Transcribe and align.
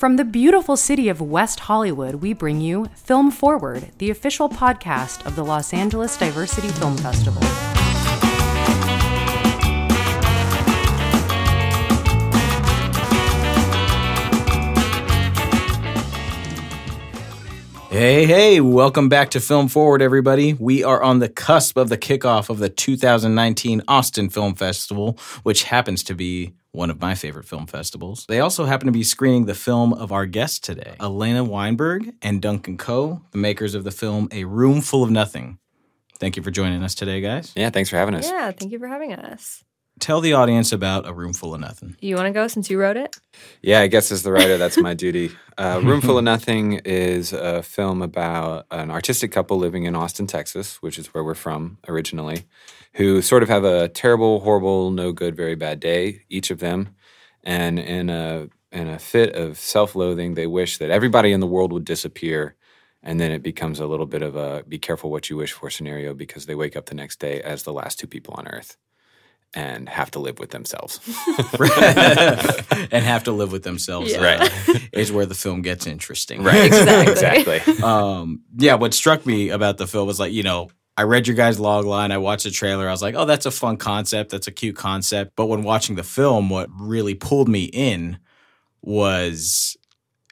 From 0.00 0.16
the 0.16 0.24
beautiful 0.24 0.78
city 0.78 1.10
of 1.10 1.20
West 1.20 1.60
Hollywood, 1.60 2.22
we 2.22 2.32
bring 2.32 2.62
you 2.62 2.86
Film 2.94 3.30
Forward, 3.30 3.90
the 3.98 4.08
official 4.08 4.48
podcast 4.48 5.26
of 5.26 5.36
the 5.36 5.44
Los 5.44 5.74
Angeles 5.74 6.16
Diversity 6.16 6.68
Film 6.68 6.96
Festival. 6.96 7.42
Hey, 17.90 18.24
hey, 18.24 18.60
welcome 18.60 19.08
back 19.08 19.30
to 19.30 19.40
Film 19.40 19.66
Forward, 19.66 20.00
everybody. 20.00 20.52
We 20.52 20.84
are 20.84 21.02
on 21.02 21.18
the 21.18 21.28
cusp 21.28 21.76
of 21.76 21.88
the 21.88 21.98
kickoff 21.98 22.48
of 22.48 22.60
the 22.60 22.68
2019 22.68 23.82
Austin 23.88 24.30
Film 24.30 24.54
Festival, 24.54 25.18
which 25.42 25.64
happens 25.64 26.04
to 26.04 26.14
be 26.14 26.52
one 26.70 26.88
of 26.88 27.00
my 27.00 27.16
favorite 27.16 27.46
film 27.46 27.66
festivals. 27.66 28.26
They 28.28 28.38
also 28.38 28.64
happen 28.64 28.86
to 28.86 28.92
be 28.92 29.02
screening 29.02 29.46
the 29.46 29.56
film 29.56 29.92
of 29.92 30.12
our 30.12 30.24
guest 30.24 30.62
today, 30.62 30.94
Elena 31.00 31.42
Weinberg 31.42 32.14
and 32.22 32.40
Duncan 32.40 32.78
Coe, 32.78 33.22
the 33.32 33.38
makers 33.38 33.74
of 33.74 33.82
the 33.82 33.90
film 33.90 34.28
A 34.30 34.44
Room 34.44 34.82
Full 34.82 35.02
of 35.02 35.10
Nothing. 35.10 35.58
Thank 36.20 36.36
you 36.36 36.44
for 36.44 36.52
joining 36.52 36.84
us 36.84 36.94
today, 36.94 37.20
guys. 37.20 37.52
Yeah, 37.56 37.70
thanks 37.70 37.90
for 37.90 37.96
having 37.96 38.14
us. 38.14 38.28
Yeah, 38.28 38.52
thank 38.52 38.70
you 38.70 38.78
for 38.78 38.86
having 38.86 39.14
us. 39.14 39.64
Tell 40.00 40.22
the 40.22 40.32
audience 40.32 40.72
about 40.72 41.06
A 41.06 41.12
Room 41.12 41.34
Full 41.34 41.54
of 41.54 41.60
Nothing. 41.60 41.94
You 42.00 42.16
want 42.16 42.26
to 42.26 42.32
go 42.32 42.48
since 42.48 42.70
you 42.70 42.80
wrote 42.80 42.96
it? 42.96 43.14
Yeah, 43.60 43.80
I 43.80 43.86
guess 43.86 44.10
as 44.10 44.22
the 44.22 44.32
writer, 44.32 44.56
that's 44.56 44.78
my 44.78 44.94
duty. 45.04 45.30
Uh, 45.58 45.82
Room 45.84 46.00
Full 46.00 46.16
of 46.16 46.24
Nothing 46.24 46.80
is 46.86 47.34
a 47.34 47.62
film 47.62 48.00
about 48.00 48.64
an 48.70 48.90
artistic 48.90 49.30
couple 49.30 49.58
living 49.58 49.84
in 49.84 49.94
Austin, 49.94 50.26
Texas, 50.26 50.80
which 50.80 50.98
is 50.98 51.08
where 51.08 51.22
we're 51.22 51.34
from 51.34 51.76
originally, 51.86 52.44
who 52.94 53.20
sort 53.20 53.42
of 53.42 53.50
have 53.50 53.64
a 53.64 53.88
terrible, 53.88 54.40
horrible, 54.40 54.90
no 54.90 55.12
good, 55.12 55.36
very 55.36 55.54
bad 55.54 55.80
day, 55.80 56.22
each 56.30 56.50
of 56.50 56.60
them. 56.60 56.94
And 57.44 57.78
in 57.78 58.08
a, 58.08 58.48
in 58.72 58.88
a 58.88 58.98
fit 58.98 59.34
of 59.34 59.58
self 59.58 59.94
loathing, 59.94 60.32
they 60.32 60.46
wish 60.46 60.78
that 60.78 60.88
everybody 60.88 61.30
in 61.30 61.40
the 61.40 61.46
world 61.46 61.74
would 61.74 61.84
disappear. 61.84 62.56
And 63.02 63.20
then 63.20 63.32
it 63.32 63.42
becomes 63.42 63.80
a 63.80 63.86
little 63.86 64.06
bit 64.06 64.22
of 64.22 64.34
a 64.34 64.64
be 64.66 64.78
careful 64.78 65.10
what 65.10 65.28
you 65.28 65.36
wish 65.36 65.52
for 65.52 65.68
scenario 65.68 66.14
because 66.14 66.46
they 66.46 66.54
wake 66.54 66.74
up 66.74 66.86
the 66.86 66.94
next 66.94 67.20
day 67.20 67.42
as 67.42 67.64
the 67.64 67.72
last 67.72 67.98
two 67.98 68.06
people 68.06 68.34
on 68.38 68.48
earth 68.48 68.78
and 69.54 69.88
have 69.88 70.10
to 70.12 70.18
live 70.20 70.38
with 70.38 70.50
themselves. 70.50 71.00
and 72.90 73.04
have 73.04 73.24
to 73.24 73.32
live 73.32 73.52
with 73.52 73.62
themselves. 73.62 74.12
Yeah. 74.12 74.22
Right. 74.38 74.88
is 74.92 75.10
where 75.12 75.26
the 75.26 75.34
film 75.34 75.62
gets 75.62 75.86
interesting. 75.86 76.42
Right. 76.42 76.60
Exactly. 76.70 77.56
exactly. 77.56 77.82
um, 77.82 78.42
yeah, 78.56 78.74
what 78.74 78.94
struck 78.94 79.26
me 79.26 79.48
about 79.50 79.76
the 79.78 79.86
film 79.86 80.06
was 80.06 80.20
like, 80.20 80.32
you 80.32 80.42
know, 80.42 80.70
I 80.96 81.02
read 81.04 81.26
your 81.26 81.36
guys' 81.36 81.58
log 81.58 81.84
line, 81.86 82.12
I 82.12 82.18
watched 82.18 82.44
the 82.44 82.50
trailer, 82.50 82.86
I 82.86 82.90
was 82.90 83.00
like, 83.02 83.14
oh, 83.14 83.24
that's 83.24 83.46
a 83.46 83.50
fun 83.50 83.76
concept, 83.78 84.30
that's 84.30 84.46
a 84.46 84.52
cute 84.52 84.76
concept. 84.76 85.32
But 85.34 85.46
when 85.46 85.62
watching 85.62 85.96
the 85.96 86.02
film, 86.02 86.50
what 86.50 86.68
really 86.78 87.14
pulled 87.14 87.48
me 87.48 87.64
in 87.64 88.18
was 88.82 89.76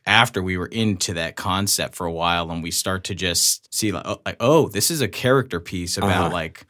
after 0.06 0.42
we 0.42 0.56
were 0.56 0.66
into 0.66 1.14
that 1.14 1.36
concept 1.36 1.94
for 1.94 2.06
a 2.06 2.12
while 2.12 2.50
and 2.50 2.62
we 2.62 2.70
start 2.70 3.04
to 3.04 3.14
just 3.14 3.72
see 3.74 3.92
like, 3.92 4.06
oh, 4.06 4.20
like, 4.24 4.36
oh 4.40 4.68
this 4.68 4.90
is 4.90 5.00
a 5.02 5.08
character 5.08 5.60
piece 5.60 5.96
about 5.98 6.26
Uh-huh. 6.26 6.30
like 6.30 6.66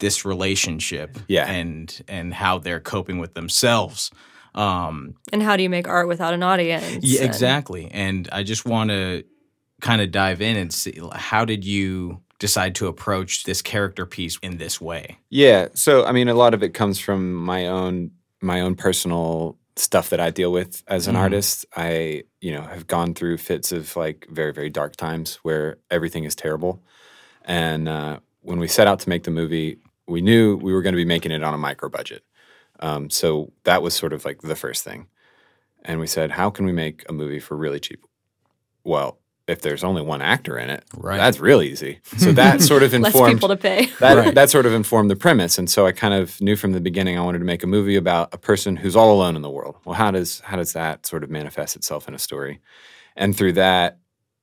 this 0.00 0.24
relationship 0.24 1.18
Yeah. 1.28 1.48
and 1.50 2.02
and 2.08 2.34
how 2.34 2.58
they're 2.58 2.80
coping 2.80 3.18
with 3.20 3.34
themselves 3.34 4.10
um 4.54 5.14
And 5.32 5.42
how 5.42 5.56
do 5.56 5.62
you 5.62 5.70
make 5.70 5.86
art 5.88 6.08
without 6.08 6.34
an 6.34 6.42
audience? 6.42 7.04
yeah, 7.04 7.22
exactly. 7.22 7.88
And 7.92 8.28
I 8.32 8.42
just 8.42 8.64
want 8.66 8.90
to 8.90 9.22
kind 9.80 10.02
of 10.02 10.10
dive 10.10 10.42
in 10.42 10.56
and 10.56 10.72
see 10.72 11.00
how 11.14 11.44
did 11.44 11.64
you 11.64 12.20
decide 12.38 12.74
to 12.74 12.86
approach 12.88 13.44
this 13.44 13.62
character 13.62 14.04
piece 14.06 14.38
in 14.42 14.56
this 14.58 14.80
way? 14.80 15.18
Yeah. 15.30 15.68
So 15.74 16.04
I 16.04 16.12
mean, 16.12 16.28
a 16.28 16.34
lot 16.34 16.52
of 16.54 16.62
it 16.62 16.74
comes 16.74 16.98
from 16.98 17.32
my 17.34 17.66
own 17.68 18.10
my 18.42 18.60
own 18.62 18.74
personal 18.74 19.56
stuff 19.76 20.10
that 20.10 20.20
I 20.20 20.30
deal 20.30 20.50
with 20.52 20.82
as 20.88 21.06
an 21.06 21.14
Mhm. 21.14 21.18
artist. 21.20 21.64
I 21.76 22.24
you 22.40 22.52
know 22.52 22.62
have 22.62 22.86
gone 22.86 23.14
through 23.14 23.36
fits 23.38 23.70
of 23.72 23.94
like 23.96 24.26
very 24.30 24.52
very 24.52 24.70
dark 24.70 24.96
times 24.96 25.38
where 25.44 25.76
everything 25.90 26.24
is 26.24 26.34
terrible, 26.34 26.82
and 27.44 27.88
uh, 27.88 28.18
when 28.42 28.58
we 28.58 28.66
set 28.68 28.86
out 28.88 28.98
to 29.00 29.08
make 29.08 29.22
the 29.24 29.30
movie, 29.30 29.78
we 30.10 30.20
knew 30.20 30.56
we 30.56 30.72
were 30.72 30.82
going 30.82 30.92
to 30.94 30.96
be 31.04 31.04
making 31.04 31.32
it 31.32 31.42
on 31.42 31.54
a 31.54 31.58
micro 31.58 31.88
budget. 31.88 32.22
Um, 32.80 33.08
so 33.10 33.52
that 33.64 33.82
was 33.82 33.94
sort 33.94 34.12
of 34.12 34.24
like 34.24 34.42
the 34.42 34.56
first 34.56 34.84
thing, 34.84 35.06
and 35.84 36.00
we 36.00 36.06
said, 36.06 36.30
how 36.32 36.50
can 36.50 36.64
we 36.66 36.72
make 36.72 37.04
a 37.08 37.12
movie 37.12 37.40
for 37.40 37.56
really 37.56 37.80
cheap? 37.80 38.04
Well. 38.84 39.18
If 39.46 39.62
there's 39.62 39.82
only 39.82 40.00
one 40.02 40.22
actor 40.22 40.56
in 40.56 40.70
it, 40.70 40.84
Right. 40.96 41.16
that's 41.16 41.40
real 41.40 41.60
easy. 41.60 41.98
So 42.18 42.30
that 42.42 42.60
sort 42.62 42.84
of 42.84 42.92
Less 42.92 43.06
informed 43.12 43.34
people 43.34 43.48
to 43.48 43.56
pay. 43.56 43.86
that 43.98 44.14
Right. 44.16 44.32
that 44.36 44.48
sort 44.48 44.64
of 44.64 44.72
informed 44.72 45.10
the 45.10 45.16
premise 45.16 45.58
and 45.58 45.68
so 45.68 45.86
i 45.86 45.92
kind 45.92 46.14
of 46.14 46.40
knew 46.40 46.54
from 46.54 46.70
the 46.70 46.80
beginning 46.80 47.18
i 47.18 47.20
wanted 47.20 47.40
to 47.40 47.44
make 47.44 47.64
a 47.64 47.66
movie 47.66 47.96
about 47.96 48.32
a 48.32 48.38
person 48.38 48.76
who's 48.76 48.94
all 48.94 49.12
alone 49.12 49.34
in 49.34 49.42
the 49.42 49.50
world 49.50 49.74
well 49.84 49.96
how 49.96 50.12
does 50.12 50.38
how 50.44 50.56
does 50.56 50.72
that 50.74 51.04
sort 51.04 51.24
of 51.24 51.30
manifest 51.30 51.74
itself 51.74 52.06
in 52.06 52.14
a 52.14 52.18
story 52.18 52.60
and 53.16 53.36
through 53.36 53.54
that 53.54 53.98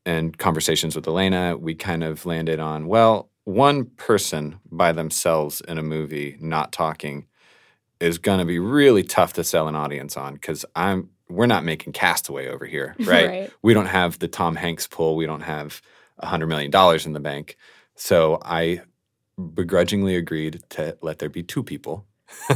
and 0.05 0.37
conversations 0.37 0.93
with 0.93 1.07
elena 1.07 1.55
we 1.57 1.73
kind 1.73 2.03
of 2.03 2.25
landed 2.25 2.59
on 2.59 2.87
well 2.87 3.29
one 3.47 3.85
person 3.85 4.59
by 4.71 4.91
themselves 4.91 5.61
in 5.61 5.77
a 5.77 5.83
movie 5.83 6.37
not 6.39 6.71
talking 6.71 7.25
is 7.99 8.17
going 8.17 8.39
to 8.39 8.45
be 8.45 8.59
really 8.59 9.03
tough 9.03 9.33
to 9.33 9.43
sell 9.43 9.67
an 9.67 9.75
audience 9.75 10.17
on 10.17 10.33
because 10.33 10.65
i'm 10.75 11.09
we're 11.29 11.45
not 11.45 11.63
making 11.63 11.93
castaway 11.93 12.47
over 12.47 12.65
here 12.65 12.95
right? 12.99 13.27
Right. 13.27 13.53
we 13.61 13.73
don't 13.73 13.85
have 13.85 14.19
the 14.19 14.27
tom 14.27 14.55
hanks 14.55 14.85
pull 14.87 15.15
we 15.15 15.25
don't 15.25 15.41
have 15.41 15.81
a 16.19 16.25
hundred 16.25 16.47
million 16.47 16.71
dollars 16.71 17.05
in 17.05 17.13
the 17.13 17.19
bank 17.19 17.57
so 17.95 18.39
i 18.43 18.81
begrudgingly 19.37 20.15
agreed 20.15 20.63
to 20.69 20.97
let 21.01 21.19
there 21.19 21.29
be 21.29 21.43
two 21.43 21.63
people. 21.63 22.05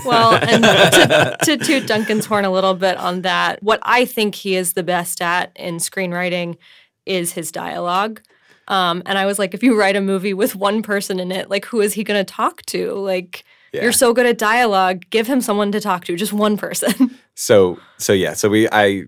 Well, 0.05 0.33
and 0.33 0.63
to, 0.63 1.37
to 1.43 1.57
toot 1.57 1.87
Duncan's 1.87 2.25
horn 2.25 2.45
a 2.45 2.51
little 2.51 2.73
bit 2.73 2.97
on 2.97 3.21
that, 3.21 3.61
what 3.63 3.79
I 3.83 4.05
think 4.05 4.35
he 4.35 4.55
is 4.55 4.73
the 4.73 4.83
best 4.83 5.21
at 5.21 5.51
in 5.55 5.77
screenwriting 5.77 6.57
is 7.05 7.33
his 7.33 7.51
dialogue. 7.51 8.21
Um, 8.71 9.03
and 9.05 9.17
I 9.17 9.25
was 9.25 9.37
like, 9.37 9.53
if 9.53 9.61
you 9.63 9.77
write 9.77 9.95
a 9.97 10.01
movie 10.01 10.33
with 10.33 10.55
one 10.55 10.81
person 10.81 11.19
in 11.19 11.31
it, 11.31 11.49
like, 11.49 11.65
who 11.65 11.81
is 11.81 11.93
he 11.93 12.03
going 12.03 12.19
to 12.25 12.33
talk 12.33 12.65
to? 12.67 12.93
Like, 12.93 13.43
Yeah. 13.73 13.83
you're 13.83 13.91
so 13.91 14.13
good 14.13 14.25
at 14.25 14.37
dialogue. 14.37 15.03
Give 15.09 15.27
him 15.27 15.41
someone 15.41 15.71
to 15.73 15.81
talk 15.81 16.05
to, 16.05 16.15
just 16.15 16.33
one 16.33 16.57
person. 16.57 16.93
So 17.33 17.79
so 17.97 18.13
yeah, 18.13 18.33
so 18.33 18.49
we 18.49 18.67
I 18.71 19.05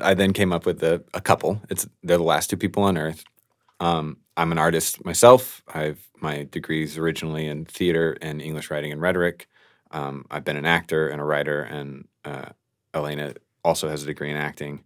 I 0.00 0.14
then 0.14 0.32
came 0.32 0.52
up 0.54 0.64
with 0.64 0.82
a, 0.82 1.02
a 1.12 1.20
couple. 1.20 1.60
It's 1.68 1.86
they're 2.04 2.16
the 2.16 2.22
last 2.22 2.48
two 2.48 2.56
people 2.56 2.82
on 2.84 2.96
earth. 2.96 3.24
Um, 3.80 4.16
I'm 4.38 4.52
an 4.52 4.58
artist 4.58 5.04
myself. 5.04 5.60
I've 5.74 6.08
my 6.22 6.44
degrees 6.50 6.96
originally 6.96 7.46
in 7.46 7.66
theater 7.66 8.16
and 8.22 8.40
English 8.40 8.70
writing 8.70 8.92
and 8.92 9.02
rhetoric. 9.02 9.48
Um, 9.90 10.24
I've 10.30 10.44
been 10.44 10.56
an 10.56 10.64
actor 10.64 11.08
and 11.08 11.20
a 11.20 11.24
writer, 11.24 11.62
and 11.62 12.06
uh, 12.24 12.50
Elena 12.94 13.34
also 13.64 13.88
has 13.88 14.02
a 14.02 14.06
degree 14.06 14.30
in 14.30 14.36
acting. 14.36 14.84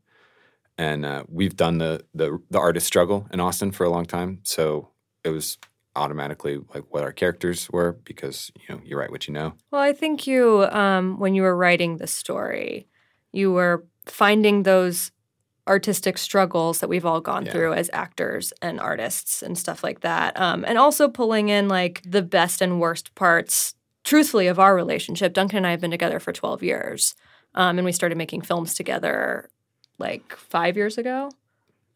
And 0.79 1.05
uh, 1.05 1.25
we've 1.29 1.57
done 1.57 1.79
the, 1.79 2.05
the 2.15 2.39
the 2.51 2.59
artist 2.59 2.87
struggle 2.87 3.27
in 3.33 3.41
Austin 3.41 3.73
for 3.73 3.85
a 3.85 3.91
long 3.91 4.07
time, 4.07 4.39
so 4.45 4.91
it 5.25 5.31
was 5.31 5.59
automatically 5.97 6.61
like 6.73 6.85
what 6.91 7.03
our 7.03 7.11
characters 7.13 7.69
were 7.71 7.93
because 8.05 8.53
you 8.57 8.73
know 8.75 8.81
you 8.85 8.97
write 8.97 9.11
what 9.11 9.27
you 9.27 9.35
know. 9.35 9.55
Well, 9.73 9.83
I 9.83 9.93
think 9.93 10.27
you, 10.29 10.65
um, 10.71 11.19
when 11.19 11.35
you 11.35 11.43
were 11.43 11.57
writing 11.57 11.97
the 11.97 12.07
story, 12.07 12.87
you 13.33 13.51
were 13.53 13.85
finding 14.07 14.63
those 14.63 15.11
artistic 15.67 16.17
struggles 16.17 16.79
that 16.81 16.89
we've 16.89 17.05
all 17.05 17.21
gone 17.21 17.45
Yeah. 17.45 17.53
through 17.53 17.73
as 17.75 17.91
actors 17.93 18.53
and 18.63 18.81
artists 18.81 19.43
and 19.43 19.59
stuff 19.59 19.83
like 19.83 20.01
that. 20.01 20.39
Um, 20.41 20.65
and 20.67 20.79
also 20.79 21.09
pulling 21.09 21.49
in 21.51 21.69
like 21.69 22.01
the 22.07 22.23
best 22.23 22.63
and 22.63 22.81
worst 22.81 23.15
parts, 23.17 23.75
truthfully, 24.05 24.47
of 24.47 24.59
our 24.59 24.75
relationship. 24.75 25.35
Duncan 25.35 25.59
and 25.59 25.67
I 25.67 25.73
have 25.73 25.81
been 25.81 25.91
together 25.91 26.21
for 26.21 26.33
12 26.33 26.63
years. 26.63 27.15
Um, 27.55 27.79
and 27.79 27.85
we 27.85 27.93
started 27.93 28.17
making 28.17 28.43
films 28.43 28.75
together 28.75 29.51
like 29.99 30.35
five 30.37 30.77
years 30.77 30.99
ago. 30.99 31.31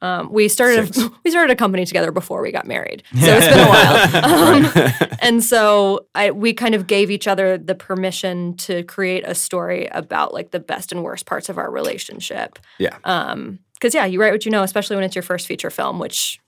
Um, 0.03 0.33
we 0.33 0.49
started 0.49 0.97
a, 0.97 1.11
we 1.25 1.31
started 1.31 1.53
a 1.53 1.57
company 1.57 1.87
together 1.87 2.11
before 2.11 2.43
we 2.43 2.51
got 2.51 2.67
married, 2.67 3.05
so 3.15 3.21
it's 3.25 3.47
been 3.47 3.59
a 3.61 3.69
while. 3.69 5.07
Um, 5.07 5.17
and 5.23 5.45
so 5.45 6.07
I, 6.15 6.33
we 6.33 6.53
kind 6.53 6.75
of 6.75 6.89
gave 6.89 7.11
each 7.11 7.29
other 7.29 7.57
the 7.57 7.77
permission 7.77 8.57
to 8.59 8.83
create 8.83 9.23
a 9.25 9.35
story 9.35 9.87
about 9.87 10.35
like 10.35 10.51
the 10.51 10.59
best 10.59 10.91
and 10.91 11.05
worst 11.05 11.25
parts 11.25 11.49
of 11.49 11.57
our 11.57 11.71
relationship. 11.71 12.59
Yeah. 12.79 12.99
Um, 13.05 13.61
because 13.75 13.95
yeah, 13.95 14.05
you 14.05 14.21
write 14.21 14.33
what 14.33 14.45
you 14.45 14.51
know, 14.53 14.62
especially 14.62 14.97
when 14.97 15.05
it's 15.05 15.17
your 15.17 15.25
first 15.25 15.47
feature 15.47 15.71
film, 15.71 15.99
which 15.99 16.41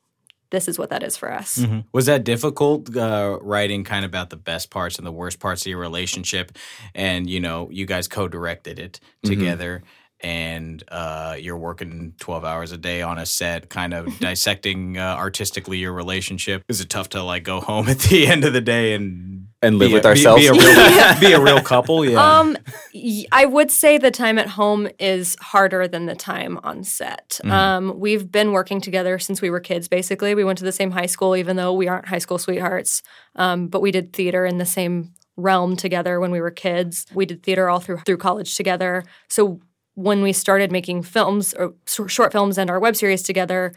this 0.50 0.68
is 0.68 0.78
what 0.78 0.90
that 0.90 1.02
is 1.02 1.16
for 1.16 1.32
us. 1.32 1.64
Was 1.92 2.06
that 2.06 2.22
difficult 2.22 2.96
uh, 2.96 3.38
writing 3.42 3.82
kind 3.82 4.04
of 4.04 4.10
about 4.10 4.30
the 4.30 4.36
best 4.36 4.70
parts 4.70 4.98
and 4.98 5.06
the 5.06 5.12
worst 5.12 5.40
parts 5.40 5.62
of 5.62 5.66
your 5.66 5.80
relationship? 5.80 6.56
And, 6.94 7.28
you 7.28 7.40
know, 7.40 7.68
you 7.72 7.86
guys 7.86 8.06
co 8.06 8.28
directed 8.28 8.78
it 8.78 9.00
together. 9.24 9.82
And 10.24 10.82
uh, 10.88 11.36
you're 11.38 11.58
working 11.58 12.14
12 12.18 12.44
hours 12.46 12.72
a 12.72 12.78
day 12.78 13.02
on 13.02 13.18
a 13.18 13.26
set, 13.26 13.68
kind 13.68 13.92
of 13.92 14.18
dissecting 14.20 14.96
uh, 14.96 15.16
artistically 15.18 15.76
your 15.78 15.92
relationship. 15.92 16.62
Is 16.68 16.80
it 16.80 16.88
tough 16.88 17.10
to 17.10 17.22
like 17.22 17.44
go 17.44 17.60
home 17.70 17.88
at 17.90 17.98
the 17.98 18.26
end 18.26 18.44
of 18.44 18.54
the 18.54 18.62
day 18.62 18.94
and 18.94 19.48
And 19.60 19.78
live 19.78 19.88
be 19.88 19.92
a- 19.92 19.96
with 19.96 20.02
be- 20.04 20.08
ourselves. 20.08 20.42
Be, 20.42 20.48
a 20.48 20.52
real, 20.54 21.20
be 21.20 21.32
a 21.32 21.40
real 21.40 21.60
couple? 21.60 22.04
Yeah. 22.06 22.38
Um, 22.38 22.56
y- 22.94 23.26
I 23.32 23.44
would 23.44 23.70
say 23.70 23.98
the 23.98 24.10
time 24.10 24.38
at 24.38 24.48
home 24.48 24.88
is 24.98 25.36
harder 25.42 25.86
than 25.86 26.06
the 26.06 26.14
time 26.14 26.58
on 26.64 26.84
set. 26.84 27.38
Um, 27.44 27.98
we've 28.00 28.30
been 28.32 28.52
working 28.52 28.80
together 28.80 29.18
since 29.18 29.42
we 29.42 29.50
were 29.50 29.60
kids. 29.60 29.88
Basically, 29.88 30.34
we 30.34 30.42
went 30.44 30.56
to 30.58 30.64
the 30.64 30.72
same 30.72 30.90
high 30.92 31.06
school, 31.06 31.36
even 31.36 31.56
though 31.56 31.74
we 31.74 31.86
aren't 31.86 32.08
high 32.08 32.18
school 32.18 32.38
sweethearts. 32.38 33.02
Um, 33.36 33.68
but 33.68 33.82
we 33.82 33.90
did 33.90 34.14
theater 34.14 34.46
in 34.46 34.56
the 34.56 34.64
same 34.66 35.12
realm 35.36 35.76
together 35.76 36.18
when 36.18 36.30
we 36.30 36.40
were 36.40 36.50
kids. 36.50 37.04
We 37.12 37.26
did 37.26 37.42
theater 37.42 37.68
all 37.68 37.80
through 37.80 37.98
through 38.06 38.18
college 38.18 38.56
together. 38.56 39.04
So 39.28 39.60
when 39.94 40.22
we 40.22 40.32
started 40.32 40.72
making 40.72 41.02
films 41.02 41.54
or 41.54 41.74
short 41.86 42.32
films 42.32 42.58
and 42.58 42.70
our 42.70 42.80
web 42.80 42.96
series 42.96 43.22
together, 43.22 43.72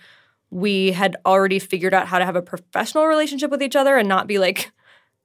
we 0.50 0.92
had 0.92 1.16
already 1.26 1.60
figured 1.60 1.94
out 1.94 2.08
how 2.08 2.20
to 2.20 2.26
have 2.26 2.36
a 2.36 2.42
professional 2.42 3.06
relationship 3.06 3.52
with 3.52 3.62
each 3.62 3.76
other 3.76 3.98
and 3.98 4.08
not 4.08 4.28
be 4.28 4.40
like 4.40 4.72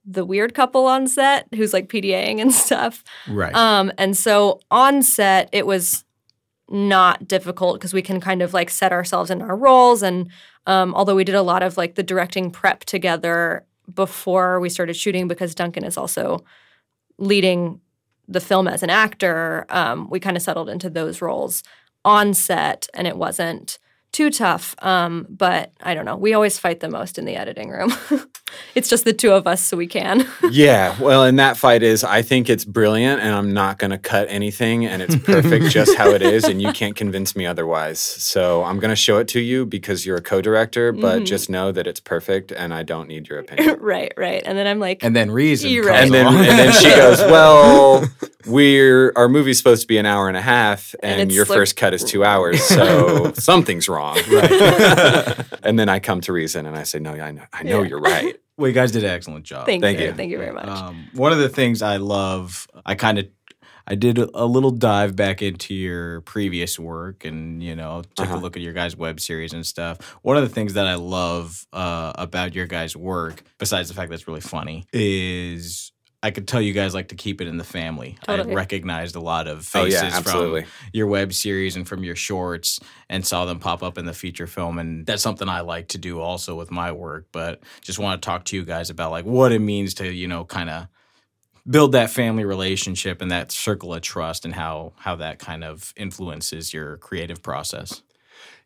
the 0.04 0.24
weird 0.24 0.52
couple 0.54 0.86
on 0.86 1.06
set 1.06 1.46
who's 1.54 1.72
like 1.72 1.88
PDAing 1.88 2.40
and 2.40 2.52
stuff. 2.66 3.04
Right. 3.28 3.54
Um, 3.54 3.92
and 3.98 4.16
so 4.16 4.60
on 4.70 5.02
set, 5.02 5.48
it 5.52 5.66
was 5.66 6.04
not 6.68 7.28
difficult 7.28 7.74
because 7.74 7.92
we 7.92 8.02
can 8.02 8.20
kind 8.20 8.42
of 8.42 8.54
like 8.54 8.70
set 8.70 8.92
ourselves 8.92 9.30
in 9.30 9.42
our 9.42 9.56
roles. 9.56 10.02
And 10.02 10.28
um, 10.66 10.94
although 10.94 11.14
we 11.14 11.24
did 11.24 11.34
a 11.34 11.42
lot 11.42 11.62
of 11.62 11.76
like 11.76 11.94
the 11.94 12.02
directing 12.02 12.50
prep 12.50 12.80
together 12.84 13.64
before 13.94 14.58
we 14.58 14.68
started 14.68 14.94
shooting, 14.94 15.28
because 15.28 15.54
Duncan 15.54 15.84
is 15.84 15.96
also 15.96 16.44
leading 17.18 17.80
the 18.32 18.40
film 18.40 18.68
as 18.68 18.82
an 18.82 18.90
actor, 18.90 19.66
um, 19.68 20.08
we 20.10 20.20
kind 20.20 20.36
of 20.36 20.42
settled 20.42 20.68
into 20.68 20.90
those 20.90 21.22
roles 21.22 21.62
on 22.04 22.34
set, 22.34 22.88
and 22.94 23.06
it 23.06 23.16
wasn't 23.16 23.78
too 24.12 24.30
tough. 24.30 24.74
Um, 24.82 25.26
but 25.30 25.72
I 25.82 25.94
don't 25.94 26.04
know. 26.04 26.16
We 26.16 26.34
always 26.34 26.58
fight 26.58 26.80
the 26.80 26.88
most 26.90 27.18
in 27.18 27.24
the 27.24 27.34
editing 27.36 27.70
room. 27.70 27.92
it's 28.74 28.88
just 28.90 29.04
the 29.04 29.12
two 29.14 29.32
of 29.32 29.46
us, 29.46 29.62
so 29.62 29.76
we 29.76 29.86
can. 29.86 30.26
yeah, 30.50 30.94
well, 31.00 31.24
and 31.24 31.38
that 31.38 31.56
fight 31.56 31.82
is 31.82 32.04
I 32.04 32.20
think 32.22 32.50
it's 32.50 32.64
brilliant 32.66 33.20
and 33.22 33.34
I'm 33.34 33.52
not 33.54 33.78
going 33.78 33.90
to 33.90 33.98
cut 33.98 34.26
anything 34.28 34.84
and 34.84 35.00
it's 35.00 35.16
perfect 35.16 35.66
just 35.70 35.96
how 35.96 36.10
it 36.10 36.20
is 36.22 36.44
and 36.44 36.60
you 36.60 36.72
can't 36.72 36.94
convince 36.94 37.34
me 37.34 37.46
otherwise. 37.46 37.98
So 38.00 38.62
I'm 38.64 38.78
going 38.78 38.90
to 38.90 38.96
show 38.96 39.16
it 39.18 39.28
to 39.28 39.40
you 39.40 39.64
because 39.64 40.04
you're 40.04 40.18
a 40.18 40.22
co-director, 40.22 40.92
but 40.92 41.22
Mhm. 41.22 41.26
just 41.26 41.48
know 41.48 41.72
that 41.72 41.86
it's 41.86 42.00
perfect 42.00 42.52
and 42.52 42.74
I 42.74 42.82
don't 42.82 43.08
need 43.08 43.28
your 43.28 43.38
opinion. 43.38 43.78
right, 43.80 44.12
right. 44.16 44.42
And 44.44 44.58
then 44.58 44.66
I'm 44.66 44.78
like, 44.78 45.02
and 45.02 45.16
then 45.16 45.30
reason. 45.30 45.70
You're 45.70 45.84
comes 45.84 45.94
right. 45.94 46.04
and 46.04 46.12
then 46.14 46.26
and 46.26 46.58
then 46.58 46.72
she 46.72 46.88
goes, 46.90 47.18
"Well, 47.20 48.06
we're 48.46 49.12
our 49.16 49.28
movie's 49.28 49.56
supposed 49.58 49.82
to 49.82 49.86
be 49.88 49.98
an 49.98 50.06
hour 50.06 50.28
and 50.28 50.36
a 50.36 50.42
half, 50.42 50.94
And 51.02 51.22
and, 51.22 51.32
your 51.32 51.44
like- 51.46 51.56
first 51.56 51.76
cut 51.76 51.94
is 51.94 52.04
two 52.04 52.24
hours, 52.24 52.62
so 52.62 53.32
something's 53.34 53.88
wrong." 53.88 54.01
Right. 54.28 55.44
and 55.62 55.78
then 55.78 55.88
I 55.88 55.98
come 56.00 56.20
to 56.22 56.32
reason 56.32 56.66
and 56.66 56.76
I 56.76 56.82
say, 56.84 56.98
"No, 56.98 57.12
I 57.12 57.30
know, 57.32 57.44
I 57.52 57.62
know 57.62 57.82
Yeah. 57.82 57.88
you're 57.88 58.00
right." 58.00 58.36
well, 58.56 58.68
you 58.68 58.74
guys 58.74 58.92
did 58.92 59.04
an 59.04 59.10
excellent 59.10 59.44
job. 59.44 59.66
thank, 59.66 59.82
Thank 59.82 59.98
you. 59.98 60.06
you. 60.06 60.12
Thank 60.12 60.30
you 60.30 60.38
very 60.38 60.52
much. 60.52 60.68
Um, 60.68 61.08
one 61.14 61.32
of 61.32 61.38
the 61.38 61.48
things 61.48 61.82
I 61.82 61.96
love, 61.96 62.66
I 62.84 62.94
kind 62.94 63.18
of, 63.18 63.28
I 63.86 63.94
did 63.96 64.18
a, 64.18 64.28
a 64.34 64.46
little 64.46 64.70
dive 64.70 65.16
back 65.16 65.42
into 65.42 65.74
your 65.74 66.20
previous 66.22 66.78
work, 66.78 67.24
and 67.24 67.62
you 67.62 67.74
know, 67.74 68.02
took 68.16 68.26
Uh-huh. 68.28 68.36
a 68.36 68.40
look 68.40 68.56
at 68.56 68.62
your 68.62 68.72
guys' 68.74 68.96
web 68.96 69.18
series 69.20 69.52
and 69.52 69.64
stuff. 69.66 69.98
One 70.22 70.36
of 70.36 70.42
the 70.42 70.48
things 70.54 70.74
that 70.74 70.86
I 70.86 70.94
love 70.94 71.66
uh, 71.72 72.12
about 72.16 72.54
your 72.54 72.66
guys' 72.66 72.96
work, 72.96 73.42
besides 73.58 73.88
the 73.88 73.94
fact 73.94 74.08
that 74.10 74.14
it's 74.16 74.28
really 74.28 74.40
funny, 74.40 74.84
is. 74.92 75.92
I 76.22 76.30
could 76.30 76.46
tell 76.46 76.60
you 76.60 76.72
guys 76.72 76.94
like 76.94 77.08
to 77.08 77.16
keep 77.16 77.40
it 77.40 77.48
in 77.48 77.56
the 77.56 77.64
family. 77.64 78.16
Totally. 78.24 78.52
I 78.52 78.54
recognized 78.54 79.16
a 79.16 79.20
lot 79.20 79.48
of 79.48 79.58
Oh 79.74 79.84
faces 79.84 80.02
yeah, 80.02 80.20
from 80.20 80.62
your 80.92 81.08
web 81.08 81.32
series 81.32 81.74
and 81.74 81.86
from 81.86 82.04
your 82.04 82.14
shorts 82.14 82.78
and 83.08 83.26
saw 83.26 83.44
them 83.44 83.58
pop 83.58 83.82
up 83.82 83.98
in 83.98 84.04
the 84.04 84.12
feature 84.12 84.46
film 84.46 84.78
and 84.78 85.04
that's 85.04 85.22
something 85.22 85.48
I 85.48 85.60
like 85.60 85.88
to 85.88 85.98
do 85.98 86.20
also 86.20 86.54
with 86.54 86.70
my 86.70 86.92
work 86.92 87.26
but 87.32 87.60
just 87.80 87.98
want 87.98 88.20
to 88.20 88.24
talk 88.24 88.44
to 88.46 88.56
you 88.56 88.64
guys 88.64 88.88
about 88.88 89.10
like 89.10 89.24
what 89.24 89.52
it 89.52 89.58
means 89.58 89.94
to 89.94 90.12
you 90.12 90.28
know 90.28 90.44
kind 90.44 90.70
of 90.70 90.86
build 91.68 91.92
that 91.92 92.10
family 92.10 92.44
relationship 92.44 93.22
and 93.22 93.30
that 93.30 93.52
circle 93.52 93.94
of 93.94 94.02
trust 94.02 94.44
and 94.44 94.54
how 94.54 94.92
how 94.96 95.16
that 95.16 95.38
kind 95.38 95.64
of 95.64 95.92
influences 95.96 96.72
your 96.72 96.96
creative 96.98 97.42
process. 97.42 98.02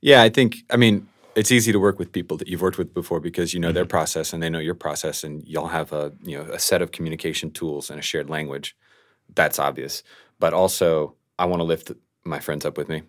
Yeah, 0.00 0.23
I 0.23 0.29
think. 0.29 0.58
I 0.70 0.76
mean, 0.76 1.08
it's 1.36 1.52
easy 1.52 1.70
to 1.72 1.78
work 1.78 1.98
with 1.98 2.10
people 2.12 2.36
that 2.38 2.48
you've 2.48 2.62
worked 2.62 2.78
with 2.78 2.92
before 2.94 3.20
because 3.20 3.54
you 3.54 3.60
know 3.60 3.68
Mm-hmm. 3.68 3.74
their 3.74 3.86
process 3.86 4.32
and 4.32 4.42
they 4.42 4.50
know 4.50 4.58
your 4.58 4.74
process, 4.74 5.22
and 5.24 5.46
y'all 5.46 5.68
have 5.68 5.92
a 5.92 6.12
you 6.22 6.36
know 6.36 6.44
a 6.52 6.58
set 6.58 6.82
of 6.82 6.90
communication 6.92 7.50
tools 7.50 7.90
and 7.90 7.98
a 7.98 8.02
shared 8.02 8.28
language. 8.30 8.76
That's 9.34 9.58
obvious, 9.58 10.02
but 10.38 10.52
also 10.54 11.14
I 11.38 11.44
want 11.44 11.60
to 11.60 11.64
lift 11.64 11.92
my 12.24 12.40
friends 12.40 12.64
up 12.64 12.76
with 12.78 12.88
me. 12.88 13.02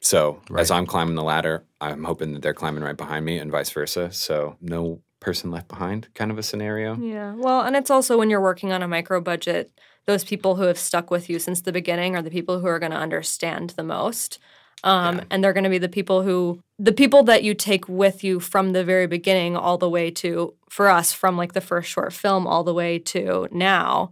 So 0.00 0.40
as 0.56 0.70
I'm 0.70 0.84
climbing 0.86 1.14
the 1.14 1.22
ladder, 1.22 1.64
I'm 1.80 2.04
hoping 2.04 2.34
that 2.34 2.42
they're 2.42 2.52
climbing 2.54 2.82
right 2.82 2.96
behind 2.96 3.24
me, 3.24 3.38
and 3.38 3.50
vice 3.50 3.70
versa. 3.70 4.10
So 4.12 4.56
no 4.60 5.00
person 5.20 5.50
left 5.50 5.68
behind, 5.68 6.08
kind 6.14 6.30
of 6.30 6.36
a 6.38 6.42
scenario. 6.42 6.96
yeah. 6.96 7.32
Well, 7.34 7.62
and 7.62 7.74
it's 7.76 7.90
also 7.90 8.18
when 8.18 8.28
you're 8.28 8.42
working 8.42 8.72
on 8.72 8.82
a 8.82 8.88
micro 8.88 9.20
budget, 9.22 9.70
those 10.04 10.22
people 10.24 10.56
who 10.56 10.64
have 10.64 10.78
stuck 10.78 11.10
with 11.10 11.30
you 11.30 11.38
since 11.38 11.62
the 11.62 11.72
beginning 11.72 12.14
are 12.16 12.20
the 12.22 12.30
people 12.30 12.60
who 12.60 12.66
are 12.66 12.78
going 12.78 12.92
to 12.92 12.98
understand 12.98 13.70
the 13.70 13.82
most. 13.82 14.38
Um, 14.82 15.16
Yeah. 15.16 15.24
And 15.30 15.44
they're 15.44 15.52
going 15.52 15.64
to 15.64 15.70
be 15.70 15.78
the 15.78 15.88
people 15.88 16.22
who, 16.22 16.60
the 16.78 16.92
people 16.92 17.22
that 17.24 17.42
you 17.44 17.54
take 17.54 17.88
with 17.88 18.24
you 18.24 18.40
from 18.40 18.72
the 18.72 18.84
very 18.84 19.06
beginning 19.06 19.56
all 19.56 19.78
the 19.78 19.88
way 19.88 20.10
to, 20.10 20.54
for 20.68 20.88
us, 20.88 21.12
from 21.12 21.36
like 21.36 21.52
the 21.52 21.60
first 21.60 21.88
short 21.88 22.12
film 22.12 22.46
all 22.46 22.64
the 22.64 22.74
way 22.74 22.98
to 22.98 23.48
now. 23.52 24.10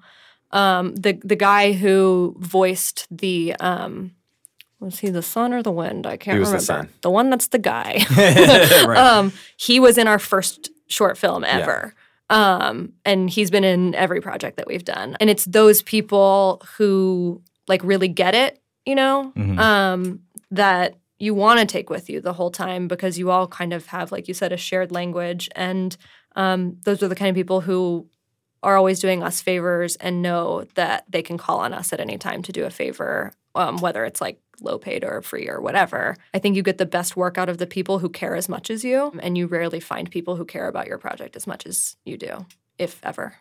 Um, 0.53 0.95
the 0.97 1.19
the 1.25 1.35
guy 1.37 1.73
who 1.73 2.37
voiced 2.39 3.07
the 3.11 3.55
um, 3.59 4.13
was 4.81 4.99
he 4.99 5.09
the 5.09 5.23
sun 5.23 5.53
or 5.55 5.63
the 5.63 5.73
wind? 5.73 6.07
I 6.07 6.17
can't 6.19 6.35
He 6.37 6.41
was 6.41 6.51
the 6.51 6.57
remember. 6.59 6.89
sun. 6.89 6.89
The 7.03 7.11
one 7.11 7.31
that's 7.31 7.49
the 7.49 7.59
guy. 7.59 8.05
right. 8.87 8.97
um, 8.99 9.33
he 9.57 9.81
was 9.81 9.97
in 9.97 10.07
our 10.09 10.19
first 10.19 10.71
short 10.89 11.17
film 11.17 11.43
ever. 11.45 11.95
Um, 12.31 12.93
and 13.05 13.29
he's 13.31 13.51
been 13.51 13.65
in 13.65 13.95
every 13.95 14.21
project 14.21 14.57
that 14.57 14.67
we've 14.67 14.85
done. 14.85 15.17
And 15.21 15.29
it's 15.31 15.45
those 15.45 15.83
people 15.83 16.63
who 16.77 17.43
like 17.69 17.83
really 17.85 18.09
get 18.09 18.35
it, 18.35 18.59
you 18.87 18.95
know, 18.95 19.33
Mhm. 19.37 19.59
um, 19.59 20.21
that 20.53 20.95
you 21.19 21.35
want 21.35 21.61
to 21.61 21.67
take 21.67 21.91
with 21.91 22.11
you 22.11 22.21
the 22.21 22.33
whole 22.35 22.51
time 22.51 22.89
because 22.89 23.19
you 23.19 23.31
all 23.31 23.47
kind 23.47 23.73
of 23.73 23.87
have, 23.87 24.13
like 24.13 24.29
you 24.29 24.35
said, 24.35 24.53
a 24.53 24.57
shared 24.57 24.93
language. 24.93 25.49
And 25.57 25.97
um, 26.37 26.77
those 26.85 27.03
are 27.03 27.09
the 27.09 27.15
kind 27.15 27.31
of 27.31 27.37
people 27.37 27.63
who 27.63 28.09
are 28.63 28.77
always 28.77 29.01
doing 29.01 29.23
us 29.23 29.41
favors 29.41 29.97
and 29.97 30.23
know 30.23 30.65
that 30.75 31.05
they 31.09 31.23
can 31.23 31.39
call 31.39 31.61
on 31.61 31.73
us 31.73 31.93
at 31.93 32.01
any 32.01 32.19
time 32.19 32.43
to 32.43 32.53
do 32.53 32.65
a 32.65 32.71
favor, 32.71 33.33
um, 33.55 33.79
whether 33.79 34.05
it's 34.05 34.21
like 34.21 34.41
low 34.61 34.79
paid 34.79 35.05
or 35.05 35.23
free 35.23 35.49
or 35.49 35.61
whatever. 35.61 36.17
I 36.35 36.39
think 36.39 36.55
you 36.55 36.63
get 36.63 36.79
the 36.79 36.87
best 36.87 37.17
work 37.17 37.39
out 37.39 37.49
of 37.49 37.59
the 37.59 37.67
people 37.67 37.99
who 37.99 38.09
care 38.09 38.37
as 38.37 38.49
much 38.49 38.71
as 38.71 38.85
you, 38.85 39.13
and 39.21 39.37
you 39.37 39.47
rarely 39.47 39.81
find 39.81 40.11
people 40.11 40.37
who 40.37 40.45
care 40.45 40.69
about 40.69 40.87
your 40.87 40.99
project 40.99 41.35
as 41.35 41.47
much 41.47 41.67
as 41.67 41.97
you 42.05 42.17
do, 42.17 42.47
if 42.79 43.01
ever. 43.03 43.37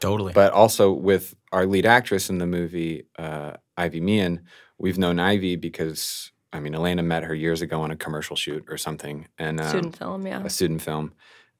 totally. 0.00 0.32
But 0.32 0.52
also 0.52 0.92
with 0.92 1.34
our 1.52 1.66
lead 1.66 1.86
actress 1.86 2.28
in 2.28 2.38
the 2.38 2.46
movie, 2.46 3.06
uh, 3.18 3.52
Ivy 3.76 4.00
Meehan, 4.00 4.42
we've 4.78 4.98
known 4.98 5.18
Ivy 5.18 5.56
because 5.56 6.32
I 6.52 6.60
mean 6.60 6.74
Elena 6.74 7.02
met 7.02 7.24
her 7.24 7.34
years 7.34 7.62
ago 7.62 7.82
on 7.82 7.90
a 7.90 7.96
commercial 7.96 8.36
shoot 8.36 8.64
or 8.68 8.76
something, 8.76 9.28
and 9.38 9.60
um, 9.60 9.68
Student 9.68 9.96
film, 9.96 10.26
yeah. 10.26 10.42
a 10.44 10.50
student 10.50 10.82
film. 10.82 11.12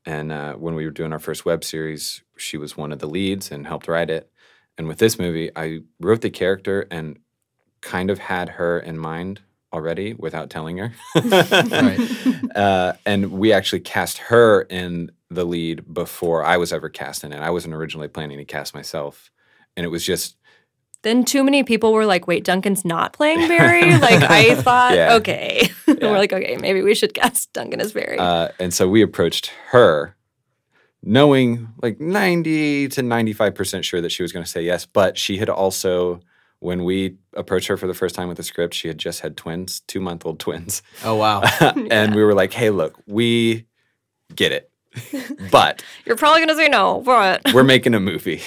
And 0.05 0.33
uh, 0.33 0.55
when 0.55 0.75
we 0.75 0.85
were 0.85 0.91
doing 0.91 1.13
our 1.13 1.19
first 1.19 1.45
web 1.45 1.63
series, 1.63 2.23
she 2.37 2.57
was 2.57 2.77
one 2.77 2.93
of 2.93 2.99
the 2.99 3.09
leads 3.09 3.53
and 3.53 3.67
helped 3.67 3.87
write 3.87 4.11
it. 4.11 4.31
And 4.77 4.89
with 4.89 4.99
this 4.99 5.19
movie, 5.19 5.51
I 5.55 5.81
wrote 6.01 6.23
the 6.23 6.31
character 6.31 6.87
and 6.91 7.19
kind 7.81 8.11
of 8.11 8.19
had 8.19 8.49
her 8.51 8.81
in 8.81 8.99
mind 8.99 9.43
already 9.73 10.15
without 10.15 10.51
telling 10.51 10.79
her. 10.79 10.93
Right. 11.15 12.01
uh, 12.57 12.95
and 13.07 13.33
we 13.33 13.53
actually 13.53 13.81
cast 13.81 14.19
her 14.19 14.63
in 14.63 15.13
the 15.31 15.45
lead 15.45 15.93
before 15.93 16.45
I 16.45 16.57
was 16.57 16.73
ever 16.73 16.89
cast 16.89 17.25
in 17.25 17.33
it. 17.33 17.41
I 17.41 17.51
wasn't 17.51 17.75
originally 17.75 18.09
planning 18.09 18.39
to 18.39 18.45
cast 18.45 18.75
myself. 18.75 19.31
And 19.77 19.85
it 19.85 19.89
was 19.89 20.05
just 20.05 20.37
Then 21.03 21.25
too 21.25 21.43
many 21.45 21.63
people 21.65 21.93
were 21.93 22.07
like, 22.07 22.27
wait, 22.27 22.45
Duncan's 22.45 22.85
not 22.85 23.13
playing 23.13 23.39
Barry? 23.49 23.97
like, 23.99 24.23
I 24.23 24.55
thought, 24.63 24.95
Yeah. 24.95 25.15
okay. 25.15 25.69
Yeah. 25.89 26.11
we're 26.11 26.19
like, 26.19 26.33
okay, 26.33 26.57
maybe 26.57 26.81
we 26.83 26.95
should 26.95 27.13
cast 27.13 27.53
Duncan 27.53 27.81
as 27.81 27.93
Barry. 27.93 28.19
Uh, 28.19 28.49
and 28.59 28.73
so 28.73 28.89
we 28.89 29.03
approached 29.03 29.53
her, 29.71 30.17
knowing 31.03 31.69
like 31.83 32.01
90 32.01 32.89
to 32.89 33.03
95% 33.03 33.83
sure 33.85 34.01
that 34.01 34.11
she 34.11 34.23
was 34.23 34.33
going 34.33 34.45
to 34.45 34.51
say 34.51 34.63
yes. 34.63 34.87
But 34.87 35.19
she 35.19 35.37
had 35.39 35.49
also, 35.49 36.21
when 36.61 36.85
we 36.85 37.17
approached 37.35 37.67
her 37.69 37.77
for 37.77 37.87
the 37.87 37.95
first 37.95 38.15
time 38.15 38.29
with 38.29 38.37
the 38.37 38.43
script, 38.43 38.75
she 38.75 38.89
had 38.89 38.99
just 38.99 39.21
had 39.21 39.37
twins, 39.37 39.81
two 39.81 40.01
month 40.01 40.25
old 40.25 40.39
twins. 40.39 40.83
oh 41.05 41.17
wow. 41.17 41.43
and 41.91 42.15
we 42.15 42.23
were 42.25 42.35
like, 42.35 42.53
hey, 42.53 42.71
look, 42.71 42.99
we 43.07 43.67
get 44.35 44.53
it. 44.53 44.71
but 45.51 45.83
You're 46.05 46.17
probably 46.17 46.41
going 46.41 46.49
to 46.49 46.57
say 46.57 46.69
no, 46.69 47.01
but 47.05 47.41
we're 47.55 47.65
making 47.65 47.95
a 47.95 48.01
movie 48.01 48.43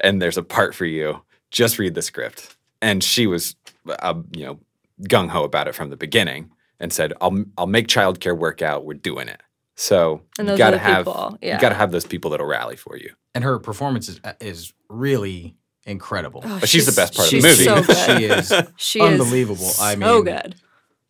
and 0.00 0.20
there's 0.22 0.36
a 0.38 0.42
part 0.42 0.74
for 0.74 0.84
you. 0.84 1.22
Just 1.50 1.78
read 1.78 1.94
the 1.94 2.02
script. 2.02 2.56
And 2.82 3.02
she 3.02 3.26
was, 3.26 3.56
uh, 3.88 4.14
you 4.36 4.44
know, 4.44 4.60
gung 5.02 5.28
ho 5.28 5.44
about 5.44 5.68
it 5.68 5.74
from 5.74 5.90
the 5.90 5.96
beginning 5.96 6.50
and 6.80 6.92
said, 6.92 7.12
"I'll 7.20 7.44
I'll 7.56 7.66
make 7.66 7.88
childcare 7.88 8.36
work 8.36 8.62
out. 8.62 8.84
We're 8.84 8.94
doing 8.94 9.28
it." 9.28 9.40
So 9.74 10.22
And 10.38 10.48
you 10.48 10.56
gotta 10.56 10.78
have 10.78 11.06
yeah. 11.40 11.54
you 11.56 11.60
gotta 11.60 11.74
have 11.76 11.90
those 11.92 12.04
people 12.06 12.30
that'll 12.30 12.46
rally 12.46 12.76
for 12.76 12.96
you. 12.96 13.10
and 13.34 13.44
her 13.44 13.58
performance 13.58 14.08
is, 14.08 14.20
is 14.40 14.72
really 14.88 15.54
incredible. 15.86 16.42
Oh, 16.44 16.58
But 16.60 16.68
she's 16.68 16.86
the 16.86 16.92
best 17.00 17.14
part 17.14 17.32
of 17.32 17.40
the 17.40 17.48
movie. 17.48 17.64
So 17.64 17.82
good. 17.82 17.96
she 18.18 18.24
is 18.24 18.52
she 18.76 19.00
unbelievable. 19.00 19.66
Is 19.68 19.78
I 19.80 19.94
so 19.94 19.98
mean, 20.16 20.24
good. 20.24 20.54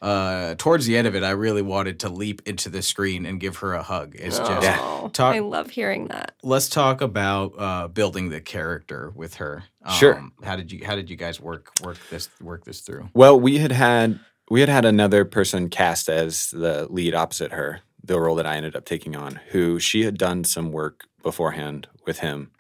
Uh, 0.01 0.55
towards 0.59 0.87
the 0.87 0.97
end 0.97 1.07
of 1.07 1.15
it, 1.17 1.25
I 1.25 1.31
really 1.31 1.63
wanted 1.63 2.01
to 2.01 2.09
leap 2.09 2.43
into 2.47 2.69
the 2.69 2.83
screen 2.83 3.27
and 3.27 3.41
give 3.41 3.57
her 3.59 3.75
a 3.75 3.83
hug. 3.83 4.15
It's 4.17 4.39
just 4.39 4.51
Oh, 4.81 5.11
talk- 5.13 5.35
I 5.35 5.41
love 5.41 5.71
hearing 5.71 6.07
that. 6.09 6.35
let's 6.43 6.69
talk 6.69 7.01
about 7.01 7.55
uh, 7.59 7.89
building 7.89 8.29
the 8.31 8.41
character 8.41 9.13
with 9.15 9.35
her. 9.35 9.65
Um, 9.85 9.95
Sure. 9.95 10.29
How 10.45 10.57
did 10.57 10.71
you 10.71 10.85
How 10.85 10.95
did 10.95 11.11
you 11.11 11.17
guys 11.17 11.41
work 11.41 11.73
work 11.83 11.99
this 12.11 12.29
work 12.41 12.65
this 12.65 12.81
through? 12.81 13.09
Well, 13.15 13.39
we 13.41 13.59
had 13.59 13.73
had 13.73 14.21
we 14.51 14.61
had 14.61 14.69
had 14.69 14.85
another 14.85 15.25
person 15.25 15.69
cast 15.69 16.09
as 16.09 16.51
the 16.51 16.87
lead 16.91 17.15
opposite 17.15 17.53
her, 17.53 17.81
the 18.03 18.19
role 18.21 18.37
that 18.37 18.47
I 18.47 18.57
ended 18.57 18.77
up 18.77 18.85
taking 18.85 19.17
on, 19.17 19.41
who 19.51 19.79
she 19.81 20.05
had 20.05 20.17
done 20.17 20.45
some 20.45 20.71
work 20.73 21.05
beforehand 21.23 21.89
with 22.07 22.21
him 22.21 22.51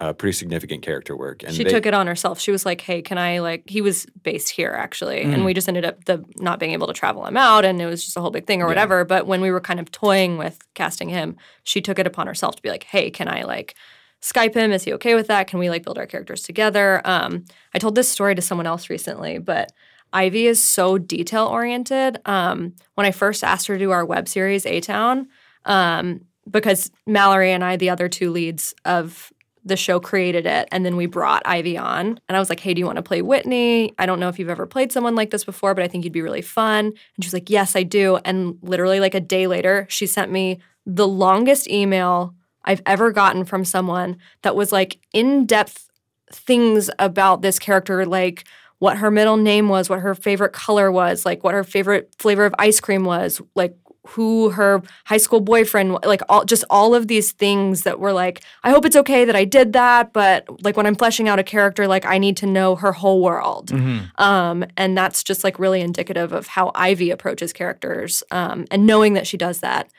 uh, 0.00 0.12
pretty 0.12 0.32
significant 0.32 0.82
character 0.82 1.16
work. 1.16 1.42
And 1.42 1.54
she 1.54 1.62
they- 1.62 1.70
took 1.70 1.86
it 1.86 1.94
on 1.94 2.06
herself. 2.06 2.40
She 2.40 2.50
was 2.50 2.64
like, 2.64 2.80
"Hey, 2.80 3.02
can 3.02 3.18
I 3.18 3.40
like?" 3.40 3.68
He 3.68 3.80
was 3.80 4.06
based 4.22 4.48
here 4.50 4.70
actually, 4.70 5.20
and 5.22 5.44
we 5.44 5.52
just 5.54 5.68
ended 5.68 5.84
up 5.84 6.04
the 6.06 6.24
not 6.36 6.58
being 6.58 6.72
able 6.72 6.86
to 6.86 6.92
travel 6.92 7.24
him 7.26 7.36
out, 7.36 7.64
and 7.64 7.80
it 7.80 7.86
was 7.86 8.04
just 8.04 8.16
a 8.16 8.20
whole 8.20 8.30
big 8.30 8.46
thing 8.46 8.62
or 8.62 8.66
whatever. 8.66 9.04
But 9.04 9.26
when 9.26 9.40
we 9.40 9.50
were 9.50 9.60
kind 9.60 9.78
of 9.78 9.90
toying 9.92 10.38
with 10.38 10.58
casting 10.74 11.08
him, 11.10 11.36
she 11.64 11.80
took 11.80 11.98
it 11.98 12.06
upon 12.06 12.26
herself 12.26 12.56
to 12.56 12.62
be 12.62 12.70
like, 12.70 12.84
"Hey, 12.84 13.10
can 13.10 13.28
I 13.28 13.42
like?" 13.42 13.74
Skype 14.22 14.54
him. 14.54 14.70
Is 14.72 14.84
he 14.84 14.92
okay 14.94 15.14
with 15.14 15.28
that? 15.28 15.46
Can 15.46 15.58
we 15.58 15.70
like 15.70 15.82
build 15.82 15.96
our 15.96 16.06
characters 16.06 16.42
together? 16.42 17.00
Um, 17.06 17.44
I 17.74 17.78
told 17.78 17.94
this 17.94 18.08
story 18.08 18.34
to 18.34 18.42
someone 18.42 18.66
else 18.66 18.90
recently, 18.90 19.38
but 19.38 19.72
Ivy 20.12 20.46
is 20.46 20.62
so 20.62 20.98
detail 20.98 21.46
oriented. 21.46 22.18
Um, 22.26 22.74
when 22.96 23.06
I 23.06 23.12
first 23.12 23.42
asked 23.42 23.66
her 23.68 23.74
to 23.74 23.78
do 23.78 23.90
our 23.92 24.04
web 24.04 24.28
series, 24.28 24.66
A 24.66 24.80
Town, 24.80 25.28
um, 25.64 26.22
because 26.50 26.90
Mallory 27.06 27.52
and 27.52 27.64
I, 27.64 27.76
the 27.76 27.90
other 27.90 28.08
two 28.08 28.30
leads 28.30 28.74
of 28.84 29.32
the 29.64 29.76
show, 29.76 30.00
created 30.00 30.46
it, 30.46 30.68
and 30.72 30.84
then 30.86 30.96
we 30.96 31.06
brought 31.06 31.42
Ivy 31.44 31.76
on, 31.76 32.18
and 32.28 32.36
I 32.36 32.38
was 32.38 32.48
like, 32.48 32.60
"Hey, 32.60 32.74
do 32.74 32.80
you 32.80 32.86
want 32.86 32.96
to 32.96 33.02
play 33.02 33.22
Whitney? 33.22 33.94
I 33.98 34.06
don't 34.06 34.20
know 34.20 34.28
if 34.28 34.38
you've 34.38 34.48
ever 34.48 34.66
played 34.66 34.92
someone 34.92 35.14
like 35.14 35.30
this 35.30 35.44
before, 35.44 35.74
but 35.74 35.84
I 35.84 35.88
think 35.88 36.04
you'd 36.04 36.12
be 36.12 36.22
really 36.22 36.42
fun." 36.42 36.86
And 36.86 36.96
she 37.20 37.26
was 37.26 37.34
like, 37.34 37.50
"Yes, 37.50 37.76
I 37.76 37.82
do." 37.82 38.18
And 38.24 38.58
literally, 38.62 39.00
like 39.00 39.14
a 39.14 39.20
day 39.20 39.46
later, 39.46 39.86
she 39.88 40.06
sent 40.06 40.30
me 40.30 40.60
the 40.86 41.06
longest 41.06 41.68
email 41.68 42.34
I've 42.64 42.82
ever 42.86 43.10
gotten 43.12 43.44
from 43.44 43.64
someone 43.64 44.16
that 44.42 44.56
was 44.56 44.72
like 44.72 44.98
in 45.12 45.46
depth 45.46 45.88
things 46.32 46.90
about 46.98 47.42
this 47.42 47.58
character, 47.58 48.06
like 48.06 48.44
what 48.78 48.96
her 48.98 49.10
middle 49.10 49.36
name 49.36 49.68
was, 49.68 49.90
what 49.90 50.00
her 50.00 50.14
favorite 50.14 50.52
color 50.52 50.90
was, 50.90 51.26
like 51.26 51.44
what 51.44 51.54
her 51.54 51.64
favorite 51.64 52.14
flavor 52.18 52.46
of 52.46 52.54
ice 52.58 52.80
cream 52.80 53.04
was, 53.04 53.40
like 53.54 53.76
who 54.08 54.50
her 54.50 54.82
high 55.04 55.18
school 55.18 55.40
boyfriend 55.40 55.98
like 56.04 56.22
all 56.28 56.44
just 56.44 56.64
all 56.70 56.94
of 56.94 57.08
these 57.08 57.32
things 57.32 57.82
that 57.82 58.00
were 58.00 58.12
like 58.12 58.42
I 58.64 58.70
hope 58.70 58.84
it's 58.84 58.96
okay 58.96 59.24
that 59.24 59.36
I 59.36 59.44
did 59.44 59.72
that 59.74 60.12
but 60.12 60.46
like 60.62 60.76
when 60.76 60.86
I'm 60.86 60.94
fleshing 60.94 61.28
out 61.28 61.38
a 61.38 61.44
character 61.44 61.86
like 61.86 62.06
I 62.06 62.18
need 62.18 62.36
to 62.38 62.46
know 62.46 62.76
her 62.76 62.92
whole 62.92 63.22
world. 63.22 63.70
Um, 64.16 64.64
and 64.76 64.96
that's 64.96 65.22
just 65.22 65.44
like 65.44 65.58
really 65.58 65.80
indicative 65.80 66.32
of 66.32 66.46
how 66.46 66.72
Ivy 66.74 67.10
approaches 67.10 67.52
characters 67.52 68.22
um, 68.30 68.66
and 68.70 68.86
knowing 68.86 69.14
that 69.14 69.26
she 69.26 69.36
does 69.36 69.60
that 69.60 69.90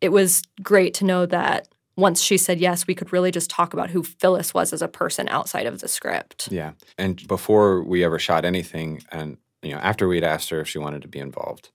it 0.00 0.10
was 0.10 0.42
great 0.62 0.94
to 0.94 1.04
know 1.04 1.26
that 1.26 1.68
once 1.96 2.22
she 2.22 2.38
said 2.38 2.58
yes 2.58 2.86
we 2.86 2.94
could 2.94 3.12
really 3.12 3.30
just 3.30 3.50
talk 3.50 3.72
about 3.72 3.90
who 3.90 4.02
Phyllis 4.02 4.54
was 4.54 4.72
as 4.72 4.82
a 4.82 4.88
person 4.88 5.28
outside 5.28 5.66
of 5.66 5.80
the 5.80 5.88
script. 5.88 6.48
Yeah. 6.50 6.72
And 6.96 7.26
before 7.26 7.82
we 7.82 8.04
ever 8.04 8.18
shot 8.18 8.44
anything, 8.44 9.02
and 9.10 9.36
you 9.62 9.72
know, 9.72 9.78
after 9.78 10.08
we'd 10.08 10.24
asked 10.24 10.50
her 10.50 10.60
if 10.60 10.68
she 10.68 10.78
wanted 10.78 11.02
to 11.02 11.08
be 11.08 11.18
involved, 11.18 11.70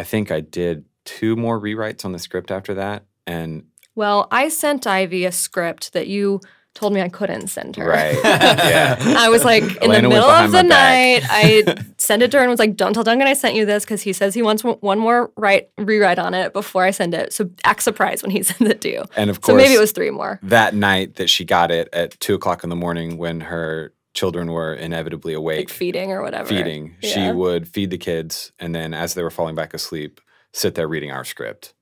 I 0.00 0.04
think 0.04 0.30
I 0.30 0.40
did 0.40 0.84
two 1.04 1.36
more 1.36 1.60
rewrites 1.60 2.04
on 2.04 2.12
the 2.12 2.18
script 2.18 2.50
after 2.50 2.74
that. 2.74 3.04
And 3.26 3.64
Well, 3.94 4.28
I 4.30 4.48
sent 4.48 4.86
Ivy 4.86 5.24
a 5.26 5.32
script 5.32 5.92
that 5.92 6.06
you 6.08 6.40
told 6.74 6.92
me 6.94 7.00
I 7.02 7.08
couldn't 7.08 7.48
send 7.48 7.76
her. 7.76 7.86
right, 7.86 8.14
yeah, 8.24 8.96
I 9.18 9.28
was 9.28 9.44
like 9.44 9.62
in 9.64 9.68
the 9.74 9.82
Elena 9.84 10.08
went 10.08 10.20
middle 10.20 10.30
of 10.30 10.52
the 10.52 10.62
night. 10.62 11.22
I 11.28 11.64
sent 11.98 12.22
it 12.22 12.30
to 12.30 12.36
her 12.38 12.42
and 12.44 12.50
was 12.50 12.60
like, 12.60 12.76
"Don't 12.76 12.94
tell 12.94 13.02
Duncan 13.02 13.26
I 13.26 13.34
sent 13.34 13.56
you 13.56 13.66
this 13.66 13.84
because 13.84 14.00
he 14.02 14.12
says 14.12 14.34
he 14.34 14.42
wants 14.42 14.62
one- 14.64 14.98
more 15.00 15.32
write 15.36 15.68
rewrite 15.76 16.18
on 16.20 16.32
it 16.32 16.52
before 16.52 16.84
I 16.84 16.92
send 16.92 17.12
it. 17.12 17.32
So 17.32 17.50
act 17.64 17.82
surprised 17.82 18.22
when 18.22 18.30
he 18.30 18.42
sends 18.50 18.70
it 18.70 18.80
to 18.82 18.88
you. 18.88 19.04
and 19.16 19.28
of 19.30 19.36
So 19.36 19.40
course, 19.52 19.56
maybe 19.62 19.74
it 19.74 19.80
was 19.80 19.92
three 19.92 20.10
more. 20.10 20.38
that 20.44 20.74
night 20.74 21.16
that 21.16 21.28
she 21.28 21.44
got 21.44 21.70
it 21.72 21.88
at 21.92 22.18
two 22.20 22.34
o'clock 22.34 22.62
in 22.64 22.70
the 22.70 22.76
morning 22.76 23.18
when 23.18 23.40
her 23.42 23.92
children 24.20 24.52
were 24.52 24.74
inevitably 24.74 25.32
awake, 25.32 25.58
Like 25.60 25.70
feeding 25.70 26.12
or 26.12 26.20
whatever. 26.22 26.46
feeding. 26.46 26.94
She 27.02 27.32
would 27.32 27.66
feed 27.66 27.90
the 27.90 27.96
kids, 27.96 28.52
and 28.58 28.74
then 28.74 28.92
as 28.92 29.14
they 29.14 29.22
were 29.22 29.30
falling 29.30 29.54
back 29.54 29.72
asleep, 29.72 30.20
sit 30.52 30.74
there 30.74 30.86
reading 30.86 31.10
our 31.10 31.24
script. 31.24 31.72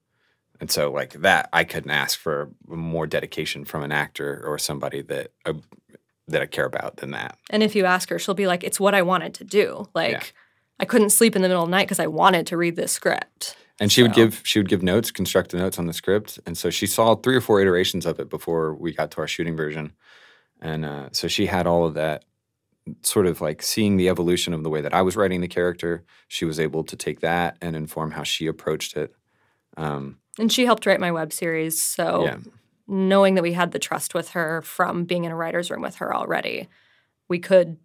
And 0.61 0.71
so, 0.71 0.93
like 0.93 1.15
that, 1.15 1.49
I 1.53 1.65
couldn't 1.65 1.91
ask 1.91 2.17
for 2.17 2.51
more 2.69 3.09
dedication 3.09 3.65
from 3.65 3.83
an 3.83 3.91
actor 3.91 4.41
or 4.47 4.57
somebody 4.59 5.03
that 5.03 5.33
uh, 5.45 5.55
that 6.29 6.43
I 6.43 6.47
care 6.47 6.67
about 6.67 6.99
than 6.99 7.11
that. 7.11 7.37
And 7.51 7.63
if 7.63 7.75
you 7.75 7.85
ask 7.87 8.09
her, 8.11 8.19
she'll 8.21 8.35
be 8.35 8.47
like, 8.47 8.63
"It's 8.63 8.79
what 8.79 8.95
I 8.95 9.03
wanted 9.03 9.35
to 9.35 9.45
do. 9.45 9.89
Like 9.95 10.13
Yeah. 10.13 10.23
I 10.79 10.85
couldn't 10.85 11.11
sleep 11.11 11.35
in 11.35 11.43
the 11.43 11.49
middle 11.49 11.65
of 11.65 11.69
the 11.71 11.77
night 11.77 11.87
because 11.89 11.99
I 12.01 12.07
wanted 12.07 12.47
to 12.49 12.57
read 12.57 12.77
this 12.77 12.93
script." 12.93 13.57
And 13.81 13.91
she 13.91 14.03
would 14.03 14.15
give 14.15 14.43
she 14.45 14.61
would 14.61 14.69
give 14.69 14.83
notes, 14.83 15.11
constructive 15.11 15.59
notes 15.59 15.79
on 15.79 15.87
the 15.87 15.93
script, 15.93 16.39
and 16.47 16.57
so 16.57 16.71
she 16.71 16.87
saw 16.87 17.17
three 17.17 17.35
or 17.37 17.41
four 17.41 17.61
iterations 17.61 18.07
of 18.07 18.21
it 18.21 18.29
before 18.31 18.75
we 18.75 18.93
got 18.93 19.11
to 19.13 19.21
our 19.21 19.29
shooting 19.29 19.57
version, 19.57 19.93
and 20.61 20.85
uh, 20.85 21.09
so 21.13 21.27
she 21.29 21.47
had 21.47 21.67
all 21.67 21.85
of 21.85 21.95
that 21.95 22.25
sort 23.03 23.27
of 23.27 23.41
like 23.41 23.63
seeing 23.63 23.97
the 23.97 24.09
evolution 24.09 24.53
of 24.55 24.63
the 24.63 24.71
way 24.71 24.81
that 24.81 24.95
I 24.95 25.03
was 25.03 25.17
writing 25.17 25.41
the 25.41 25.49
character. 25.49 26.05
She 26.29 26.45
was 26.45 26.59
able 26.61 26.85
to 26.85 26.97
take 26.97 27.21
that 27.21 27.57
and 27.61 27.75
inform 27.77 28.13
how 28.13 28.23
she 28.23 28.47
approached 28.47 28.97
it. 28.97 29.15
Um, 29.77 30.19
And 30.39 30.53
she 30.53 30.65
helped 30.67 30.87
write 30.87 31.01
my 31.01 31.11
web 31.13 31.33
series. 31.33 31.83
So 31.83 32.25
Yeah. 32.25 32.37
knowing 32.87 33.35
that 33.35 33.43
we 33.43 33.53
had 33.53 33.73
the 33.73 33.79
trust 33.79 34.15
with 34.15 34.31
her 34.31 34.63
from 34.63 35.05
being 35.05 35.25
in 35.25 35.33
a 35.33 35.37
writer's 35.37 35.71
room 35.71 35.83
with 35.83 35.97
her 35.97 36.15
already, 36.15 36.69
we 37.29 37.39
could 37.39 37.77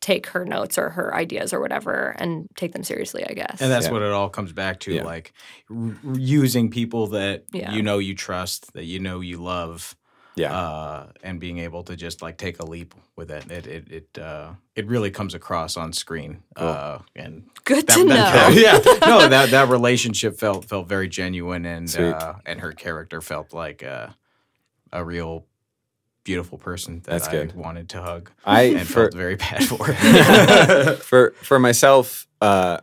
take 0.00 0.28
her 0.28 0.44
notes 0.46 0.78
or 0.78 0.90
her 0.90 1.14
ideas 1.14 1.52
or 1.52 1.60
whatever 1.60 2.16
and 2.18 2.46
take 2.56 2.72
them 2.72 2.82
seriously, 2.82 3.22
I 3.28 3.34
guess. 3.34 3.60
And 3.60 3.70
that's 3.70 3.86
Yeah. 3.86 3.92
what 3.92 4.02
it 4.02 4.10
all 4.12 4.30
comes 4.30 4.52
back 4.52 4.80
to, 4.80 4.94
Yeah. 4.94 5.04
like 5.04 5.32
r- 5.70 5.94
using 6.14 6.70
people 6.70 7.06
that 7.08 7.44
Yeah. 7.52 7.72
you 7.72 7.82
know 7.82 7.98
you 7.98 8.14
trust, 8.14 8.72
that 8.72 8.84
you 8.84 8.98
know 8.98 9.20
you 9.20 9.36
love, 9.42 9.94
yeah, 10.36 10.56
uh, 10.56 11.06
and 11.22 11.40
being 11.40 11.58
able 11.58 11.82
to 11.84 11.96
just 11.96 12.22
like 12.22 12.36
take 12.38 12.60
a 12.60 12.64
leap 12.66 12.94
with 13.16 13.30
it. 13.30 13.50
It 13.50 13.66
it 13.66 13.88
it 13.90 14.18
uh, 14.18 14.52
it 14.76 14.86
really 14.86 15.10
comes 15.10 15.34
across 15.34 15.76
on 15.76 15.92
screen. 15.92 16.42
Uh, 16.56 16.98
and 17.16 17.48
Good 17.64 17.86
that, 17.86 17.94
to 17.96 18.04
know. 18.04 18.14
that- 18.14 18.54
yeah, 18.54 18.78
no, 19.06 19.28
that 19.28 19.50
that 19.50 19.68
relationship 19.68 20.38
felt 20.38 20.64
felt 20.66 20.88
very 20.88 21.08
genuine, 21.08 21.64
and 21.66 21.94
uh, 21.96 22.34
and 22.46 22.60
her 22.60 22.72
character 22.72 23.20
felt 23.20 23.52
like 23.52 23.82
a 23.82 24.16
a 24.92 25.04
real 25.04 25.46
beautiful 26.24 26.58
person 26.58 26.96
that 27.04 27.10
That's 27.10 27.28
I 27.28 27.32
good. 27.32 27.54
wanted 27.54 27.88
to 27.90 28.02
hug. 28.02 28.30
I 28.44 28.62
and 28.62 28.86
for, 28.86 29.02
felt 29.10 29.14
very 29.14 29.36
bad 29.36 29.64
for. 29.64 29.84
her. 29.86 30.94
for 30.96 31.34
for 31.42 31.58
myself, 31.58 32.26
uh, 32.40 32.78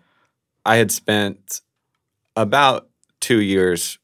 I 0.65 0.77
had 0.77 0.91
spent 0.91 1.61
about 2.35 2.89
two 3.19 3.39
years 3.41 3.97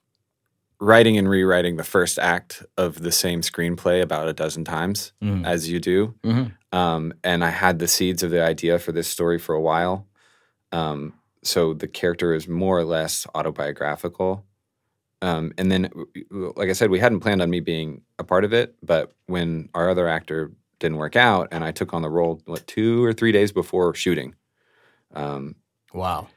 writing 0.84 1.18
and 1.18 1.30
rewriting 1.30 1.78
the 1.78 1.84
first 1.84 2.20
act 2.20 2.64
of 2.78 3.02
the 3.02 3.12
same 3.12 3.42
screenplay 3.42 4.02
about 4.02 4.28
a 4.28 4.34
dozen 4.34 4.66
times, 4.66 5.14
Mhm. 5.24 5.46
as 5.46 5.70
you 5.70 5.80
do. 5.80 6.14
Mhm. 6.24 6.52
Um, 6.74 7.14
and 7.24 7.44
I 7.44 7.50
had 7.50 7.80
the 7.80 7.88
seeds 7.88 8.22
of 8.24 8.32
the 8.32 8.44
idea 8.44 8.78
for 8.80 8.92
this 8.92 9.08
story 9.08 9.40
for 9.40 9.56
a 9.56 9.62
while. 9.62 10.08
Um, 10.74 11.14
so 11.44 11.74
the 11.74 11.88
character 11.88 12.34
is 12.34 12.48
more 12.48 12.78
or 12.78 12.84
less 12.84 13.26
autobiographical. 13.34 14.46
Um, 15.22 15.54
and 15.58 15.72
then, 15.72 15.90
like 16.32 16.70
I 16.70 16.74
said, 16.74 16.90
we 16.90 17.00
hadn't 17.00 17.22
planned 17.22 17.42
on 17.42 17.50
me 17.50 17.62
being 17.62 18.02
a 18.20 18.24
part 18.26 18.44
of 18.44 18.52
it, 18.52 18.76
but 18.84 19.14
when 19.28 19.70
our 19.74 19.90
other 19.90 20.08
actor 20.10 20.52
didn't 20.80 20.98
work 20.98 21.16
out, 21.16 21.48
and 21.52 21.64
I 21.64 21.72
took 21.72 21.94
on 21.94 22.02
the 22.02 22.10
role 22.10 22.42
what 22.46 22.68
two 22.68 23.02
or 23.06 23.14
three 23.14 23.32
days 23.32 23.54
before 23.54 23.94
shooting, 23.96 24.36
um, 25.14 25.56
wow. 25.94 26.28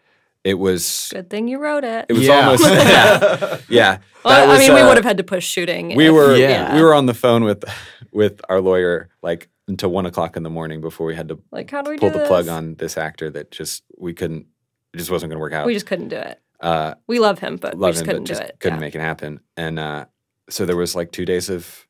It 0.46 0.54
was 0.58 1.08
Good 1.12 1.28
thing 1.30 1.48
you 1.48 1.58
wrote 1.58 1.84
it. 1.84 2.06
it 2.08 2.12
was 2.12 2.26
Yeah. 2.26 2.46
almost 2.46 2.64
yeah 2.70 3.58
yeah. 3.68 3.98
well, 4.24 4.46
That 4.46 4.54
I 4.54 4.58
mean, 4.58 4.74
we 4.74 4.80
uh, 4.80 4.86
would 4.88 4.96
have 4.96 5.04
had 5.04 5.16
to 5.18 5.24
push 5.24 5.46
shooting. 5.46 5.94
we 5.96 6.06
if- 6.06 6.12
were 6.14 6.36
Yeah. 6.36 6.74
we 6.76 6.82
were 6.82 6.94
on 6.94 7.06
the 7.06 7.14
phone 7.14 7.42
with 7.44 7.64
with 8.12 8.40
our 8.48 8.60
lawyer 8.60 9.08
like 9.22 9.48
until 9.68 9.90
one 9.90 10.06
o'clock 10.06 10.36
in 10.36 10.42
the 10.44 10.50
morning 10.50 10.80
before 10.80 11.06
we 11.06 11.16
had 11.16 11.28
to 11.28 11.38
like, 11.50 11.70
how 11.70 11.82
do 11.82 11.90
we 11.90 11.98
pull 11.98 12.10
do 12.10 12.18
the 12.20 12.26
plug 12.26 12.48
on 12.48 12.76
this 12.76 12.96
actor 12.96 13.28
that 13.30 13.50
just 13.50 13.82
we 13.98 14.14
couldn't 14.14 14.46
it 14.94 14.98
just 14.98 15.10
wasn't 15.10 15.30
going 15.30 15.36
to 15.38 15.40
work 15.40 15.52
out. 15.52 15.66
We 15.66 15.74
just 15.74 15.86
couldn't 15.86 16.08
do 16.08 16.16
it. 16.16 16.40
uh, 16.60 16.94
We 17.06 17.18
love 17.18 17.38
him, 17.40 17.56
but 17.56 17.76
we 17.76 17.88
just 17.88 18.00
him, 18.02 18.06
couldn't 18.06 18.22
but 18.22 18.28
just 18.28 18.40
do 18.42 18.46
it. 18.46 18.60
couldn't 18.60 18.78
Yeah. 18.78 18.86
make 18.86 18.94
it 18.94 19.00
happen. 19.00 19.40
And 19.56 19.78
uh, 19.78 20.04
so 20.48 20.64
there 20.64 20.76
was 20.76 20.94
like 20.94 21.10
two 21.12 21.24
days 21.26 21.50
of, 21.50 21.86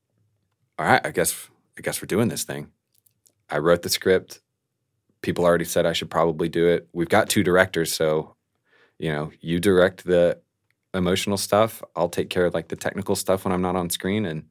all 0.78 0.86
right, 0.86 1.00
I 1.06 1.10
guess 1.10 1.48
I 1.78 1.82
guess 1.82 2.00
we're 2.00 2.06
doing 2.06 2.28
this 2.28 2.44
thing. 2.44 2.70
I 3.50 3.58
wrote 3.58 3.82
the 3.82 3.90
script. 3.90 4.40
People 5.22 5.44
already 5.44 5.64
said 5.66 5.86
I 5.86 5.92
should 5.92 6.10
probably 6.10 6.48
do 6.48 6.66
it. 6.68 6.88
We've 6.92 7.08
got 7.08 7.28
two 7.28 7.42
directors, 7.44 7.92
so 7.92 8.35
you 8.98 9.12
know, 9.12 9.30
you 9.40 9.60
direct 9.60 10.04
the 10.04 10.40
emotional 10.94 11.36
stuff. 11.36 11.82
I'll 11.94 12.08
take 12.08 12.30
care 12.30 12.46
of 12.46 12.54
like 12.54 12.68
the 12.68 12.76
technical 12.76 13.16
stuff 13.16 13.44
when 13.44 13.52
I'm 13.52 13.62
not 13.62 13.76
on 13.76 13.90
screen, 13.90 14.24
and 14.24 14.44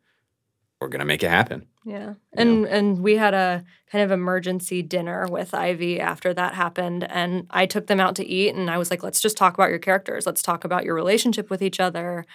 we're 0.80 0.90
gonna 0.90 1.06
make 1.06 1.24
it 1.24 1.30
happen. 1.30 1.68
Yeah. 1.86 2.16
And 2.34 2.66
and 2.66 3.00
we 3.00 3.16
had 3.16 3.36
a 3.36 3.64
kind 3.92 4.04
of 4.04 4.12
emergency 4.12 4.82
dinner 4.82 5.28
with 5.30 5.54
Ivy 5.54 6.00
after 6.00 6.34
that 6.34 6.56
happened 6.56 7.04
and 7.10 7.46
I 7.52 7.68
took 7.68 7.86
them 7.86 8.00
out 8.00 8.16
to 8.16 8.26
eat 8.26 8.56
and 8.56 8.72
I 8.72 8.80
was 8.80 8.90
like 8.90 9.04
let's 9.04 9.22
just 9.22 9.38
talk 9.38 9.54
about 9.54 9.70
your 9.70 9.80
characters. 9.80 10.26
Let's 10.26 10.42
talk 10.42 10.64
about 10.64 10.84
your 10.84 10.96
relationship 10.96 11.52
with 11.52 11.62
each 11.62 11.80
other. 11.80 12.26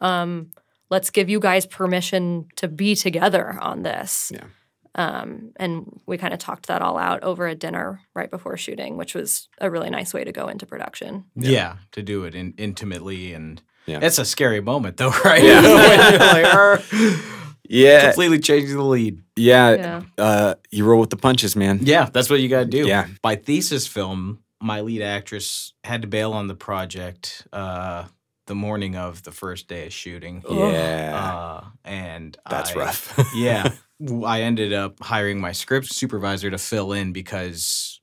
Um 0.00 0.50
let's 0.90 1.10
give 1.10 1.30
you 1.30 1.38
guys 1.38 1.66
permission 1.66 2.46
to 2.56 2.66
be 2.66 2.96
together 2.96 3.56
on 3.60 3.82
this. 3.82 4.32
Yeah. 4.34 4.44
Um 4.96 5.52
and 5.56 6.00
we 6.06 6.18
kind 6.18 6.32
of 6.34 6.40
talked 6.40 6.66
that 6.66 6.82
all 6.82 6.98
out 6.98 7.22
over 7.22 7.46
a 7.46 7.54
dinner 7.54 8.00
right 8.14 8.30
before 8.30 8.56
shooting, 8.56 8.96
which 8.96 9.14
was 9.14 9.48
a 9.60 9.70
really 9.70 9.90
nice 9.90 10.12
way 10.14 10.24
to 10.24 10.32
go 10.32 10.48
into 10.48 10.66
production. 10.66 11.24
Yeah. 11.36 11.76
to 11.92 12.02
do 12.02 12.24
it 12.24 12.34
in, 12.34 12.54
intimately 12.58 13.32
and 13.34 13.62
Yeah. 13.86 14.00
it's 14.02 14.18
a 14.18 14.24
scary 14.24 14.60
moment 14.60 14.96
though, 14.96 15.10
right? 15.24 15.42
Yeah. 15.44 15.60
when 16.32 16.44
you're 16.44 16.76
like, 17.10 17.18
Yeah, 17.68 18.06
completely 18.06 18.38
changing 18.38 18.76
the 18.76 18.82
lead. 18.84 19.20
yeah. 19.36 19.74
Yeah. 19.74 20.02
Uh, 20.18 20.54
you 20.70 20.84
roll 20.84 21.00
with 21.00 21.10
the 21.10 21.16
punches, 21.16 21.56
man. 21.56 21.80
Yeah, 21.82 22.08
that's 22.12 22.30
what 22.30 22.40
you 22.40 22.48
got 22.48 22.60
to 22.60 22.66
do. 22.66 22.86
Yeah. 22.86 23.06
My 23.24 23.36
thesis 23.36 23.86
film, 23.86 24.38
my 24.60 24.80
lead 24.80 25.02
actress 25.02 25.72
had 25.84 26.02
to 26.02 26.08
bail 26.08 26.32
on 26.32 26.46
the 26.46 26.54
project 26.54 27.46
uh, 27.52 28.04
the 28.46 28.54
morning 28.54 28.96
of 28.96 29.22
the 29.22 29.32
first 29.32 29.68
day 29.68 29.86
of 29.86 29.92
shooting. 29.92 30.42
Yeah. 30.48 31.60
Uh, 31.62 31.64
and 31.84 32.36
That's 32.48 32.72
I- 32.74 32.78
rough. 32.78 33.30
yeah. 33.34 33.72
I 34.24 34.42
ended 34.42 34.72
up 34.72 35.02
hiring 35.02 35.40
my 35.40 35.52
script 35.52 35.86
supervisor 35.92 36.50
to 36.50 36.58
fill 36.58 36.92
in 36.92 37.12
because 37.12 38.00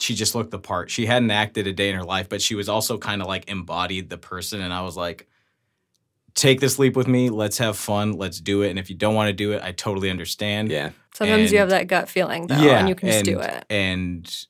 she 0.00 0.14
just 0.14 0.34
looked 0.34 0.50
the 0.50 0.58
part. 0.58 0.90
She 0.90 1.06
hadn't 1.06 1.30
acted 1.30 1.66
a 1.66 1.72
day 1.72 1.90
in 1.90 1.96
her 1.96 2.04
life, 2.04 2.28
but 2.28 2.40
she 2.40 2.54
was 2.54 2.68
also 2.68 2.96
kind 2.98 3.20
of 3.20 3.28
like 3.28 3.48
embodied 3.50 4.08
the 4.08 4.16
person. 4.16 4.60
And 4.62 4.72
I 4.72 4.80
was 4.82 4.96
like, 4.96 5.28
take 6.34 6.60
this 6.60 6.78
leap 6.78 6.96
with 6.96 7.06
me. 7.08 7.28
Let's 7.30 7.58
have 7.58 7.76
fun. 7.76 8.12
Let's 8.12 8.40
do 8.40 8.62
it. 8.62 8.70
And 8.70 8.78
if 8.78 8.88
you 8.88 8.96
don't 8.96 9.14
want 9.14 9.28
to 9.28 9.32
do 9.34 9.52
it, 9.52 9.62
I 9.62 9.72
totally 9.72 10.08
understand. 10.08 10.70
yeah. 10.70 10.90
Sometimes 11.14 11.50
you 11.50 11.58
have 11.58 11.70
that 11.70 11.88
gut 11.88 12.08
feeling 12.08 12.46
though, 12.46 12.54
and 12.54 12.88
you 12.88 12.94
can 12.94 13.08
just 13.08 13.24
do 13.24 13.40
it. 13.40 13.64
And 13.68 14.46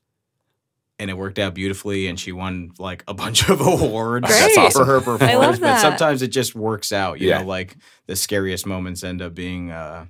and 0.98 1.10
it 1.10 1.14
worked 1.16 1.38
out 1.38 1.54
beautifully, 1.54 2.06
and 2.08 2.18
she 2.18 2.32
won 2.32 2.72
like 2.78 3.04
a 3.08 3.14
bunch 3.22 3.48
of 3.48 3.60
awards 3.60 4.26
Great. 4.26 4.38
That's 4.38 4.58
awesome. 4.58 4.82
for 4.82 4.84
her 4.86 5.00
performance. 5.18 5.38
love 5.38 5.60
But 5.60 5.80
sometimes 5.80 6.22
it 6.22 6.28
just 6.28 6.54
works 6.54 6.92
out. 6.92 7.20
You 7.20 7.28
Yeah. 7.28 7.38
know, 7.42 7.46
like 7.46 7.76
the 8.06 8.16
scariest 8.16 8.66
moments 8.66 9.02
end 9.04 9.22
up 9.22 9.34
being 9.34 9.70
uh, 9.70 10.06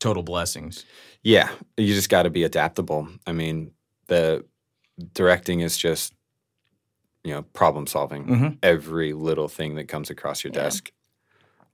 total 0.00 0.22
blessings. 0.22 0.84
Yeah, 1.22 1.48
you 1.76 1.94
just 1.94 2.08
got 2.08 2.22
to 2.22 2.30
be 2.30 2.44
adaptable. 2.44 3.08
I 3.26 3.32
mean, 3.32 3.72
the 4.06 4.44
directing 5.14 5.60
is 5.60 5.76
just 5.76 6.12
you 7.24 7.32
know 7.34 7.42
problem 7.42 7.86
solving. 7.86 8.26
Mhm. 8.26 8.58
Every 8.62 9.12
little 9.12 9.48
thing 9.48 9.74
that 9.74 9.88
comes 9.88 10.10
across 10.10 10.44
your 10.44 10.52
Yeah. 10.54 10.62
desk 10.62 10.92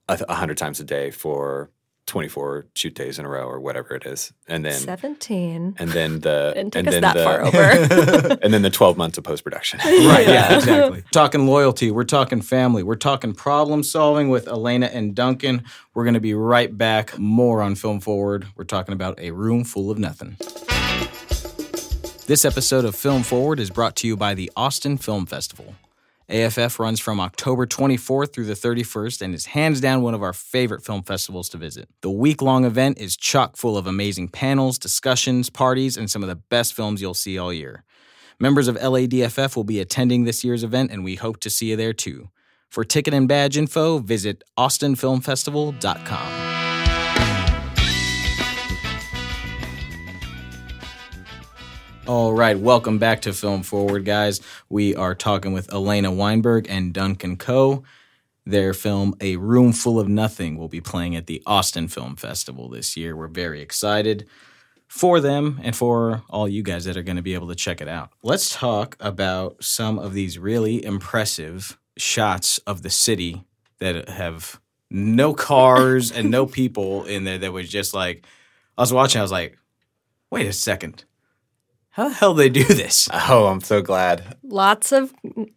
a 0.07 0.33
hundred 0.35 0.57
times 0.57 0.79
a 0.79 0.83
day 0.83 1.09
for 1.11 1.69
twenty 2.05 2.27
four 2.27 2.65
shoot 2.75 2.93
days 2.93 3.17
in 3.19 3.25
a 3.25 3.29
row 3.29 3.47
or 3.47 3.59
whatever 3.59 3.95
it 3.95 4.05
is, 4.05 4.31
and 4.47 4.63
then 4.63 4.73
Seventeen. 4.73 5.75
and 5.79 5.89
then 5.91 6.19
the 6.21 6.53
and 6.57 6.71
then 6.71 7.01
that 7.01 7.15
the, 7.15 7.23
far 7.23 7.41
over. 7.45 8.37
and 8.41 8.53
then 8.53 8.61
the 8.61 8.69
twelve 8.69 8.97
months 8.97 9.17
of 9.17 9.23
post 9.23 9.43
production. 9.43 9.79
Right. 9.85 10.27
Yeah. 10.27 10.55
Exactly. 10.57 11.03
talking 11.11 11.47
loyalty. 11.47 11.91
We're 11.91 12.03
talking 12.03 12.41
family. 12.41 12.83
We're 12.83 12.95
talking 12.95 13.33
problem 13.33 13.81
solving 13.83 14.29
with 14.29 14.47
Elena 14.47 14.87
and 14.87 15.15
Duncan. 15.15 15.63
We're 15.93 16.03
going 16.03 16.13
to 16.13 16.19
be 16.19 16.33
right 16.33 16.75
back. 16.77 17.17
More 17.17 17.61
on 17.61 17.75
Film 17.75 17.99
Forward. 17.99 18.47
We're 18.55 18.65
talking 18.65 18.93
about 18.93 19.19
a 19.19 19.31
room 19.31 19.63
full 19.63 19.89
of 19.89 19.97
nothing. 19.97 20.37
This 22.27 22.43
episode 22.43 22.85
of 22.85 22.95
Film 22.95 23.23
Forward 23.23 23.59
is 23.59 23.69
brought 23.69 23.95
to 23.97 24.07
you 24.07 24.17
by 24.17 24.33
the 24.33 24.51
Austin 24.55 24.97
Film 24.97 25.25
Festival. 25.25 25.75
AFF 26.27 26.79
runs 26.79 26.99
from 26.99 27.19
October 27.19 27.67
24th 27.67 28.33
through 28.33 28.45
the 28.45 28.53
31st 28.53 29.21
and 29.21 29.35
is 29.35 29.45
hands 29.47 29.79
down 29.79 30.01
one 30.01 30.15
of 30.15 30.23
our 30.23 30.33
favorite 30.33 30.83
film 30.83 31.03
festivals 31.03 31.49
to 31.49 31.57
visit. 31.57 31.87
The 32.01 32.09
week 32.09 32.41
long 32.41 32.65
event 32.65 32.97
is 32.99 33.15
chock 33.15 33.55
full 33.57 33.77
of 33.77 33.85
amazing 33.85 34.29
panels, 34.29 34.79
discussions, 34.79 35.51
parties, 35.51 35.97
and 35.97 36.09
some 36.09 36.23
of 36.23 36.29
the 36.29 36.35
best 36.35 36.73
films 36.73 36.99
you'll 36.99 37.13
see 37.13 37.37
all 37.37 37.53
year. 37.53 37.83
Members 38.39 38.67
of 38.67 38.75
LADFF 38.77 39.55
will 39.55 39.63
be 39.63 39.79
attending 39.79 40.23
this 40.23 40.43
year's 40.43 40.63
event, 40.63 40.89
and 40.91 41.03
we 41.03 41.13
hope 41.15 41.39
to 41.41 41.49
see 41.49 41.69
you 41.69 41.75
there 41.75 41.93
too. 41.93 42.29
For 42.69 42.83
ticket 42.83 43.13
and 43.13 43.27
badge 43.27 43.55
info, 43.55 43.99
visit 43.99 44.43
austinfilmfestival.com. 44.57 46.54
All 52.07 52.33
right, 52.33 52.59
welcome 52.59 52.99
back 52.99 53.23
to 53.23 53.33
Film 53.33 53.63
Forward, 53.63 54.05
guys. 54.05 54.39
We 54.69 54.93
are 54.95 55.15
talking 55.15 55.53
with 55.53 55.73
Elena 55.73 56.11
Weinberg 56.11 56.67
and 56.69 56.93
Duncan 56.93 57.35
Coe. 57.35 57.83
Their 58.45 58.75
film, 58.75 59.15
A 59.21 59.37
Room 59.37 59.73
Full 59.73 59.99
of 59.99 60.07
Nothing, 60.07 60.55
will 60.55 60.67
be 60.67 60.81
playing 60.81 61.15
at 61.15 61.25
the 61.25 61.41
Austin 61.47 61.87
Film 61.87 62.15
Festival 62.15 62.69
this 62.69 62.95
year. 62.95 63.15
We're 63.15 63.25
very 63.27 63.59
excited 63.59 64.27
for 64.87 65.19
them 65.19 65.59
and 65.63 65.75
for 65.75 66.21
all 66.29 66.47
you 66.47 66.61
guys 66.61 66.85
that 66.85 66.95
are 66.95 67.01
going 67.01 67.15
to 67.15 67.23
be 67.23 67.33
able 67.33 67.47
to 67.47 67.55
check 67.55 67.81
it 67.81 67.87
out. 67.87 68.11
Let's 68.21 68.55
talk 68.55 68.95
about 68.99 69.63
some 69.63 69.97
of 69.97 70.13
these 70.13 70.37
really 70.37 70.85
impressive 70.85 71.75
shots 71.97 72.59
of 72.67 72.83
the 72.83 72.91
city 72.91 73.45
that 73.79 74.09
have 74.09 74.61
no 74.91 75.33
cars 75.33 76.11
and 76.11 76.29
no 76.29 76.45
people 76.45 77.03
in 77.05 77.23
there 77.23 77.39
that 77.39 77.51
was 77.51 77.67
just 77.67 77.95
like 77.95 78.27
I 78.77 78.83
was 78.83 78.93
watching 78.93 79.19
I 79.19 79.23
was 79.23 79.31
like 79.31 79.57
wait 80.29 80.45
a 80.45 80.53
second 80.53 81.03
how 81.95 82.09
the 82.09 82.13
hell 82.13 82.33
they 82.33 82.49
do 82.49 82.63
this 82.63 83.07
oh, 83.13 83.47
I'm 83.47 83.61
so 83.61 83.81
glad. 83.81 84.35
Lots 84.43 84.91
of 84.91 85.13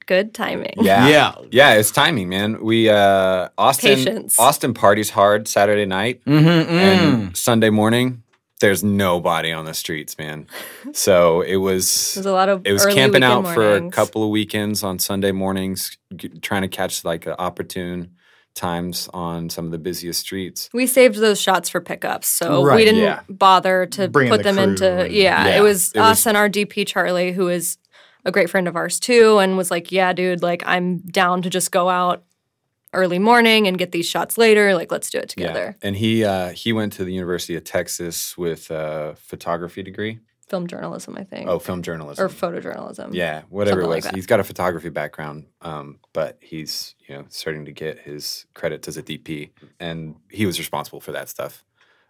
good 0.07 0.35
timing. 0.35 0.75
Yeah. 0.77 1.09
Yeah. 1.09 1.35
Yeah, 1.51 1.75
it's 1.75 1.91
timing, 1.91 2.29
man. 2.29 2.63
We 2.63 2.89
uh 2.89 3.49
Austin 3.59 3.97
Patience. 3.97 4.39
Austin 4.39 4.73
parties 4.73 5.11
hard 5.11 5.49
Saturday 5.49 5.85
night 5.85 6.25
mm-hmm, 6.25 6.71
and 6.73 7.37
Sunday 7.37 7.71
morning 7.71 8.23
there's 8.61 8.83
nobody 8.83 9.53
on 9.53 9.65
the 9.65 9.75
streets, 9.75 10.19
man. 10.19 10.47
So 10.93 11.43
it 11.43 11.57
was 11.57 12.15
There's 12.15 12.27
a 12.27 12.33
lot 12.33 12.49
of 12.49 12.63
it 12.65 12.73
was 12.73 12.87
early 12.87 12.95
camping 12.95 13.23
out 13.23 13.43
weekend 13.43 13.55
for 13.55 13.77
a 13.77 13.91
couple 13.91 14.25
of 14.25 14.31
weekends 14.31 14.83
on 14.83 14.99
Sunday 14.99 15.33
mornings 15.33 15.99
g- 16.17 16.31
trying 16.41 16.63
to 16.63 16.69
catch 16.69 17.05
like 17.05 17.27
an 17.27 17.35
opportune 17.39 18.13
times 18.59 19.09
on 19.15 19.49
some 19.49 19.65
of 19.65 19.71
the 19.71 19.79
busiest 19.79 20.21
streets. 20.21 20.69
We 20.75 20.87
saved 20.87 21.17
those 21.17 21.41
shots 21.41 21.69
for 21.69 21.81
pickups, 21.81 22.29
so 22.29 22.65
Right, 22.65 22.77
we 22.77 22.85
didn't 22.85 23.01
yeah. 23.03 23.21
bother 23.29 23.87
to 23.87 24.09
Bring 24.09 24.27
in 24.29 24.33
put 24.33 24.43
the 24.43 24.53
them 24.53 24.59
into. 24.59 24.91
and- 25.05 25.13
yeah, 25.13 25.47
Yeah, 25.49 25.57
it 25.59 25.61
was 25.63 25.93
it 25.93 25.99
us 25.99 26.19
was- 26.21 26.27
and 26.27 26.37
our 26.37 26.49
DP 26.49 26.87
Charlie, 26.87 27.33
who 27.33 27.49
is 27.49 27.79
a 28.25 28.31
great 28.33 28.51
friend 28.51 28.69
of 28.69 28.77
ours 28.77 29.01
too, 29.01 29.39
and 29.39 29.57
was 29.57 29.71
like, 29.71 29.91
"Yeah, 29.93 30.13
dude, 30.13 30.43
like 30.43 30.63
I'm 30.67 30.99
down 30.99 31.41
to 31.43 31.49
just 31.51 31.71
go 31.73 31.89
out 31.89 32.25
early 32.93 33.19
morning 33.19 33.67
and 33.67 33.79
get 33.79 33.93
these 33.93 34.09
shots 34.09 34.37
later. 34.37 34.75
Like, 34.75 34.91
let's 34.91 35.09
do 35.09 35.19
it 35.19 35.29
together." 35.29 35.77
And 35.83 35.97
he 35.97 36.25
uh, 36.25 36.51
he 36.51 36.73
went 36.73 36.93
to 36.95 37.05
the 37.05 37.13
University 37.13 37.55
of 37.55 37.65
Texas 37.65 38.37
with 38.37 38.71
a 38.71 39.15
photography 39.19 39.83
degree. 39.83 40.19
Film 40.49 40.67
journalism, 40.67 41.17
I 41.19 41.25
think, 41.25 41.49
Oh, 41.49 41.59
film 41.59 41.83
journalism. 41.83 42.25
or 42.25 42.29
photojournalism. 42.29 43.11
Yeah, 43.13 43.43
whatever 43.51 43.81
it 43.81 43.83
Something 43.83 43.91
like 43.91 43.97
was. 43.97 44.05
that. 44.05 44.15
he's 44.15 44.27
got 44.27 44.41
a 44.41 44.45
photography 44.45 44.89
background, 44.89 45.47
um, 45.61 45.99
but 46.13 46.39
he's 46.41 46.95
you 47.07 47.15
know 47.15 47.27
starting 47.29 47.65
to 47.67 47.73
get 47.73 47.99
his 47.99 48.47
credits 48.55 48.89
as 48.89 48.97
a 48.97 49.03
DP, 49.03 49.51
and 49.79 50.17
he 50.31 50.47
was 50.47 50.59
responsible 50.59 51.01
for 51.01 51.13
that 51.13 51.29
stuff. 51.29 51.65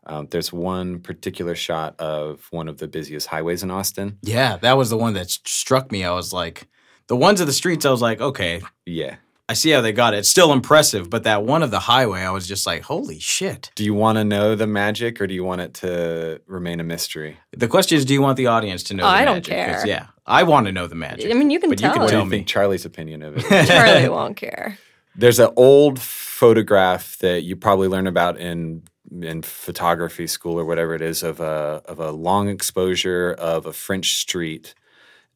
Um, 0.07 0.29
there's 0.31 0.53
one 0.53 1.01
particular 1.01 1.55
shot 1.55 1.97
of 2.01 2.47
one 2.51 2.69
of 2.69 2.79
the 2.79 2.89
busiest 2.89 3.27
highways 3.27 3.63
in 3.63 3.71
Austin. 3.71 4.19
yeah 4.23 4.57
that 4.59 4.77
was 4.79 4.89
the 4.91 4.97
one 4.97 5.13
that 5.15 5.29
struck 5.29 5.91
me 5.93 6.03
I 6.05 6.13
was 6.13 6.33
like 6.33 6.67
the 7.09 7.17
ones 7.17 7.41
of 7.43 7.47
the 7.47 7.53
streets 7.53 7.85
I 7.85 7.91
was 7.91 8.01
like 8.01 8.21
okay 8.21 8.63
Yeah. 8.87 9.17
I 9.49 9.55
see 9.55 9.71
how 9.71 9.81
they 9.81 9.93
got 9.93 10.15
it 10.15 10.19
it's 10.19 10.29
still 10.29 10.53
impressive 10.53 11.09
but 11.09 11.25
that 11.25 11.43
one 11.45 11.63
of 11.63 11.71
the 11.71 11.79
highway 11.81 12.21
I 12.21 12.31
was 12.31 12.47
just 12.47 12.67
like 12.67 12.83
holy 12.83 13.19
shit 13.19 13.71
Do 13.75 13.85
you 13.85 13.95
want 13.95 14.19
to 14.19 14.25
know 14.25 14.55
the 14.55 14.67
magic, 14.67 15.21
or 15.21 15.27
do 15.27 15.35
you 15.35 15.43
want 15.45 15.61
it 15.63 15.75
to 15.75 16.41
remain 16.47 16.81
a 16.81 16.85
mystery? 16.85 17.39
the 17.53 17.69
question 17.69 17.97
is 17.99 18.05
do 18.05 18.13
you 18.15 18.21
want 18.23 18.37
the 18.37 18.47
audience 18.49 18.83
to 18.85 18.95
know 18.95 19.05
Oh, 19.05 19.07
the 19.09 19.13
I 19.13 19.25
don't 19.25 19.37
magic? 19.37 19.55
'Cause, 19.67 19.83
care. 19.85 19.87
Yeah 19.87 20.07
I 20.27 20.43
want 20.43 20.67
to 20.67 20.73
know 20.73 20.87
the 20.87 20.95
magic 20.95 21.31
I 21.31 21.35
mean, 21.35 21.51
you 21.51 21.59
can 21.61 21.71
But 21.71 21.81
you 21.81 21.89
can 21.91 22.01
What 22.01 22.07
do 22.09 22.13
tell 22.13 22.21
you 22.25 22.27
me. 22.31 22.37
think 22.39 22.47
Charlie's 22.49 22.85
opinion 22.85 23.23
of 23.23 23.37
it? 23.39 23.67
Charlie 23.67 24.09
won't 24.11 24.37
care. 24.37 24.77
There's 25.17 25.39
an 25.41 25.51
old 25.57 25.99
photograph 25.99 27.17
that 27.19 27.43
you 27.43 27.57
probably 27.57 27.89
learn 27.89 28.07
about 28.07 28.39
in 28.39 28.83
in 29.23 29.41
photography 29.41 30.27
school 30.27 30.61
or 30.61 30.67
whatever 30.67 30.95
it 30.95 31.01
is 31.01 31.23
of 31.23 31.41
a 31.41 31.81
of 31.87 31.99
a 31.99 32.11
long 32.13 32.49
exposure 32.51 33.35
of 33.39 33.65
a 33.67 33.73
French 33.73 34.17
street 34.19 34.75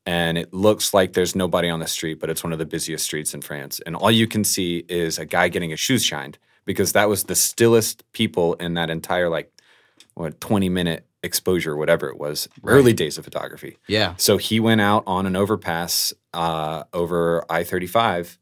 and 0.07 0.37
it 0.39 0.53
looks 0.53 0.93
like 0.93 1.13
there's 1.13 1.35
nobody 1.37 1.69
on 1.69 1.81
the 1.81 1.87
street 1.87 2.19
but 2.21 2.29
it's 2.31 2.43
one 2.43 2.53
of 2.53 2.59
the 2.59 2.67
busiest 2.67 3.05
streets 3.05 3.35
in 3.35 3.41
France 3.43 3.81
and 3.87 3.95
all 3.97 4.11
you 4.11 4.27
can 4.27 4.45
see 4.45 4.85
is 4.89 5.19
a 5.19 5.25
guy 5.25 5.49
getting 5.49 5.71
his 5.71 5.81
shoes 5.81 6.05
shined 6.05 6.39
because 6.65 6.93
that 6.93 7.09
was 7.09 7.25
the 7.25 7.35
stillest 7.35 8.03
people 8.13 8.55
in 8.55 8.75
that 8.75 8.91
entire 8.91 9.29
like 9.29 9.53
what 10.15 10.41
20 10.41 10.69
minute 10.69 11.07
exposure 11.23 11.77
whatever 11.77 12.09
it 12.09 12.19
was 12.19 12.49
early 12.65 12.93
days 12.93 13.17
of 13.17 13.25
photography 13.25 13.79
yeah 13.87 14.15
so 14.17 14.37
he 14.39 14.59
went 14.59 14.81
out 14.81 15.05
on 15.07 15.25
an 15.27 15.37
overpass 15.37 16.13
uh, 16.35 16.83
over 16.93 17.45
I 17.51 17.63
35 17.63 18.39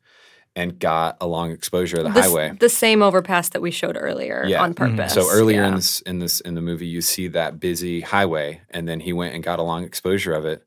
and 0.57 0.79
got 0.79 1.17
a 1.21 1.27
long 1.27 1.51
exposure 1.53 1.99
of 1.99 2.05
the 2.05 2.11
This- 2.11 2.27
highway. 2.27 2.53
the 2.59 2.69
same 2.69 3.03
overpass 3.03 3.51
that 3.51 3.61
we 3.63 3.71
showed 3.71 3.97
earlier 3.99 4.45
Yeah. 4.47 4.63
on 4.63 4.75
purpose. 4.75 5.13
So 5.15 5.29
earlier 5.31 5.63
in 5.63 5.75
this 5.77 6.01
in 6.03 6.19
this 6.19 6.41
in 6.41 6.55
the 6.55 6.61
movie, 6.61 6.87
you 6.89 7.01
see 7.03 7.29
that 7.29 7.61
busy 7.61 8.01
highway, 8.01 8.61
and 8.71 8.89
then 8.89 8.99
he 9.01 9.13
went 9.13 9.35
and 9.35 9.45
got 9.45 9.59
a 9.61 9.63
long 9.63 9.85
exposure 9.85 10.33
of 10.33 10.45
it. 10.47 10.65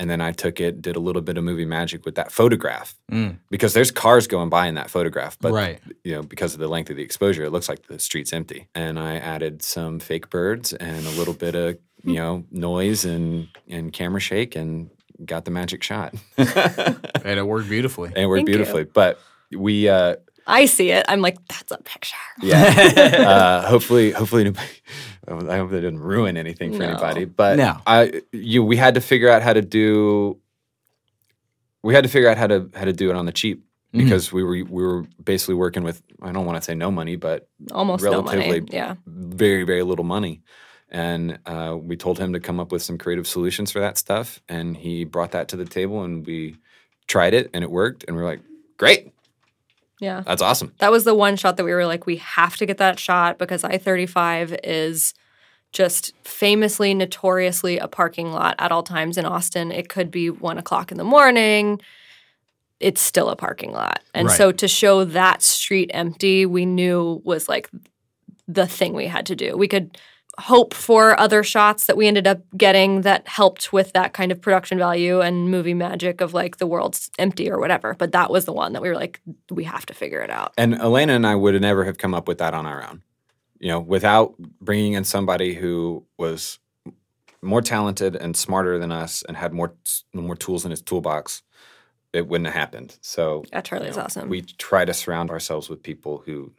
And 0.00 0.08
then 0.08 0.20
I 0.22 0.32
took 0.32 0.60
it, 0.60 0.80
did 0.80 0.96
a 0.96 1.00
little 1.00 1.20
bit 1.20 1.36
of 1.36 1.44
movie 1.44 1.66
magic 1.66 2.06
with 2.06 2.14
that 2.14 2.32
photograph 2.32 2.94
Mm. 3.12 3.36
because 3.50 3.74
there's 3.74 3.90
cars 3.90 4.26
going 4.26 4.48
by 4.48 4.66
in 4.66 4.74
that 4.76 4.88
photograph, 4.90 5.36
but 5.40 5.52
Right. 5.52 5.78
you 6.04 6.14
know 6.14 6.22
because 6.22 6.54
of 6.54 6.60
the 6.60 6.68
length 6.68 6.88
of 6.90 6.96
the 6.96 7.02
exposure, 7.02 7.44
it 7.44 7.50
looks 7.50 7.68
like 7.68 7.86
the 7.86 7.98
street's 7.98 8.32
empty. 8.32 8.66
And 8.74 8.98
I 8.98 9.16
added 9.34 9.62
some 9.62 10.00
fake 10.00 10.30
birds 10.30 10.72
and 10.72 11.06
a 11.06 11.10
little 11.20 11.34
bit 11.34 11.54
of 11.54 11.76
you 12.02 12.14
know 12.14 12.44
noise 12.50 13.04
and 13.04 13.48
and 13.68 13.92
camera 13.92 14.20
shake 14.20 14.56
and 14.56 14.88
got 15.32 15.44
the 15.44 15.50
magic 15.50 15.82
shot. 15.82 16.14
and 16.38 17.38
it 17.38 17.46
worked 17.46 17.68
beautifully 17.68 18.08
and 18.08 18.18
it 18.24 18.26
worked 18.26 18.38
Thank 18.38 18.48
you. 18.48 18.54
beautifully. 18.56 18.84
But 18.84 19.18
we, 19.52 19.88
uh, 19.88 20.16
I 20.46 20.64
see 20.66 20.90
it. 20.92 21.04
I'm 21.08 21.20
like, 21.20 21.36
that's 21.48 21.70
a 21.72 21.78
picture. 21.78 22.16
yeah, 22.42 22.64
uh, 23.28 23.68
hopefully, 23.68 24.12
hopefully, 24.12 24.44
nobody, 24.44 24.66
I 25.28 25.56
hope 25.58 25.70
they 25.70 25.80
didn't 25.80 26.00
ruin 26.00 26.36
anything 26.36 26.72
for 26.72 26.78
No. 26.80 26.90
anybody. 26.90 27.24
But 27.24 27.56
No. 27.58 27.76
I, 27.86 28.22
you, 28.32 28.64
we 28.64 28.76
had 28.76 28.94
to 28.94 29.00
figure 29.00 29.28
out 29.30 29.42
how 29.42 29.52
to 29.52 29.62
do. 29.62 30.38
We 31.82 31.94
had 31.94 32.04
to 32.04 32.10
figure 32.10 32.28
out 32.28 32.36
how 32.36 32.46
to 32.48 32.70
how 32.74 32.84
to 32.84 32.92
do 32.92 33.10
it 33.10 33.16
on 33.16 33.26
the 33.26 33.32
cheap 33.32 33.64
Mhm. 33.94 34.04
because 34.04 34.32
we 34.32 34.42
were 34.42 34.50
we 34.68 34.82
were 34.82 35.04
basically 35.22 35.54
working 35.54 35.82
with 35.82 36.02
I 36.22 36.32
don't 36.32 36.44
want 36.46 36.56
to 36.56 36.62
say 36.62 36.74
no 36.74 36.90
money, 36.90 37.16
but 37.16 37.48
Almost 37.72 38.04
no 38.04 38.22
money. 38.22 38.38
Relatively- 38.38 38.74
Yeah. 38.76 38.94
very 39.06 39.64
very 39.64 39.82
little 39.82 40.04
money. 40.04 40.42
And 40.92 41.38
uh, 41.46 41.76
we 41.80 41.96
told 41.96 42.18
him 42.18 42.32
to 42.32 42.40
come 42.40 42.58
up 42.58 42.72
with 42.72 42.82
some 42.82 42.98
creative 42.98 43.26
solutions 43.26 43.70
for 43.70 43.78
that 43.78 43.96
stuff, 43.96 44.40
and 44.48 44.76
he 44.76 45.04
brought 45.04 45.30
that 45.32 45.46
to 45.48 45.56
the 45.56 45.64
table, 45.64 46.02
and 46.02 46.26
we 46.26 46.56
tried 47.06 47.32
it, 47.32 47.48
and 47.54 47.62
it 47.62 47.70
worked, 47.70 48.04
and 48.08 48.16
we 48.16 48.22
are 48.22 48.26
like, 48.26 48.40
great, 48.76 49.12
Yeah. 50.00 50.22
That's 50.26 50.42
awesome. 50.42 50.72
That 50.78 50.90
was 50.90 51.04
the 51.04 51.14
one 51.14 51.36
shot 51.36 51.56
that 51.58 51.64
we 51.64 51.72
were 51.72 51.86
like, 51.86 52.06
we 52.06 52.16
have 52.16 52.56
to 52.56 52.66
get 52.66 52.78
that 52.78 52.98
shot 52.98 53.38
because 53.38 53.62
I 53.62 53.78
35 53.78 54.56
is 54.64 55.14
just 55.72 56.12
famously, 56.24 56.94
notoriously 56.94 57.78
a 57.78 57.86
parking 57.86 58.32
lot 58.32 58.56
at 58.58 58.72
all 58.72 58.82
times 58.82 59.16
in 59.16 59.24
Austin. 59.24 59.70
It 59.70 59.88
could 59.88 60.10
be 60.10 60.28
one 60.30 60.58
o'clock 60.58 60.90
in 60.90 60.98
the 60.98 61.04
morning. 61.04 61.80
It's 62.80 63.00
still 63.00 63.28
a 63.28 63.36
parking 63.36 63.72
lot. 63.72 64.00
And 64.14 64.26
Right. 64.28 64.36
so 64.36 64.50
to 64.52 64.66
show 64.66 65.04
that 65.04 65.42
street 65.42 65.90
empty, 65.94 66.46
we 66.46 66.64
knew 66.66 67.20
was 67.24 67.48
like 67.48 67.68
the 68.48 68.66
thing 68.66 68.94
we 68.94 69.06
had 69.06 69.26
to 69.26 69.36
do. 69.36 69.56
We 69.56 69.68
could 69.68 69.96
hope 70.40 70.74
for 70.74 71.18
other 71.20 71.42
shots 71.42 71.86
that 71.86 71.96
we 71.96 72.06
ended 72.06 72.26
up 72.26 72.40
getting 72.56 73.02
that 73.02 73.28
helped 73.28 73.72
with 73.72 73.92
that 73.92 74.12
kind 74.12 74.32
of 74.32 74.40
production 74.40 74.78
value 74.78 75.20
and 75.20 75.50
movie 75.50 75.74
magic 75.74 76.20
of 76.20 76.34
like 76.34 76.56
the 76.56 76.66
world's 76.66 77.10
empty 77.18 77.50
or 77.50 77.58
whatever. 77.58 77.94
But 77.94 78.12
that 78.12 78.30
was 78.30 78.46
the 78.46 78.52
one 78.52 78.72
that 78.72 78.82
we 78.82 78.88
were 78.88 78.94
like, 78.94 79.20
we 79.50 79.64
have 79.64 79.86
to 79.86 79.94
figure 79.94 80.20
it 80.20 80.30
out. 80.30 80.52
And 80.56 80.74
Elena 80.74 81.12
and 81.14 81.26
I 81.26 81.34
would 81.34 81.60
never 81.60 81.84
have 81.84 81.98
come 81.98 82.14
up 82.14 82.26
with 82.26 82.38
that 82.38 82.54
on 82.54 82.66
our 82.66 82.82
own. 82.82 83.02
You 83.58 83.68
know, 83.68 83.80
without 83.80 84.36
bringing 84.60 84.94
in 84.94 85.04
somebody 85.04 85.54
who 85.54 86.06
was 86.18 86.58
more 87.42 87.62
talented 87.62 88.16
and 88.16 88.36
smarter 88.36 88.78
than 88.78 88.92
us 88.92 89.22
and 89.22 89.36
had 89.36 89.52
more 89.52 89.74
more 90.12 90.36
tools 90.36 90.64
in 90.64 90.70
his 90.70 90.82
toolbox, 90.82 91.42
it 92.12 92.26
wouldn't 92.26 92.46
have 92.46 92.54
happened. 92.54 92.96
So 93.02 93.44
Yeah, 93.52 93.60
Charlie's 93.60 93.90
you 93.90 93.96
know, 93.96 94.04
awesome. 94.04 94.28
We 94.28 94.42
try 94.42 94.84
to 94.84 94.94
surround 94.94 95.30
ourselves 95.30 95.68
with 95.68 95.82
people 95.82 96.22
who 96.24 96.52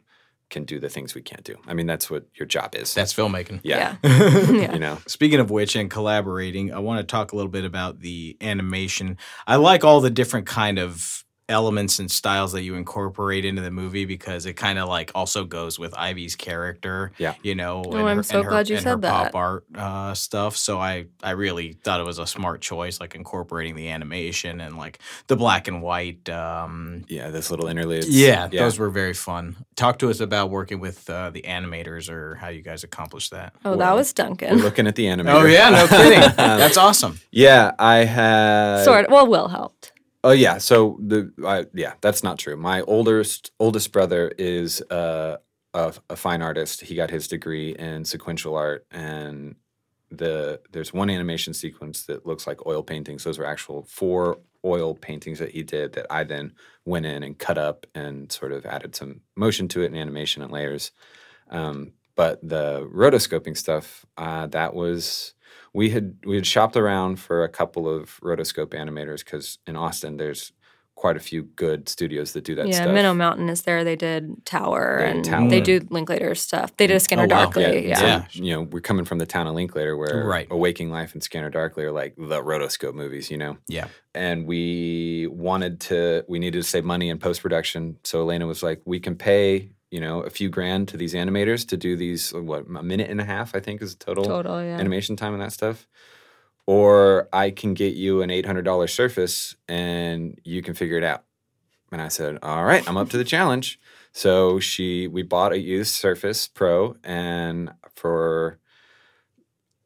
can 0.52 0.62
do 0.64 0.78
the 0.78 0.88
things 0.88 1.14
we 1.16 1.22
can't 1.22 1.42
do. 1.42 1.56
I 1.66 1.74
mean, 1.74 1.86
that's 1.86 2.08
what 2.08 2.26
your 2.36 2.46
job 2.46 2.76
is. 2.76 2.94
That's 2.94 3.12
filmmaking. 3.12 3.60
yeah. 3.64 3.96
Yeah. 4.04 4.72
You 4.72 4.78
know, 4.78 4.98
Speaking 5.08 5.40
of 5.40 5.50
which, 5.50 5.74
and 5.74 5.90
collaborating, 5.90 6.72
I 6.72 6.78
want 6.78 7.00
to 7.00 7.10
talk 7.10 7.32
a 7.32 7.36
little 7.36 7.50
bit 7.50 7.64
about 7.64 7.98
the 8.00 8.36
animation. 8.40 9.18
I 9.46 9.56
like 9.56 9.82
all 9.82 10.00
the 10.00 10.10
different 10.10 10.46
kind 10.46 10.78
of 10.78 11.24
elements 11.52 11.98
and 12.00 12.10
styles 12.10 12.50
that 12.52 12.62
you 12.62 12.74
incorporate 12.74 13.44
into 13.44 13.62
the 13.62 13.70
movie 13.70 14.04
because 14.06 14.46
it 14.46 14.54
kind 14.54 14.78
of 14.78 14.88
like 14.88 15.12
also 15.14 15.44
goes 15.44 15.78
with 15.78 15.94
Ivy's 15.96 16.34
character. 16.34 17.12
Yeah. 17.18 17.34
you 17.42 17.54
know. 17.54 17.84
Oh, 17.86 17.92
and 17.98 18.08
I'm 18.08 18.16
her- 18.16 18.22
so 18.24 18.36
and 18.38 18.44
her- 18.44 18.50
glad 18.50 18.68
you 18.68 18.78
said 18.78 19.02
that. 19.02 19.10
Pop 19.32 19.34
art 19.36 19.64
uh, 19.74 20.14
stuff. 20.14 20.56
So 20.56 20.80
I 20.80 21.06
I 21.22 21.30
really 21.32 21.74
thought 21.84 22.00
it 22.00 22.06
was 22.06 22.18
a 22.18 22.26
smart 22.26 22.60
choice, 22.62 22.98
like 23.00 23.14
incorporating 23.14 23.76
the 23.76 23.90
animation 23.90 24.60
and 24.60 24.76
like 24.76 24.98
the 25.28 25.36
black 25.36 25.68
and 25.68 25.82
white. 25.82 26.28
Um, 26.28 27.04
yeah, 27.08 27.28
this 27.30 27.50
little 27.50 27.66
interludes. 27.68 28.08
yeah, 28.08 28.48
those 28.48 28.78
were 28.78 28.90
very 28.90 29.14
fun. 29.14 29.56
Talk 29.76 29.98
to 30.00 30.10
us 30.10 30.20
about 30.20 30.50
working 30.50 30.80
with 30.80 31.08
uh, 31.10 31.30
the 31.30 31.42
animators 31.42 32.08
or 32.10 32.34
how 32.36 32.48
you 32.48 32.62
guys 32.62 32.82
accomplished 32.84 33.30
that. 33.32 33.52
Oh, 33.64 33.70
that 33.72 33.78
Well, 33.78 33.96
was 33.96 34.14
We're 34.16 34.24
Duncan. 34.24 34.58
looking 34.58 34.86
at 34.86 34.96
the 34.96 35.04
animator. 35.06 35.42
Oh 35.42 35.44
yeah, 35.44 35.70
no 35.70 35.86
kidding. 35.88 36.20
That's 36.36 36.76
awesome. 36.76 37.20
yeah, 37.30 37.72
I 37.78 37.98
had 38.04 38.84
Sort 38.84 39.04
of. 39.06 39.12
well, 39.12 39.26
Will 39.26 39.48
helped. 39.48 39.91
Oh 40.24 40.30
yeah, 40.30 40.58
so 40.58 40.98
the 41.00 41.32
I, 41.44 41.66
yeah, 41.74 41.94
that's 42.00 42.22
not 42.22 42.38
true. 42.38 42.56
My 42.56 42.82
oldest 42.82 43.50
oldest 43.58 43.90
brother 43.92 44.32
is 44.38 44.80
uh, 44.82 45.38
a, 45.74 45.94
a 46.10 46.16
fine 46.16 46.42
artist. 46.42 46.82
He 46.82 46.94
got 46.94 47.10
his 47.10 47.26
degree 47.26 47.70
in 47.74 48.04
sequential 48.04 48.54
art, 48.56 48.86
and 48.92 49.56
the 50.10 50.60
there's 50.70 50.92
one 50.92 51.10
animation 51.10 51.54
sequence 51.54 52.04
that 52.06 52.24
looks 52.24 52.46
like 52.46 52.66
oil 52.66 52.82
paintings. 52.84 53.24
Those 53.24 53.38
are 53.38 53.44
actual 53.44 53.82
four 53.84 54.38
oil 54.64 54.94
paintings 54.94 55.40
that 55.40 55.50
he 55.50 55.64
did 55.64 55.92
that 55.94 56.06
I 56.08 56.22
then 56.22 56.52
went 56.84 57.06
in 57.06 57.24
and 57.24 57.36
cut 57.36 57.58
up 57.58 57.84
and 57.94 58.30
sort 58.30 58.52
of 58.52 58.64
added 58.64 58.94
some 58.94 59.22
motion 59.36 59.66
to 59.68 59.82
it 59.82 59.86
and 59.86 59.96
animation 59.96 60.40
and 60.42 60.52
layers. 60.52 60.92
Um, 61.50 61.92
but 62.16 62.40
the 62.46 62.88
rotoscoping 62.92 63.56
stuff, 63.56 64.06
uh, 64.18 64.46
that 64.48 64.74
was 64.74 65.34
we 65.74 65.90
had 65.90 66.16
we 66.26 66.36
had 66.36 66.46
shopped 66.46 66.76
around 66.76 67.16
for 67.20 67.44
a 67.44 67.48
couple 67.48 67.88
of 67.88 68.18
rotoscope 68.20 68.68
animators 68.74 69.24
because 69.24 69.58
in 69.66 69.76
Austin 69.76 70.16
there's 70.16 70.52
quite 70.94 71.16
a 71.16 71.20
few 71.20 71.42
good 71.42 71.88
studios 71.88 72.32
that 72.32 72.44
do 72.44 72.54
that 72.54 72.62
stuff. 72.64 72.72
yeah, 72.74 72.82
stuff. 72.82 72.94
Minnow 72.94 73.14
Mountain 73.14 73.48
is 73.48 73.62
there. 73.62 73.82
They 73.82 73.96
did 73.96 74.44
Tower 74.44 74.98
They 75.00 75.10
and 75.10 75.24
Tower. 75.24 75.48
they 75.48 75.60
do 75.60 75.80
Linklater 75.90 76.34
stuff. 76.34 76.76
They 76.76 76.86
did 76.86 76.92
a 76.92 76.96
oh, 76.96 76.98
Scanner 76.98 77.22
Oh, 77.22 77.26
wow. 77.26 77.44
Darkly. 77.44 77.62
yeah, 77.88 78.00
Yeah. 78.00 78.26
so, 78.28 78.42
you 78.42 78.52
know, 78.52 78.62
we're 78.62 78.80
coming 78.80 79.04
from 79.06 79.18
the 79.18 79.26
town 79.26 79.46
of 79.48 79.54
Linklater, 79.54 79.96
where 79.96 80.24
Right. 80.24 80.46
A 80.50 80.56
Waking 80.56 80.90
Life 80.90 81.14
and 81.14 81.22
Scanner 81.22 81.48
Darkly 81.50 81.84
are 81.84 81.90
like 81.90 82.14
the 82.16 82.40
rotoscope 82.42 82.94
movies, 82.94 83.30
you 83.30 83.38
know. 83.38 83.56
Yeah. 83.66 83.86
And 84.14 84.46
we 84.46 85.26
wanted 85.28 85.80
to, 85.80 86.24
we 86.28 86.38
needed 86.38 86.62
to 86.62 86.68
save 86.68 86.84
money 86.84 87.08
in 87.08 87.18
post 87.18 87.40
production, 87.42 87.96
so 88.04 88.20
Elena 88.20 88.46
was 88.46 88.62
like, 88.62 88.82
"We 88.84 89.00
can 89.00 89.16
pay, 89.16 89.70
you 89.92 90.00
know, 90.00 90.20
a 90.22 90.30
few 90.30 90.48
grand 90.48 90.88
to 90.88 90.96
these 90.96 91.14
animators 91.14 91.68
to 91.68 91.76
do 91.76 91.96
these, 91.96 92.32
what, 92.32 92.64
a 92.66 92.82
minute 92.82 93.10
and 93.10 93.20
a 93.20 93.24
half, 93.24 93.54
I 93.54 93.60
think, 93.60 93.82
is 93.82 93.94
total, 93.94 94.24
Total, 94.24 94.58
yeah. 94.62 94.78
animation 94.80 95.14
time 95.16 95.34
and 95.34 95.42
that 95.42 95.52
stuff." 95.52 95.86
Or 96.66 97.28
I 97.32 97.50
can 97.50 97.74
get 97.74 97.94
you 97.94 98.22
an 98.22 98.30
eight 98.30 98.46
hundred 98.46 98.64
dollar 98.64 98.86
Surface 98.86 99.56
and 99.68 100.38
you 100.44 100.62
can 100.62 100.74
figure 100.74 100.96
it 100.96 101.04
out. 101.04 101.24
And 101.92 102.00
I 102.00 102.08
said, 102.08 102.38
"All 102.42 102.64
right, 102.64 102.82
I'm 102.88 102.96
up 102.96 103.10
to 103.10 103.18
the 103.18 103.24
challenge." 103.36 103.78
So 104.12 104.60
she, 104.60 105.08
we 105.08 105.22
bought 105.22 105.52
a 105.52 105.58
used 105.58 105.94
Surface 105.94 106.46
Pro, 106.48 106.96
and 107.04 107.72
for 107.96 108.58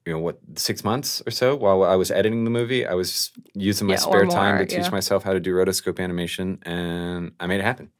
you 0.04 0.12
know 0.12 0.20
what, 0.20 0.38
six 0.56 0.84
months 0.84 1.22
or 1.26 1.30
so, 1.32 1.56
while 1.56 1.82
I 1.82 1.96
was 1.96 2.10
editing 2.10 2.44
the 2.44 2.50
movie, 2.50 2.86
I 2.86 2.94
was 2.94 3.32
using 3.54 3.86
my 3.88 3.94
Yeah, 3.94 3.98
spare 4.00 4.26
time 4.26 4.58
to 4.58 4.66
teach 4.66 4.78
yeah. 4.84 4.90
myself 4.90 5.24
how 5.24 5.32
to 5.32 5.40
do 5.40 5.52
rotoscope 5.54 5.98
animation, 5.98 6.58
and 6.62 7.32
I 7.40 7.46
made 7.48 7.58
it 7.60 7.64
happen. 7.64 7.90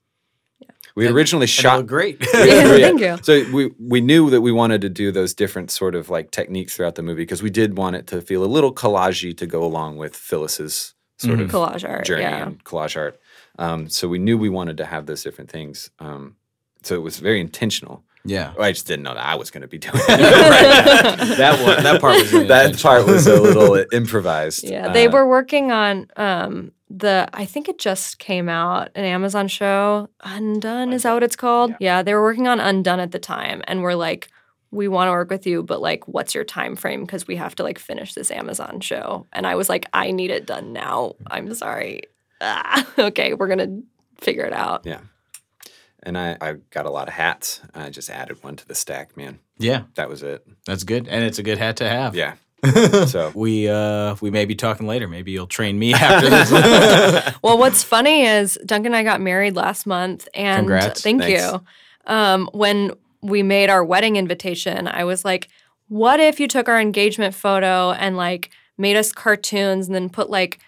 We 0.96 1.04
had 1.04 1.14
originally 1.14 1.46
shot 1.46 1.76
looked 1.76 1.88
great. 1.88 2.16
Yeah, 2.34 2.78
thank 2.78 3.00
you. 3.00 3.18
so 3.22 3.44
we 3.52 3.70
we 3.78 4.00
knew 4.00 4.30
that 4.30 4.40
we 4.40 4.50
wanted 4.50 4.80
to 4.80 4.88
do 4.88 5.12
those 5.12 5.34
different 5.34 5.70
sort 5.70 5.94
of 5.94 6.08
like 6.10 6.30
techniques 6.30 6.74
throughout 6.74 6.94
the 6.96 7.02
movie 7.02 7.22
because 7.22 7.42
we 7.42 7.50
did 7.50 7.76
want 7.76 7.96
it 7.96 8.06
to 8.08 8.20
feel 8.22 8.42
a 8.42 8.46
little 8.46 8.72
collagey 8.74 9.36
to 9.36 9.46
go 9.46 9.62
along 9.62 9.98
with 9.98 10.16
Phyllis's 10.16 10.94
sort 11.18 11.40
of 11.40 11.50
Collage 11.50 11.88
art. 11.88 12.04
journey 12.04 12.22
yeah. 12.22 12.42
and 12.46 12.64
collage 12.64 12.96
art. 12.96 13.20
Um, 13.58 13.88
so 13.88 14.08
we 14.08 14.18
knew 14.18 14.36
we 14.36 14.48
wanted 14.50 14.76
to 14.78 14.84
have 14.84 15.06
those 15.06 15.22
different 15.22 15.50
things. 15.50 15.90
Um, 15.98 16.36
so 16.82 16.94
it 16.94 17.02
was 17.02 17.18
very 17.18 17.40
intentional. 17.40 18.04
yeah. 18.24 18.52
I 18.60 18.72
just 18.72 18.86
didn't 18.86 19.02
know 19.04 19.14
that 19.14 19.24
I 19.24 19.34
was 19.34 19.50
going 19.50 19.62
to 19.62 19.68
be 19.68 19.78
doing 19.78 19.94
it. 20.08 20.08
That 21.38 21.60
one, 21.64 21.82
that 21.84 22.00
part 22.00 22.16
was 22.16 22.32
really 22.32 22.46
that 22.48 22.78
part 22.80 23.06
was 23.06 23.26
a 23.26 23.40
little 23.40 23.84
improvised. 23.92 24.64
Yeah, 24.64 24.92
they 24.92 25.06
Uh, 25.06 25.12
were 25.12 25.26
working 25.28 25.70
on 25.72 26.06
um 26.16 26.72
the 26.88 27.28
I 27.32 27.44
think 27.44 27.68
it 27.68 27.78
just 27.78 28.18
came 28.18 28.48
out 28.48 28.90
an 28.94 29.04
Amazon 29.04 29.48
show 29.48 30.08
Undone 30.22 30.92
is 30.92 31.02
that 31.02 31.12
what 31.14 31.22
it's 31.22 31.36
called? 31.36 31.74
Yeah. 31.80 32.02
they 32.02 32.14
were 32.14 32.22
working 32.22 32.46
on 32.46 32.60
Undone 32.60 33.00
at 33.00 33.10
the 33.12 33.18
time 33.18 33.62
and 33.66 33.82
we're 33.82 33.94
like 33.94 34.28
we 34.70 34.86
want 34.88 35.08
to 35.08 35.12
work 35.12 35.30
with 35.30 35.46
you 35.46 35.62
but 35.62 35.80
like 35.80 36.06
what's 36.06 36.34
your 36.34 36.44
time 36.44 36.76
frame 36.76 37.02
because 37.02 37.26
we 37.26 37.36
have 37.36 37.54
to 37.56 37.62
like 37.62 37.78
finish 37.78 38.14
this 38.14 38.30
Amazon 38.30 38.80
show 38.80 39.26
and 39.32 39.46
I 39.46 39.54
was 39.56 39.68
like 39.68 39.86
I 39.92 40.10
need 40.12 40.30
it 40.30 40.46
done 40.46 40.72
now. 40.72 41.14
I'm 41.26 41.52
sorry. 41.54 42.02
Ah, 42.40 42.86
okay, 42.98 43.34
we're 43.34 43.48
going 43.48 43.58
to 43.58 43.82
figure 44.22 44.44
it 44.44 44.52
out. 44.52 44.82
Yeah. 44.84 45.00
And 46.02 46.16
I, 46.16 46.36
I 46.40 46.52
got 46.70 46.86
a 46.86 46.90
lot 46.90 47.08
of 47.08 47.14
hats. 47.14 47.60
I 47.74 47.90
just 47.90 48.10
added 48.10 48.44
one 48.44 48.54
to 48.56 48.68
the 48.68 48.74
stack, 48.76 49.16
man. 49.16 49.40
Yeah, 49.58 49.84
That 49.94 50.08
was 50.08 50.22
it. 50.22 50.46
that's 50.66 50.84
good, 50.84 51.08
and 51.08 51.24
it's 51.24 51.38
a 51.38 51.42
good 51.42 51.58
hat 51.58 51.78
to 51.78 51.88
have. 51.88 52.14
Yeah. 52.14 52.34
so 53.06 53.32
We 53.34 53.68
uh 53.68 54.16
we 54.20 54.30
may 54.30 54.44
be 54.44 54.54
talking 54.54 54.86
later. 54.86 55.08
Maybe 55.08 55.32
you'll 55.32 55.46
train 55.46 55.78
me 55.78 55.92
after 55.94 56.28
this. 56.30 56.50
Well, 57.42 57.58
what's 57.58 57.82
funny 57.82 58.24
is 58.24 58.58
Duncan 58.64 58.86
and 58.92 58.96
I 58.96 59.02
got 59.02 59.20
married 59.20 59.54
last 59.56 59.86
month, 59.86 60.28
and 60.34 60.60
Congrats. 60.66 61.02
thank 61.02 61.22
Thanks. 61.22 61.42
you. 61.42 61.60
Um, 62.06 62.48
when 62.52 62.92
we 63.22 63.42
made 63.42 63.70
our 63.70 63.84
wedding 63.84 64.16
invitation, 64.16 64.88
I 64.88 65.04
was 65.04 65.24
like, 65.24 65.48
"What 65.88 66.20
if 66.20 66.38
you 66.40 66.48
took 66.48 66.68
our 66.68 66.80
engagement 66.80 67.34
photo 67.34 67.92
and 67.92 68.16
like 68.16 68.50
made 68.78 68.96
us 68.96 69.12
cartoons, 69.12 69.86
and 69.86 69.94
then 69.94 70.08
put 70.08 70.30
like 70.30 70.58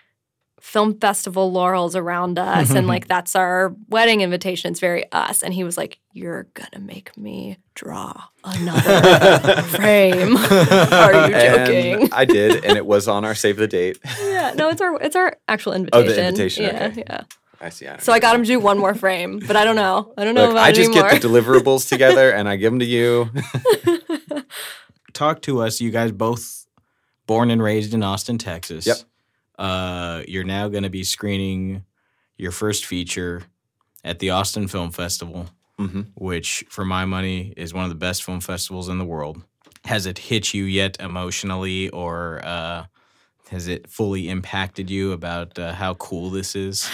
film 0.69 0.99
festival 1.01 1.51
laurels 1.51 1.97
around 1.97 2.39
us, 2.39 2.71
and 2.71 2.87
like 2.87 3.09
that's 3.15 3.35
our 3.35 3.75
wedding 3.89 4.21
invitation? 4.21 4.71
It's 4.71 4.81
very 4.81 5.11
us." 5.13 5.43
And 5.43 5.53
he 5.55 5.65
was 5.65 5.77
like, 5.77 5.99
"You're 6.13 6.47
gonna 6.55 6.85
make 6.85 7.17
me 7.17 7.57
draw 7.75 8.25
another 8.45 9.63
frame? 9.77 10.37
Are 10.93 11.29
you 11.29 11.35
joking?" 11.35 12.03
And 12.03 12.15
I 12.15 12.25
did, 12.25 12.65
and 12.65 12.77
it 12.77 12.85
was 12.87 13.09
on 13.09 13.25
our 13.25 13.35
save 13.35 13.57
the 13.57 13.67
date. 13.67 13.99
yeah, 14.21 14.53
no, 14.57 14.69
it's 14.69 14.81
our 14.81 15.01
it's 15.03 15.17
our 15.17 15.37
actual 15.49 15.73
oh, 15.73 15.77
invitation 15.77 15.99
Oh, 16.25 16.29
invitation. 16.29 16.65
the 16.65 16.71
invitation, 16.71 16.75
Yeah, 16.77 16.87
okay. 16.89 17.05
yeah. 17.09 17.23
I 17.61 17.71
see. 17.71 17.87
I 17.89 17.91
don't 17.91 18.03
So 18.03 18.13
I 18.13 18.21
got 18.21 18.37
him 18.37 18.43
to 18.43 18.47
do 18.47 18.61
one 18.61 18.79
more 18.79 18.95
frame, 18.95 19.41
but 19.45 19.57
I 19.57 19.65
don't 19.65 19.75
know. 19.75 20.13
I 20.17 20.23
don't 20.25 20.35
know 20.37 20.43
Look, 20.43 20.51
about 20.53 20.65
I 20.65 20.71
just 20.71 20.91
anymore. 20.91 21.11
get 21.11 21.23
the 21.23 21.29
deliverables 21.29 21.89
together 21.89 22.31
and 22.31 22.49
I 22.49 22.55
give 22.55 22.71
them 22.71 22.79
to 22.79 22.85
you. 22.87 23.31
Talk 25.13 25.43
to 25.43 25.61
us. 25.63 25.81
You 25.81 25.91
guys 25.91 26.13
both 26.13 26.67
born 27.27 27.51
and 27.51 27.61
raised 27.61 27.95
in 27.95 28.03
Austin, 28.05 28.39
Texas. 28.39 28.87
Yep. 28.87 28.99
Uh, 29.59 30.23
you're 30.29 30.45
now 30.45 30.69
going 30.69 30.85
to 30.85 30.91
be 30.91 31.05
screening 31.05 31.85
your 32.37 32.53
first 32.53 32.87
feature 32.87 33.43
at 34.05 34.21
the 34.21 34.31
Austin 34.31 34.69
Film 34.69 34.91
Festival, 34.91 35.47
hmm 35.79 36.03
which, 36.15 36.65
for 36.69 36.85
my 36.85 37.05
money, 37.05 37.53
is 37.57 37.73
one 37.73 37.85
of 37.85 37.91
the 37.91 37.97
best 37.97 38.25
film 38.25 38.41
festivals 38.41 38.89
in 38.89 38.99
the 38.99 39.05
world. 39.05 39.43
Has 39.85 40.07
it 40.07 40.19
hit 40.19 40.53
you 40.55 40.65
yet 40.65 40.97
emotionally, 41.01 41.89
or 41.91 42.41
uh, 42.45 42.87
has 43.51 43.69
it 43.69 43.89
fully 43.89 44.29
impacted 44.29 44.91
you 44.91 45.13
about 45.13 45.59
uh, 45.59 45.73
how 45.75 45.95
cool 45.95 46.31
this 46.31 46.55
is? 46.57 46.89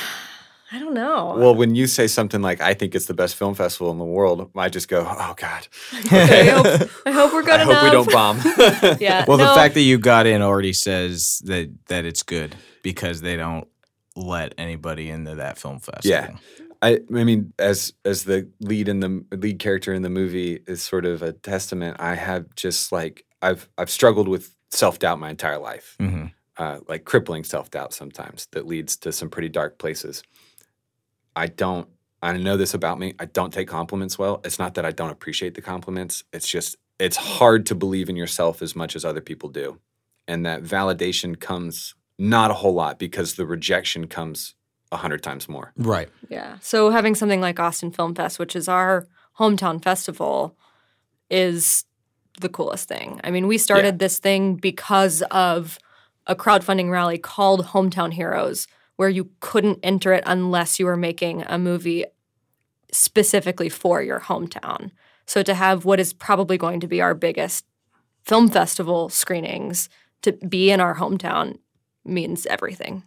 I 0.75 0.81
don't 0.81 0.93
know. 0.93 1.37
Well, 1.37 1.55
when 1.55 1.77
you 1.77 1.87
say 1.87 2.09
something 2.09 2.43
like, 2.43 2.61
I 2.61 2.75
think 2.75 2.97
it's 2.97 3.07
the 3.07 3.15
best 3.15 3.37
film 3.37 3.55
festival 3.55 3.93
in 3.93 3.99
the 3.99 4.05
world, 4.05 4.51
I 4.57 4.69
just 4.69 4.89
go, 4.89 5.07
oh, 5.09 5.35
God. 5.37 5.69
Okay, 6.07 6.51
I, 6.51 6.53
hope, 6.53 6.91
I 7.07 7.11
hope 7.13 7.33
we're 7.33 7.45
good 7.45 7.61
I 7.61 7.63
enough. 7.63 7.77
hope 7.77 7.85
we 7.85 7.91
don't 7.91 8.11
bomb. 8.11 8.39
yeah. 9.01 9.25
Well, 9.29 9.39
no, 9.39 9.47
the 9.47 9.55
fact 9.55 9.75
that 9.75 9.83
you 9.83 9.99
got 9.99 10.27
in 10.27 10.43
already 10.43 10.73
says 10.73 11.41
that 11.45 11.73
that 11.87 12.05
it's 12.05 12.25
good 12.25 12.57
because 12.83 13.21
they 13.21 13.37
don't 13.37 13.69
let 14.17 14.53
anybody 14.59 15.11
into 15.11 15.37
that 15.37 15.59
film 15.59 15.79
festival. 15.79 16.11
Yeah. 16.11 16.37
I, 16.83 16.99
I 17.15 17.23
mean, 17.23 17.53
as 17.61 17.93
as 18.05 18.25
the 18.25 18.51
lead 18.59 18.89
in 18.89 18.99
the 18.99 19.25
lead 19.31 19.61
character 19.61 19.95
in 19.95 20.03
the 20.03 20.11
movie 20.11 20.59
is 20.67 20.83
sort 20.83 21.07
of 21.07 21.23
a 21.23 21.33
testament. 21.33 21.99
I 22.01 22.17
have 22.17 22.53
just 22.57 22.91
like 22.91 23.25
I've 23.41 23.69
I've 23.79 23.91
struggled 23.91 24.27
with 24.27 24.53
self 24.73 24.99
doubt 24.99 25.21
my 25.21 25.31
entire 25.31 25.59
life, 25.59 25.95
hmm 26.01 26.27
uh, 26.57 26.81
like 26.89 27.05
crippling 27.05 27.45
self 27.45 27.71
doubt 27.71 27.93
sometimes 27.93 28.47
that 28.53 28.67
leads 28.67 28.97
to 28.99 29.13
some 29.13 29.31
pretty 29.31 29.49
dark 29.49 29.79
places. 29.79 30.23
I 31.37 31.47
don't. 31.49 31.88
I 32.23 32.35
know 32.37 32.57
this 32.57 32.73
about 32.73 32.99
me. 32.99 33.14
I 33.18 33.27
don't 33.27 33.53
take 33.53 33.68
compliments 33.68 34.18
well. 34.18 34.40
It's 34.44 34.59
not 34.59 34.75
that 34.75 34.87
I 34.87 34.92
don't 34.92 35.11
appreciate 35.11 35.55
the 35.55 35.61
compliments. 35.61 36.25
It's 36.33 36.49
just 36.49 36.77
it's 36.99 37.16
hard 37.16 37.66
to 37.66 37.75
believe 37.75 38.09
in 38.09 38.16
yourself 38.16 38.62
as 38.62 38.75
much 38.75 38.97
as 38.97 39.05
other 39.05 39.20
people 39.20 39.49
do, 39.49 39.79
and 40.27 40.47
that 40.47 40.62
validation 40.62 41.38
comes 41.38 41.94
not 42.18 42.51
a 42.51 42.55
whole 42.55 42.75
lot 42.75 42.99
because 42.99 43.35
the 43.35 43.47
rejection 43.47 44.07
comes 44.07 44.55
a 44.92 44.97
hundred 44.97 45.23
times 45.23 45.49
more. 45.49 45.73
Right. 45.77 46.09
Yeah. 46.29 46.59
So 46.61 46.90
having 46.90 47.14
something 47.14 47.40
like 47.40 47.59
Austin 47.59 47.90
Film 47.90 48.14
Fest, 48.14 48.38
which 48.38 48.55
is 48.55 48.68
our 48.68 49.07
hometown 49.38 49.83
festival, 49.83 50.57
is 51.29 51.85
the 52.40 52.49
coolest 52.49 52.88
thing. 52.88 53.20
I 53.25 53.31
mean, 53.31 53.47
we 53.47 53.59
started 53.59 53.99
this 53.99 54.18
thing 54.18 54.55
because 54.55 55.23
of 55.31 55.79
a 56.27 56.35
crowdfunding 56.35 56.90
rally 56.90 57.18
called 57.18 57.66
Hometown 57.66 58.12
Heroes, 58.12 58.66
where 58.97 59.09
you 59.09 59.31
couldn't 59.41 59.81
enter 59.83 60.13
it 60.13 60.23
unless 60.27 60.79
you 60.79 60.87
were 60.87 60.97
making 60.97 61.43
a 61.47 61.59
movie 61.59 62.05
specifically 62.93 63.69
for 63.69 64.03
your 64.03 64.21
hometown. 64.21 64.91
So 65.27 65.43
to 65.43 65.55
have 65.55 65.85
what 65.85 66.01
is 66.01 66.13
probably 66.13 66.59
going 66.59 66.81
to 66.81 66.87
be 66.87 67.01
our 67.01 67.15
biggest 67.15 67.65
film 68.23 68.49
festival 68.49 69.09
screenings 69.09 69.89
to 70.23 70.33
be 70.33 70.71
in 70.71 70.81
our 70.81 70.95
hometown 70.95 71.59
means 72.05 72.47
everything. 72.47 73.03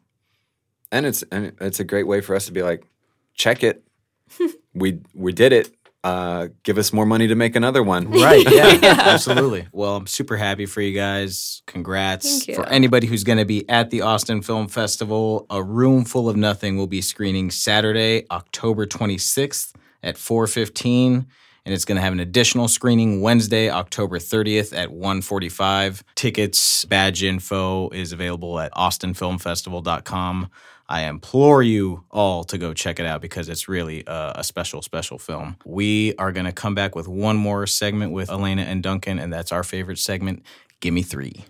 and 0.92 1.06
it's 1.06 1.24
and 1.32 1.54
it's 1.60 1.80
a 1.80 1.84
great 1.84 2.08
way 2.08 2.22
for 2.22 2.36
us 2.36 2.46
to 2.46 2.52
be 2.52 2.64
like, 2.64 2.86
check 3.34 3.64
it, 3.64 3.84
we 4.74 5.00
we 5.14 5.34
did 5.34 5.54
it. 5.54 5.72
Uh, 6.08 6.48
give 6.64 6.78
us 6.78 6.94
more 6.94 7.06
money 7.06 7.28
to 7.28 7.36
make 7.36 7.56
another 7.56 7.84
one. 7.84 8.08
Right. 8.28 8.50
Yeah, 8.50 8.80
absolutely. 8.84 9.68
Well, 9.72 9.96
I'm 9.96 10.08
super 10.08 10.38
happy 10.38 10.66
for 10.66 10.82
you 10.82 10.94
guys. 10.94 11.62
Congrats. 11.68 12.30
Thank 12.30 12.48
you. 12.48 12.56
For 12.56 12.68
anybody 12.68 13.08
who's 13.08 13.24
going 13.24 13.38
to 13.38 13.46
be 13.46 13.68
at 13.70 13.90
the 13.90 14.02
Austin 14.02 14.42
Film 14.42 14.68
Festival, 14.68 15.46
A 15.50 15.62
Room 15.62 16.04
Full 16.04 16.28
of 16.30 16.36
Nothing 16.36 16.78
will 16.78 16.88
be 16.88 17.02
screening 17.02 17.52
Saturday, 17.52 18.26
October 18.32 18.86
26th 18.86 19.74
at 20.02 20.16
4:15 20.16 21.26
and 21.68 21.74
it's 21.74 21.84
going 21.84 21.98
to 21.98 22.02
have 22.02 22.14
an 22.14 22.22
additional 22.22 22.70
screening 22.70 23.20
Wednesday, 23.20 23.70
October 23.70 24.20
30th 24.20 24.74
at 24.76 24.90
1:45. 24.90 26.02
Tickets, 26.16 26.86
badge 26.86 27.24
info 27.24 27.90
is 27.90 28.14
available 28.14 28.58
at 28.58 28.72
austinfilmfestival.com. 28.72 30.50
I 30.90 31.04
implore 31.04 31.62
you 31.62 32.06
all 32.12 32.46
to 32.46 32.58
go 32.58 32.74
check 32.74 33.00
it 33.00 33.06
out 33.06 33.22
because 33.22 33.50
it's 33.50 33.68
really 33.68 34.04
a, 34.08 34.34
a 34.38 34.44
special, 34.44 34.82
special 34.82 35.18
film. 35.18 35.58
We 35.66 36.16
are 36.16 36.32
going 36.32 36.46
to 36.46 36.54
come 36.54 36.76
back 36.76 36.96
with 36.96 37.08
one 37.08 37.36
more 37.36 37.68
segment 37.68 38.14
with 38.14 38.30
Elena 38.30 38.62
and 38.62 38.82
Duncan, 38.82 39.20
and 39.20 39.32
that's 39.32 39.52
our 39.52 39.64
favorite 39.64 40.00
segment. 40.00 40.44
Give 40.80 40.94
me 40.94 41.02
three. 41.02 41.44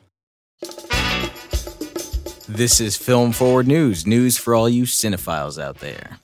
This 2.49 2.79
is 2.79 2.95
Film 2.95 3.31
Forward 3.31 3.67
News, 3.67 4.07
news 4.07 4.37
for 4.37 4.55
all 4.55 4.69
you 4.69 4.83
cinephiles 4.83 5.61
out 5.61 5.79
there. 5.79 6.17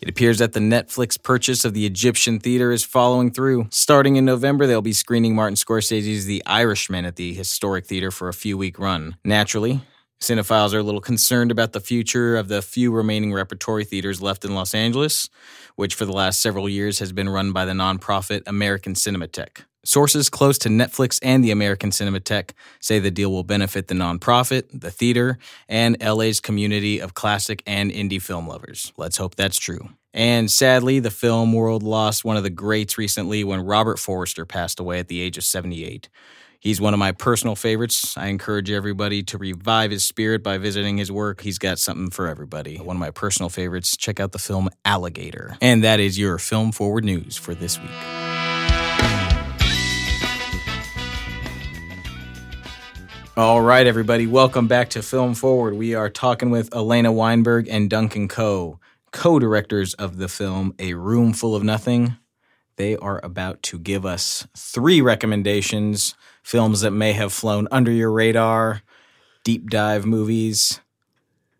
It 0.00 0.08
appears 0.08 0.38
that 0.38 0.52
the 0.52 0.60
Netflix 0.60 1.20
purchase 1.20 1.64
of 1.64 1.74
the 1.74 1.84
Egyptian 1.84 2.38
Theater 2.38 2.70
is 2.70 2.84
following 2.84 3.32
through. 3.32 3.66
Starting 3.70 4.14
in 4.14 4.24
November, 4.24 4.66
they'll 4.66 4.80
be 4.80 4.92
screening 4.92 5.34
Martin 5.34 5.56
Scorsese's 5.56 6.24
The 6.24 6.42
Irishman 6.46 7.04
at 7.04 7.16
the 7.16 7.34
historic 7.34 7.84
theater 7.84 8.12
for 8.12 8.28
a 8.28 8.32
few 8.32 8.56
week 8.56 8.78
run. 8.78 9.16
Naturally, 9.24 9.82
cinephiles 10.20 10.74
are 10.74 10.78
a 10.78 10.82
little 10.82 11.00
concerned 11.00 11.50
about 11.50 11.72
the 11.72 11.80
future 11.80 12.36
of 12.36 12.48
the 12.48 12.62
few 12.62 12.90
remaining 12.90 13.32
repertory 13.32 13.84
theaters 13.84 14.20
left 14.20 14.44
in 14.44 14.54
Los 14.54 14.74
Angeles, 14.74 15.28
which 15.76 15.94
for 15.94 16.04
the 16.04 16.12
last 16.12 16.40
several 16.40 16.68
years 16.68 16.98
has 16.98 17.12
been 17.12 17.28
run 17.28 17.52
by 17.52 17.64
the 17.64 17.72
nonprofit 17.72 18.42
American 18.46 18.94
Cinematheque. 18.94 19.64
Sources 19.84 20.28
close 20.28 20.58
to 20.58 20.68
Netflix 20.68 21.18
and 21.22 21.42
the 21.42 21.50
American 21.50 21.90
Cinematheque 21.90 22.50
say 22.80 22.98
the 22.98 23.10
deal 23.10 23.30
will 23.30 23.44
benefit 23.44 23.86
the 23.86 23.94
nonprofit, 23.94 24.64
the 24.72 24.90
theater, 24.90 25.38
and 25.68 25.96
LA's 26.02 26.40
community 26.40 27.00
of 27.00 27.14
classic 27.14 27.62
and 27.66 27.90
indie 27.90 28.20
film 28.20 28.46
lovers. 28.46 28.92
Let's 28.96 29.16
hope 29.16 29.36
that's 29.36 29.56
true. 29.56 29.88
And 30.12 30.50
sadly, 30.50 30.98
the 30.98 31.10
film 31.10 31.52
world 31.52 31.82
lost 31.82 32.24
one 32.24 32.36
of 32.36 32.42
the 32.42 32.50
greats 32.50 32.98
recently 32.98 33.44
when 33.44 33.60
Robert 33.64 33.98
Forster 33.98 34.44
passed 34.44 34.80
away 34.80 34.98
at 34.98 35.08
the 35.08 35.20
age 35.20 35.38
of 35.38 35.44
78. 35.44 36.08
He's 36.60 36.80
one 36.80 36.92
of 36.92 36.98
my 36.98 37.12
personal 37.12 37.54
favorites. 37.54 38.16
I 38.16 38.26
encourage 38.26 38.68
everybody 38.68 39.22
to 39.22 39.38
revive 39.38 39.92
his 39.92 40.02
spirit 40.04 40.42
by 40.42 40.58
visiting 40.58 40.96
his 40.96 41.10
work. 41.10 41.42
He's 41.42 41.56
got 41.56 41.78
something 41.78 42.10
for 42.10 42.26
everybody. 42.26 42.78
One 42.78 42.96
of 42.96 43.00
my 43.00 43.12
personal 43.12 43.48
favorites, 43.48 43.96
check 43.96 44.18
out 44.18 44.32
the 44.32 44.40
film 44.40 44.68
Alligator. 44.84 45.56
And 45.60 45.84
that 45.84 46.00
is 46.00 46.18
your 46.18 46.36
Film 46.36 46.72
Forward 46.72 47.04
news 47.04 47.36
for 47.36 47.54
this 47.54 47.80
week. 47.80 47.92
All 53.36 53.60
right, 53.62 53.86
everybody, 53.86 54.26
welcome 54.26 54.66
back 54.66 54.90
to 54.90 55.02
Film 55.02 55.34
Forward. 55.34 55.74
We 55.74 55.94
are 55.94 56.10
talking 56.10 56.50
with 56.50 56.74
Elena 56.74 57.12
Weinberg 57.12 57.68
and 57.68 57.88
Duncan 57.88 58.26
Coe, 58.26 58.80
co 59.12 59.38
directors 59.38 59.94
of 59.94 60.16
the 60.16 60.26
film 60.26 60.74
A 60.80 60.94
Room 60.94 61.32
Full 61.32 61.54
of 61.54 61.62
Nothing. 61.62 62.16
They 62.78 62.96
are 62.96 63.20
about 63.24 63.62
to 63.64 63.78
give 63.78 64.04
us 64.04 64.48
three 64.56 65.00
recommendations 65.00 66.16
films 66.48 66.80
that 66.80 66.92
may 66.92 67.12
have 67.12 67.30
flown 67.30 67.68
under 67.70 67.90
your 67.92 68.10
radar, 68.10 68.80
deep 69.44 69.68
dive 69.68 70.06
movies, 70.06 70.80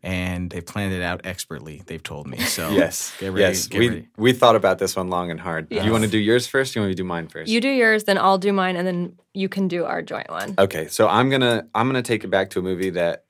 and 0.03 0.49
they 0.51 0.63
planned 0.63 0.95
it 0.95 1.03
out 1.03 1.21
expertly, 1.25 1.83
they've 1.85 2.03
told 2.03 2.27
me. 2.27 2.39
So, 2.39 2.71
Yes, 2.83 3.13
get 3.21 3.29
ready. 3.33 3.41
yes. 3.43 3.67
get 3.67 3.79
we 3.81 3.89
ready. 3.89 4.09
we 4.17 4.33
thought 4.33 4.57
about 4.57 4.79
this 4.79 4.97
one 4.97 5.11
long 5.11 5.31
and 5.31 5.39
hard. 5.39 5.67
Yes. 5.69 5.85
you 5.85 5.93
want 5.93 6.05
to 6.05 6.11
do 6.11 6.17
yours 6.19 6.47
first? 6.47 6.75
You 6.75 6.81
want 6.81 6.89
me 6.89 6.95
to 6.95 7.03
do 7.03 7.05
mine 7.05 7.29
first? 7.29 7.51
You 7.51 7.61
do 7.61 7.69
yours, 7.69 8.05
then 8.05 8.17
I'll 8.17 8.39
do 8.39 8.51
mine, 8.53 8.77
and 8.77 8.87
then 8.87 9.19
you 9.35 9.51
can 9.51 9.69
do 9.69 9.85
our 9.85 10.01
joint 10.01 10.31
one. 10.31 10.55
Okay, 10.59 10.89
so 10.89 11.07
I'm 11.07 11.29
gonna 11.29 11.67
I'm 11.75 11.87
gonna 11.87 12.01
take 12.03 12.25
it 12.25 12.29
back 12.29 12.49
to 12.51 12.61
a 12.61 12.63
movie 12.63 12.91
that 12.91 13.25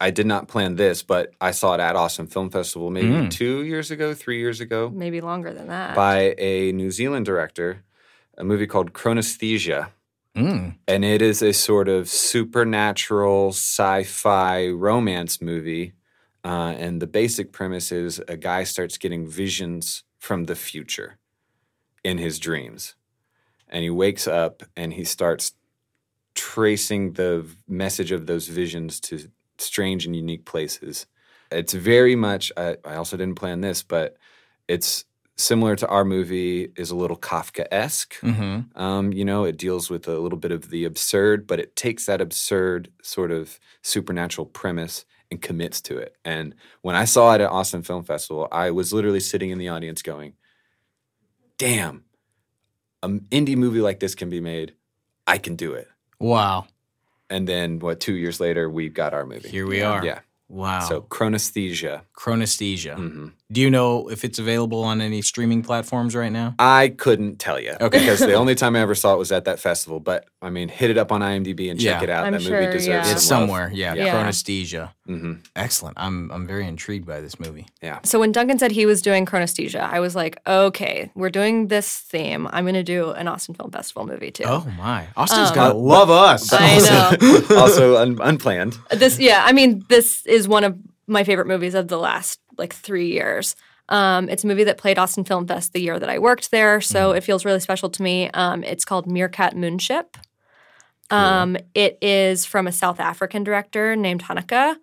I 0.00 0.10
did 0.10 0.26
not 0.26 0.48
plan 0.48 0.76
this, 0.76 1.02
but 1.02 1.34
I 1.42 1.50
saw 1.50 1.74
it 1.74 1.80
at 1.80 1.94
Austin 1.94 2.26
Film 2.26 2.48
Festival 2.50 2.90
maybe 2.90 3.08
Mm. 3.08 3.30
two 3.30 3.64
years 3.64 3.90
ago, 3.90 4.14
three 4.14 4.38
years 4.38 4.60
ago, 4.60 4.90
Maybe 4.94 5.20
longer 5.20 5.52
than 5.52 5.68
that. 5.68 5.94
by 5.94 6.34
a 6.38 6.72
New 6.72 6.90
Zealand 6.90 7.26
director. 7.26 7.82
A 8.38 8.44
movie 8.44 8.66
called 8.66 8.92
Chronesthesia. 8.92 9.88
Mm, 10.36 10.76
and 10.86 11.04
it 11.04 11.22
is 11.22 11.40
a 11.40 11.52
sort 11.52 11.88
of 11.88 12.08
supernatural 12.08 13.48
sci-fi 13.50 14.68
romance 14.68 15.40
movie 15.40 15.94
uh, 16.44 16.74
and 16.78 17.02
the 17.02 17.06
basic 17.08 17.52
premise 17.52 17.90
is 17.90 18.22
a 18.28 18.36
guy 18.36 18.62
starts 18.62 18.98
getting 18.98 19.26
visions 19.26 20.04
from 20.18 20.44
the 20.44 20.54
future 20.54 21.18
in 22.04 22.18
his 22.18 22.38
dreams. 22.38 22.94
And 23.68 23.82
he 23.82 23.90
wakes 23.90 24.28
up 24.28 24.62
and 24.76 24.92
he 24.92 25.02
starts 25.04 25.54
tracing 26.34 27.14
the 27.14 27.46
message 27.66 28.12
of 28.12 28.26
those 28.26 28.46
visions 28.46 29.00
to 29.00 29.28
strange 29.58 30.06
and 30.06 30.14
unique 30.14 30.44
places. 30.44 31.06
It's 31.50 31.72
very 31.72 32.14
much 32.14 32.52
I, 32.56 32.76
I 32.84 32.94
also 32.96 33.16
didn't 33.16 33.38
plan 33.38 33.60
this 33.60 33.82
but 33.82 34.16
it's 34.68 35.04
similar 35.36 35.76
to 35.76 35.86
our 35.88 36.04
movie 36.04 36.72
is 36.76 36.90
a 36.90 36.96
little 36.96 37.16
kafka-esque 37.16 38.14
hmm 38.20 38.60
um, 38.74 39.12
you 39.12 39.24
know, 39.24 39.44
it 39.44 39.56
deals 39.56 39.90
with 39.90 40.08
a 40.08 40.18
little 40.18 40.38
bit 40.38 40.52
of 40.52 40.70
the 40.70 40.84
absurd, 40.84 41.46
but 41.46 41.60
it 41.60 41.76
takes 41.76 42.06
that 42.06 42.20
absurd 42.20 42.90
sort 43.02 43.30
of 43.30 43.58
supernatural 43.82 44.46
premise 44.46 45.04
and 45.30 45.42
commits 45.42 45.80
to 45.82 45.98
it. 45.98 46.16
And 46.24 46.54
when 46.82 46.94
I 46.94 47.04
saw 47.04 47.34
it 47.34 47.40
at 47.40 47.50
Austin 47.50 47.82
Film 47.82 48.04
Festival, 48.04 48.48
I 48.52 48.70
was 48.70 48.92
literally 48.92 49.20
sitting 49.20 49.50
in 49.50 49.58
the 49.58 49.68
audience 49.68 50.02
going, 50.02 50.34
damn, 51.58 52.04
an 53.02 53.26
indie 53.30 53.56
movie 53.56 53.80
like 53.80 54.00
this 54.00 54.14
can 54.14 54.30
be 54.30 54.40
made. 54.40 54.74
I 55.26 55.38
can 55.38 55.56
do 55.56 55.72
it. 55.72 55.88
Wow. 56.20 56.66
And 57.28 57.48
then, 57.48 57.80
what, 57.80 57.98
two 57.98 58.14
years 58.14 58.38
later, 58.38 58.70
we 58.70 58.88
got 58.88 59.12
our 59.12 59.26
movie. 59.26 59.48
Here 59.48 59.66
we 59.66 59.82
are. 59.82 60.04
Yeah. 60.04 60.20
Wow. 60.48 60.80
So, 60.80 61.02
Chronesthesia. 61.02 62.02
Chronesthesia. 62.16 62.94
hmm 62.94 63.28
Do 63.52 63.60
you 63.60 63.70
know 63.70 64.10
if 64.10 64.24
it's 64.24 64.40
available 64.40 64.82
on 64.82 65.00
any 65.00 65.22
streaming 65.22 65.62
platforms 65.62 66.16
right 66.16 66.32
now? 66.32 66.56
I 66.58 66.88
couldn't 66.88 67.38
tell 67.38 67.60
you. 67.60 67.74
Okay. 67.80 68.00
Because 68.00 68.18
the 68.18 68.32
only 68.42 68.56
time 68.56 68.74
I 68.74 68.80
ever 68.80 68.96
saw 68.96 69.14
it 69.14 69.18
was 69.18 69.30
at 69.30 69.44
that 69.44 69.60
festival. 69.60 70.00
But 70.00 70.26
I 70.42 70.50
mean, 70.50 70.68
hit 70.68 70.90
it 70.90 70.98
up 70.98 71.12
on 71.12 71.20
IMDb 71.20 71.70
and 71.70 71.78
check 71.78 72.00
Yeah. 72.00 72.02
it 72.02 72.10
out. 72.10 72.24
I'm 72.26 72.32
that 72.32 72.42
sure, 72.42 72.60
movie 72.60 72.72
deserves 72.72 72.86
yeah. 72.88 73.00
It's 73.02 73.12
love. 73.12 73.20
somewhere. 73.20 73.70
Yeah. 73.72 73.94
Yeah. 73.94 74.12
Chronesthesia. 74.14 74.90
hmm 75.06 75.34
Excellent. 75.54 75.96
I'm 75.96 76.28
I'm 76.32 76.44
very 76.44 76.66
intrigued 76.66 77.06
by 77.06 77.20
this 77.20 77.38
movie. 77.38 77.66
Yeah. 77.80 78.00
So 78.02 78.18
when 78.18 78.32
Duncan 78.32 78.58
said 78.58 78.72
he 78.72 78.84
was 78.84 79.00
doing 79.00 79.24
Chronesthesia, 79.26 79.80
I 79.80 80.00
was 80.00 80.16
like, 80.16 80.40
okay, 80.48 81.12
we're 81.14 81.30
doing 81.30 81.68
this 81.68 81.98
theme. 82.00 82.48
I'm 82.50 82.64
going 82.64 82.74
to 82.74 82.82
do 82.82 83.10
an 83.12 83.28
Austin 83.28 83.54
Film 83.54 83.70
Festival 83.70 84.06
movie 84.06 84.32
too. 84.32 84.42
Oh 84.44 84.66
my. 84.76 85.06
Austin's 85.16 85.50
Um, 85.50 85.54
gotta 85.54 85.74
love 85.78 86.10
us. 86.10 86.50
I 86.52 86.78
know. 87.20 87.42
also 87.56 87.96
un- 87.96 88.18
unplanned. 88.20 88.76
this, 88.90 89.20
yeah, 89.20 89.42
I 89.44 89.52
mean, 89.52 89.84
this 89.88 90.26
is 90.26 90.48
one 90.48 90.64
of 90.64 90.76
my 91.06 91.24
favorite 91.24 91.46
movies 91.46 91.74
of 91.74 91.88
the 91.88 91.98
last 91.98 92.40
like 92.58 92.72
three 92.72 93.08
years. 93.12 93.56
Um, 93.88 94.28
it's 94.28 94.42
a 94.42 94.46
movie 94.46 94.64
that 94.64 94.78
played 94.78 94.98
Austin 94.98 95.24
Film 95.24 95.46
Fest 95.46 95.72
the 95.72 95.80
year 95.80 95.98
that 95.98 96.10
I 96.10 96.18
worked 96.18 96.50
there, 96.50 96.80
so 96.80 97.12
it 97.12 97.22
feels 97.22 97.44
really 97.44 97.60
special 97.60 97.88
to 97.90 98.02
me. 98.02 98.28
Um, 98.30 98.64
it's 98.64 98.84
called 98.84 99.06
Meerkat 99.06 99.56
Moonship. 99.56 100.16
Um, 101.10 101.56
It 101.74 101.98
is 102.02 102.44
from 102.44 102.66
a 102.66 102.72
South 102.72 102.98
African 102.98 103.44
director 103.44 103.94
named 103.94 104.24
Hanneke. 104.24 104.76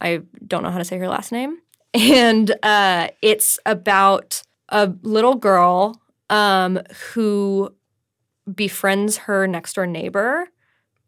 I 0.00 0.20
don't 0.46 0.62
know 0.62 0.70
how 0.70 0.78
to 0.78 0.84
say 0.84 0.98
her 0.98 1.08
last 1.08 1.32
name. 1.32 1.58
And 1.92 2.54
uh, 2.62 3.08
it's 3.20 3.58
about 3.66 4.42
a 4.68 4.92
little 5.02 5.34
girl 5.34 6.00
um, 6.28 6.78
who 7.12 7.74
befriends 8.54 9.16
her 9.16 9.48
next 9.48 9.72
door 9.74 9.88
neighbor 9.88 10.46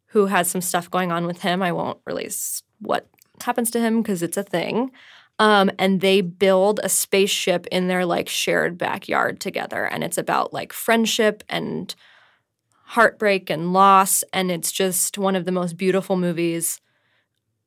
who 0.07 0.27
has 0.27 0.51
some 0.51 0.61
stuff 0.61 0.91
going 0.91 1.13
on 1.13 1.27
with 1.27 1.43
him. 1.43 1.63
I 1.63 1.71
won't 1.71 1.99
release 2.05 2.63
what 2.81 3.07
happens 3.45 3.71
to 3.73 3.81
him 3.81 4.03
because 4.03 4.23
it's 4.23 4.37
a 4.37 4.43
thing. 4.43 4.91
Um, 5.39 5.71
and 5.79 6.01
they 6.01 6.21
build 6.21 6.81
a 6.83 6.89
spaceship 6.89 7.67
in 7.69 7.89
their 7.89 8.05
like 8.05 8.29
shared 8.29 8.77
backyard 8.79 9.41
together. 9.41 9.85
And 9.85 10.05
it's 10.05 10.19
about 10.19 10.53
like 10.53 10.73
friendship 10.73 11.43
and 11.49 11.95
heartbreak 12.85 13.51
and 13.51 13.73
loss. 13.73 14.23
And 14.33 14.51
it's 14.51 14.71
just 14.71 15.19
one 15.19 15.35
of 15.37 15.45
the 15.45 15.53
most 15.53 15.77
beautiful 15.77 16.17
movies 16.17 16.81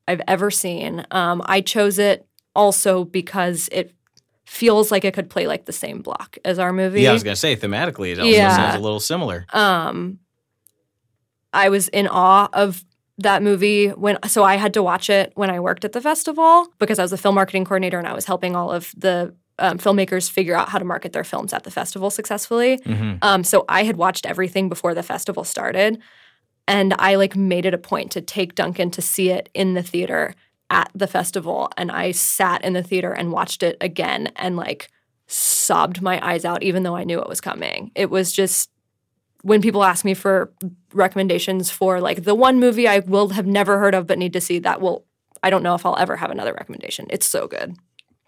I've 0.08 0.22
ever 0.28 0.52
seen. 0.52 1.06
Um, 1.12 1.42
I 1.46 1.62
chose 1.62 1.98
it 2.00 2.28
also 2.56 3.04
because 3.04 3.68
it 3.72 3.94
feels 4.46 4.92
like 4.92 5.04
it 5.04 5.14
could 5.16 5.30
play 5.30 5.48
like 5.48 5.66
the 5.66 5.74
same 5.74 6.02
block 6.02 6.38
as 6.46 6.60
our 6.60 6.72
movie. 6.72 7.02
Yeah, 7.02 7.10
I 7.10 7.14
was 7.14 7.24
gonna 7.24 7.36
say 7.36 7.56
thematically, 7.56 8.12
it 8.12 8.20
also 8.20 8.30
Yeah. 8.32 8.56
sounds 8.56 8.76
a 8.76 8.80
little 8.80 9.00
similar. 9.00 9.48
um 9.54 10.20
I 11.52 11.70
was 11.70 11.88
in 11.88 12.08
awe 12.08 12.50
of 12.54 12.84
that 13.18 13.42
movie 13.42 13.90
when 13.90 14.18
so 14.28 14.44
I 14.44 14.56
had 14.56 14.74
to 14.74 14.84
watch 14.84 15.10
it 15.10 15.32
when 15.36 15.50
I 15.50 15.60
worked 15.60 15.86
at 15.86 15.94
the 15.94 16.02
festival 16.02 16.68
because 16.80 17.00
I 17.00 17.02
was 17.02 17.14
a 17.14 17.18
film 17.18 17.36
marketing 17.36 17.64
coordinator 17.66 17.98
and 17.98 18.08
I 18.08 18.14
was 18.14 18.26
helping 18.26 18.56
all 18.56 18.72
of 18.72 18.92
the 18.98 19.34
um, 19.58 19.78
filmmakers 19.78 20.30
figure 20.30 20.54
out 20.56 20.68
how 20.68 20.80
to 20.80 20.86
market 20.86 21.14
their 21.14 21.24
films 21.24 21.54
at 21.54 21.64
the 21.64 21.72
festival 21.72 22.10
successfully. 22.10 22.78
Mhm. 22.80 23.20
Um, 23.22 23.44
so 23.46 23.64
I 23.70 23.84
had 23.84 23.96
watched 23.96 24.26
everything 24.26 24.68
before 24.68 24.94
the 24.94 25.04
festival 25.04 25.46
started, 25.46 25.98
and 26.68 26.94
I 27.00 27.16
like 27.16 27.38
made 27.38 27.66
it 27.66 27.74
a 27.74 27.78
point 27.78 28.12
to 28.12 28.22
take 28.22 28.56
Duncan 28.56 28.92
to 28.92 29.02
see 29.02 29.30
it 29.30 29.48
in 29.54 29.76
the 29.76 29.84
theater 29.84 30.36
at 30.70 30.90
the 30.94 31.08
festival, 31.08 31.70
and 31.78 31.90
I 31.90 32.12
sat 32.12 32.66
in 32.66 32.74
the 32.74 32.84
theater 32.84 33.14
and 33.14 33.32
watched 33.32 33.64
it 33.64 33.78
again 33.80 34.32
and 34.36 34.58
like 34.58 34.90
sobbed 35.28 36.02
my 36.02 36.20
eyes 36.28 36.44
out, 36.44 36.62
even 36.64 36.84
though 36.84 36.96
I 36.98 37.06
knew 37.06 37.22
it 37.22 37.30
was 37.30 37.40
coming. 37.40 37.92
It 37.96 38.10
was 38.10 38.34
just 38.34 38.70
when 39.46 39.62
people 39.62 39.84
ask 39.84 40.04
me 40.04 40.16
for 40.16 40.52
recommendations 40.92 41.70
for 41.70 42.02
like 42.02 42.24
the 42.24 42.34
one 42.34 42.60
movie 42.60 42.88
I 42.88 43.00
will 43.00 43.30
have 43.30 43.46
never 43.46 43.78
heard 43.78 43.94
of 43.94 44.08
but 44.08 44.18
need 44.18 44.34
to 44.34 44.42
see, 44.42 44.58
that 44.60 44.82
will 44.82 45.06
I 45.44 45.52
don't 45.52 45.62
know 45.62 45.76
if 45.76 45.86
I'll 45.86 45.98
ever 45.98 46.16
have 46.16 46.32
another 46.32 46.52
recommendation. 46.54 47.06
It's 47.12 47.28
so 47.28 47.48
good. 47.48 47.76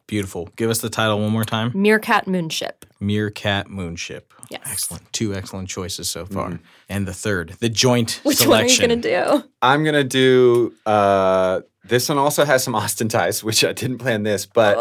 Beautiful. 0.06 0.48
Give 0.56 0.70
us 0.70 0.80
the 0.80 0.92
title 0.92 1.20
one 1.20 1.32
more 1.32 1.44
time. 1.44 1.72
Meerkat 1.74 2.28
Moonship. 2.28 2.86
Meerkat 3.00 3.68
Moonship. 3.68 4.32
Yes. 4.52 4.62
Excellent. 4.66 5.12
Two 5.12 5.34
excellent 5.34 5.70
choices 5.70 6.08
so 6.08 6.28
far. 6.28 6.60
And 6.88 7.08
the 7.08 7.14
third, 7.14 7.56
the 7.60 7.68
joint 7.68 8.22
Which 8.24 8.38
selection. 8.38 8.84
one 8.84 8.92
are 8.92 8.96
you 8.96 9.02
gonna 9.02 9.40
do? 9.42 9.50
I'm 9.64 9.84
gonna 9.84 10.04
do. 10.04 10.74
Uh, 10.86 11.62
this 11.84 12.08
one 12.10 12.20
also 12.20 12.46
has 12.46 12.64
some 12.64 12.76
Austin 12.76 13.10
ties, 13.10 13.44
which 13.44 13.66
I 13.66 13.74
didn't 13.74 13.98
plan 13.98 14.22
this, 14.22 14.46
but 14.46 14.78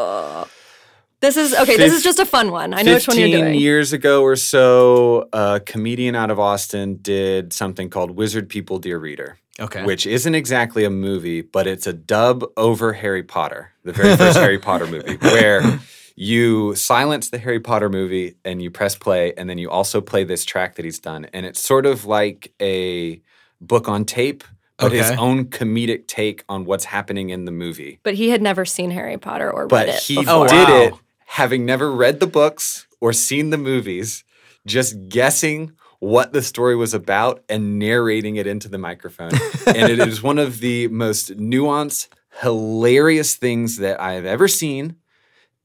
This 1.20 1.36
is 1.36 1.54
okay. 1.54 1.76
This 1.76 1.94
is 1.94 2.02
just 2.02 2.18
a 2.18 2.26
fun 2.26 2.50
one. 2.50 2.74
I 2.74 2.82
know 2.82 2.94
which 2.94 3.08
one 3.08 3.16
you're 3.18 3.28
15 3.28 3.44
doing. 3.46 3.58
years 3.60 3.92
ago 3.92 4.22
or 4.22 4.36
so, 4.36 5.28
a 5.32 5.60
comedian 5.64 6.14
out 6.14 6.30
of 6.30 6.38
Austin 6.38 6.98
did 7.00 7.52
something 7.52 7.88
called 7.88 8.10
Wizard 8.12 8.48
People, 8.50 8.78
Dear 8.78 8.98
Reader, 8.98 9.38
Okay. 9.58 9.82
which 9.84 10.06
isn't 10.06 10.34
exactly 10.34 10.84
a 10.84 10.90
movie, 10.90 11.40
but 11.40 11.66
it's 11.66 11.86
a 11.86 11.92
dub 11.94 12.44
over 12.58 12.92
Harry 12.92 13.22
Potter, 13.22 13.72
the 13.82 13.92
very 13.92 14.14
first 14.16 14.36
Harry 14.38 14.58
Potter 14.58 14.86
movie, 14.86 15.16
where 15.22 15.80
you 16.16 16.74
silence 16.74 17.30
the 17.30 17.38
Harry 17.38 17.60
Potter 17.60 17.88
movie 17.88 18.36
and 18.44 18.60
you 18.60 18.70
press 18.70 18.94
play, 18.94 19.32
and 19.38 19.48
then 19.48 19.56
you 19.56 19.70
also 19.70 20.02
play 20.02 20.22
this 20.24 20.44
track 20.44 20.74
that 20.76 20.84
he's 20.84 20.98
done. 20.98 21.24
And 21.32 21.46
it's 21.46 21.60
sort 21.60 21.86
of 21.86 22.04
like 22.04 22.52
a 22.60 23.22
book 23.62 23.88
on 23.88 24.04
tape, 24.04 24.44
but 24.78 24.92
his 24.92 25.10
own 25.12 25.46
comedic 25.46 26.06
take 26.06 26.44
on 26.50 26.66
what's 26.66 26.84
happening 26.84 27.30
in 27.30 27.46
the 27.46 27.52
movie. 27.52 27.98
but 28.02 28.12
he 28.14 28.28
had 28.28 28.42
never 28.42 28.66
seen 28.66 28.90
Harry 28.90 29.16
Potter 29.16 29.50
or 29.50 29.66
But 29.66 29.86
read 29.86 29.88
it. 29.88 29.92
But 29.94 30.02
he 30.02 30.14
before. 30.16 30.34
Oh, 30.44 30.46
did 30.48 30.68
wow. 30.68 30.80
it 30.82 30.94
having 31.26 31.64
never 31.66 31.90
read 31.92 32.20
the 32.20 32.26
books 32.26 32.86
or 33.00 33.12
seen 33.12 33.50
the 33.50 33.58
movies, 33.58 34.24
just 34.66 35.08
guessing 35.08 35.72
what 35.98 36.32
the 36.32 36.42
story 36.42 36.76
was 36.76 36.92
about 36.94 37.42
and 37.48 37.78
narrating 37.78 38.36
it 38.36 38.46
into 38.46 38.68
the 38.68 38.78
microphone. 38.78 39.30
and 39.66 39.90
it 39.90 39.98
is 39.98 40.22
one 40.22 40.38
of 40.38 40.60
the 40.60 40.88
most 40.88 41.36
nuanced, 41.36 42.08
hilarious 42.42 43.34
things 43.34 43.78
that 43.78 44.00
I 44.00 44.12
have 44.14 44.24
ever 44.26 44.48
seen. 44.48 44.96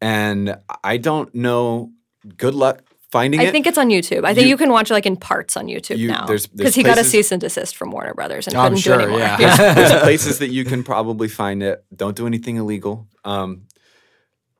And 0.01 0.57
I 0.83 0.97
don't 0.97 1.33
know. 1.35 1.91
Good 2.37 2.53
luck 2.55 2.81
finding 3.11 3.39
I 3.39 3.43
it. 3.43 3.47
I 3.49 3.51
think 3.51 3.67
it's 3.67 3.77
on 3.77 3.89
YouTube. 3.89 4.23
I 4.25 4.33
think 4.33 4.45
you, 4.45 4.51
You- 4.51 4.57
can 4.57 4.71
watch 4.71 4.89
it 4.89 4.93
like 4.93 5.05
in 5.05 5.17
parts 5.17 5.57
on 5.57 5.65
YouTube 5.67 5.97
You- 5.97 6.07
now 6.07 6.25
there's- 6.25 6.47
there's 6.47 6.57
because 6.57 6.75
he 6.75 6.83
got 6.83 6.97
a 6.97 7.03
cease 7.03 7.31
and 7.31 7.41
desist 7.41 7.75
from 7.75 7.91
Warner 7.91 8.13
Brothers 8.13 8.47
and 8.47 8.55
I'm 8.55 8.69
couldn't 8.71 8.79
sure, 8.79 8.97
do 8.97 9.03
anymore. 9.03 9.19
yeah. 9.19 9.73
There's 9.73 10.01
places 10.01 10.39
that 10.39 10.47
you 10.49 10.63
can 10.65 10.83
probably 10.83 11.27
find 11.27 11.61
it. 11.61 11.83
Don't 11.95 12.15
do 12.15 12.25
anything 12.25 12.55
illegal. 12.57 13.07
Um, 13.25 13.63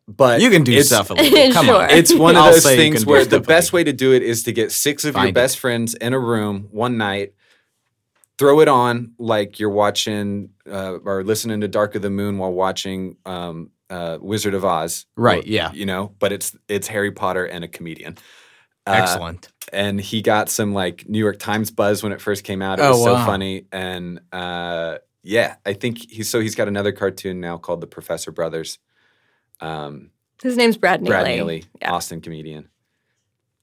but 0.07 0.41
you 0.41 0.49
can 0.49 0.63
do 0.63 0.71
it's- 0.71 0.87
stuff 0.87 1.11
illegal. 1.11 1.53
Come 1.53 1.65
Sure. 1.67 1.83
on. 1.83 1.89
It's 1.91 2.13
one 2.13 2.35
of 2.35 2.43
I'll 2.43 2.51
those 2.53 2.63
things 2.65 3.05
where 3.05 3.25
the 3.25 3.39
best 3.39 3.71
way 3.73 3.83
to 3.83 3.93
do 3.93 4.13
it 4.13 4.23
is 4.23 4.43
to 4.43 4.51
get 4.51 4.71
six 4.71 5.03
of 5.05 5.09
your 5.15 5.21
Find 5.21 5.29
it. 5.29 5.33
best 5.35 5.59
friends 5.59 5.93
in 5.95 6.13
a 6.13 6.19
room 6.19 6.67
one 6.71 6.97
night, 6.97 7.33
throw 8.37 8.59
it 8.61 8.67
on 8.67 9.13
like 9.17 9.59
you're 9.59 9.69
watching 9.69 10.49
uh, 10.69 10.97
or 11.05 11.23
listening 11.23 11.61
to 11.61 11.67
Dark 11.67 11.95
of 11.95 12.01
the 12.01 12.09
Moon 12.09 12.37
while 12.37 12.51
watching 12.51 13.17
um, 13.25 13.69
uh, 13.89 14.17
Wizard 14.21 14.53
of 14.53 14.65
Oz. 14.65 15.05
Right, 15.15 15.43
Or, 15.43 15.47
yeah. 15.47 15.71
You 15.73 15.85
know, 15.85 16.15
but 16.19 16.31
it's 16.31 16.55
it's 16.67 16.87
Harry 16.87 17.11
Potter 17.11 17.45
and 17.45 17.63
a 17.63 17.67
comedian. 17.67 18.17
Uh, 18.87 18.93
Excellent. 19.03 19.47
and 19.71 20.01
he 20.01 20.23
got 20.23 20.49
some 20.49 20.73
like 20.73 21.07
New 21.07 21.19
York 21.19 21.37
Times 21.37 21.69
buzz 21.69 22.01
when 22.01 22.11
it 22.11 22.19
first 22.19 22.43
came 22.43 22.63
out. 22.63 22.79
It 22.79 22.83
Oh, 22.83 22.91
was 22.91 23.03
so 23.03 23.13
wow. 23.13 23.25
funny, 23.27 23.67
and 23.71 24.21
uh, 24.31 24.97
yeah, 25.23 25.55
I 25.65 25.73
think 25.73 25.99
he's 26.09 26.29
so 26.29 26.39
he's 26.39 26.55
got 26.55 26.67
another 26.67 26.91
cartoon 26.91 27.39
now 27.39 27.57
called 27.57 27.79
the 27.81 27.85
Professor 27.87 28.31
Brothers. 28.31 28.79
Um, 29.61 30.11
His 30.41 30.57
name's 30.57 30.77
Brad 30.77 31.01
Neely. 31.01 31.09
Brad 31.11 31.27
Neely, 31.27 31.63
Yeah. 31.81 31.93
Austin 31.93 32.21
comedian. 32.21 32.67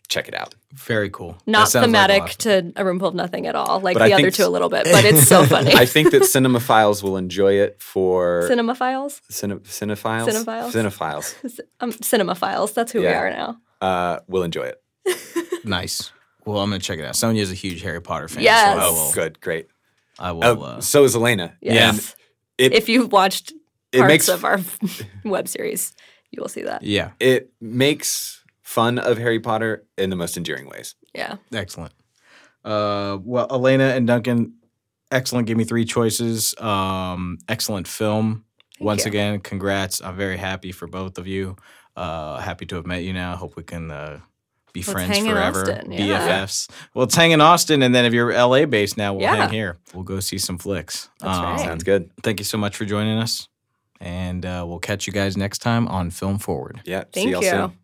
Check 0.09 0.27
it 0.27 0.35
out. 0.35 0.55
Very 0.73 1.11
cool. 1.11 1.37
Not 1.47 1.69
sounds 1.69 1.75
like 1.75 1.83
a 1.83 1.87
thematic 1.87 2.39
to 2.39 2.73
A 2.77 2.85
Room 2.85 2.99
Full 2.99 3.09
of 3.09 3.15
Nothing 3.15 3.47
at 3.47 3.55
all, 3.55 3.81
like 3.81 3.93
But 3.95 4.03
I 4.05 4.09
the 4.09 4.15
other 4.15 4.31
two 4.31 4.47
a 4.47 4.49
little 4.49 4.71
bit, 4.71 4.85
but 4.85 5.05
it's 5.11 5.29
so 5.29 5.45
funny. 5.45 5.75
I 5.75 5.85
think 5.85 6.13
that 6.13 6.23
cinemaphiles 6.23 7.03
will 7.03 7.19
enjoy 7.19 7.55
it 7.55 7.83
for 7.83 8.45
Cinema 8.49 8.75
Files? 8.75 9.21
cine, 9.31 9.59
cinephiles. 9.61 10.29
Cinephiles? 10.29 10.73
Cinephiles 10.73 11.61
Um, 11.81 11.93
Cinema 11.93 12.35
Files. 12.35 12.73
That's 12.73 12.91
who 12.93 13.01
we 13.01 13.07
are 13.09 13.29
now. 13.31 13.59
uh, 13.83 14.21
will 14.29 14.43
enjoy 14.45 14.65
it. 14.73 14.83
Nice. 15.65 16.13
Well, 16.47 16.59
I'm 16.61 16.71
gonna 16.71 16.79
check 16.79 16.99
it 16.99 17.05
out. 17.05 17.17
Sonia's 17.17 17.51
a 17.51 17.55
huge 17.55 17.83
Harry 17.83 18.01
Potter 18.01 18.29
fan. 18.29 18.43
Yes. 18.45 18.75
So 18.75 18.81
I 18.81 18.85
Oh, 18.87 18.93
will. 18.95 19.13
good, 19.13 19.41
great. 19.41 19.67
I 20.19 20.33
will. 20.33 20.45
Oh, 20.45 20.63
uh, 20.63 20.81
so 20.81 21.05
is 21.05 21.15
Elena. 21.17 21.55
Yes. 21.61 22.15
And 22.59 22.73
it 22.73 22.73
if 22.73 22.89
you've 22.89 23.13
watched 23.13 23.53
it 23.92 23.98
parts 23.98 24.09
makes 24.09 24.29
of 24.29 24.44
our 24.44 24.61
web 25.24 25.48
series, 25.48 25.92
you 26.31 26.40
will 26.42 26.48
see 26.48 26.62
that. 26.62 26.83
yeah. 26.83 27.11
it 27.20 27.53
makes 27.61 28.44
fun 28.62 28.98
of 28.98 29.16
Harry 29.18 29.40
Potter 29.40 29.85
in 29.96 30.11
the 30.11 30.16
most 30.16 30.37
endearing 30.37 30.68
ways. 30.68 30.94
Yeah. 31.14 31.37
Excellent. 31.53 31.92
Uh, 32.64 33.18
well, 33.22 33.46
Elena 33.51 33.85
and 33.94 34.07
Duncan, 34.07 34.55
excellent. 35.11 35.46
Give 35.46 35.57
me 35.57 35.64
three 35.64 35.85
choices. 35.85 36.55
Um, 36.61 37.38
excellent 37.48 37.88
film. 37.88 38.44
Once 38.81 39.05
you. 39.05 39.09
again, 39.09 39.40
congrats. 39.40 40.01
I'm 40.03 40.16
very 40.16 40.37
happy 40.37 40.70
for 40.70 40.87
both 40.87 41.18
of 41.18 41.27
you. 41.27 41.57
Uh, 41.96 42.38
happy 42.38 42.66
to 42.66 42.77
have 42.77 42.87
met 42.87 43.03
you 43.03 43.12
now. 43.12 43.35
Hope 43.37 43.57
we 43.57 43.62
can 43.64 43.90
uh, 43.90 44.20
be 44.72 44.81
Let's 44.81 44.92
friends 44.92 45.16
hang 45.16 45.27
in 45.27 45.33
forever. 45.33 45.62
Austin, 45.62 45.90
yeah. 45.92 46.44
BFFs. 46.44 46.70
Well, 46.94 47.05
it's 47.05 47.14
hang 47.16 47.33
in 47.33 47.40
Austin, 47.40 47.83
and 47.83 47.92
then 47.94 48.05
if 48.05 48.12
you're 48.12 48.33
LA 48.33 48.66
based 48.66 48.96
now, 48.96 49.14
we'll 49.14 49.22
Yeah. 49.22 49.35
hang 49.35 49.51
here. 49.51 49.79
We'll 49.94 50.05
go 50.05 50.20
see 50.20 50.38
some 50.38 50.59
flicks. 50.59 51.09
Um, 51.22 51.29
That's 51.33 51.38
right. 51.42 51.61
Sounds 51.61 51.83
good. 51.85 52.11
Thank 52.22 52.38
you 52.38 52.44
so 52.44 52.57
much 52.59 52.77
for 52.77 52.85
joining 52.85 53.18
us, 53.18 53.48
and 54.01 54.45
uh, 54.45 54.65
we'll 54.67 54.79
catch 54.79 55.07
you 55.07 55.13
guys 55.13 55.37
next 55.37 55.59
time 55.59 55.89
on 55.89 56.11
Film 56.11 56.39
Forward. 56.39 56.81
Yeah. 56.85 57.03
see 57.15 57.23
Thank 57.23 57.31
y'all 57.31 57.43
you. 57.43 57.51
soon. 57.51 57.79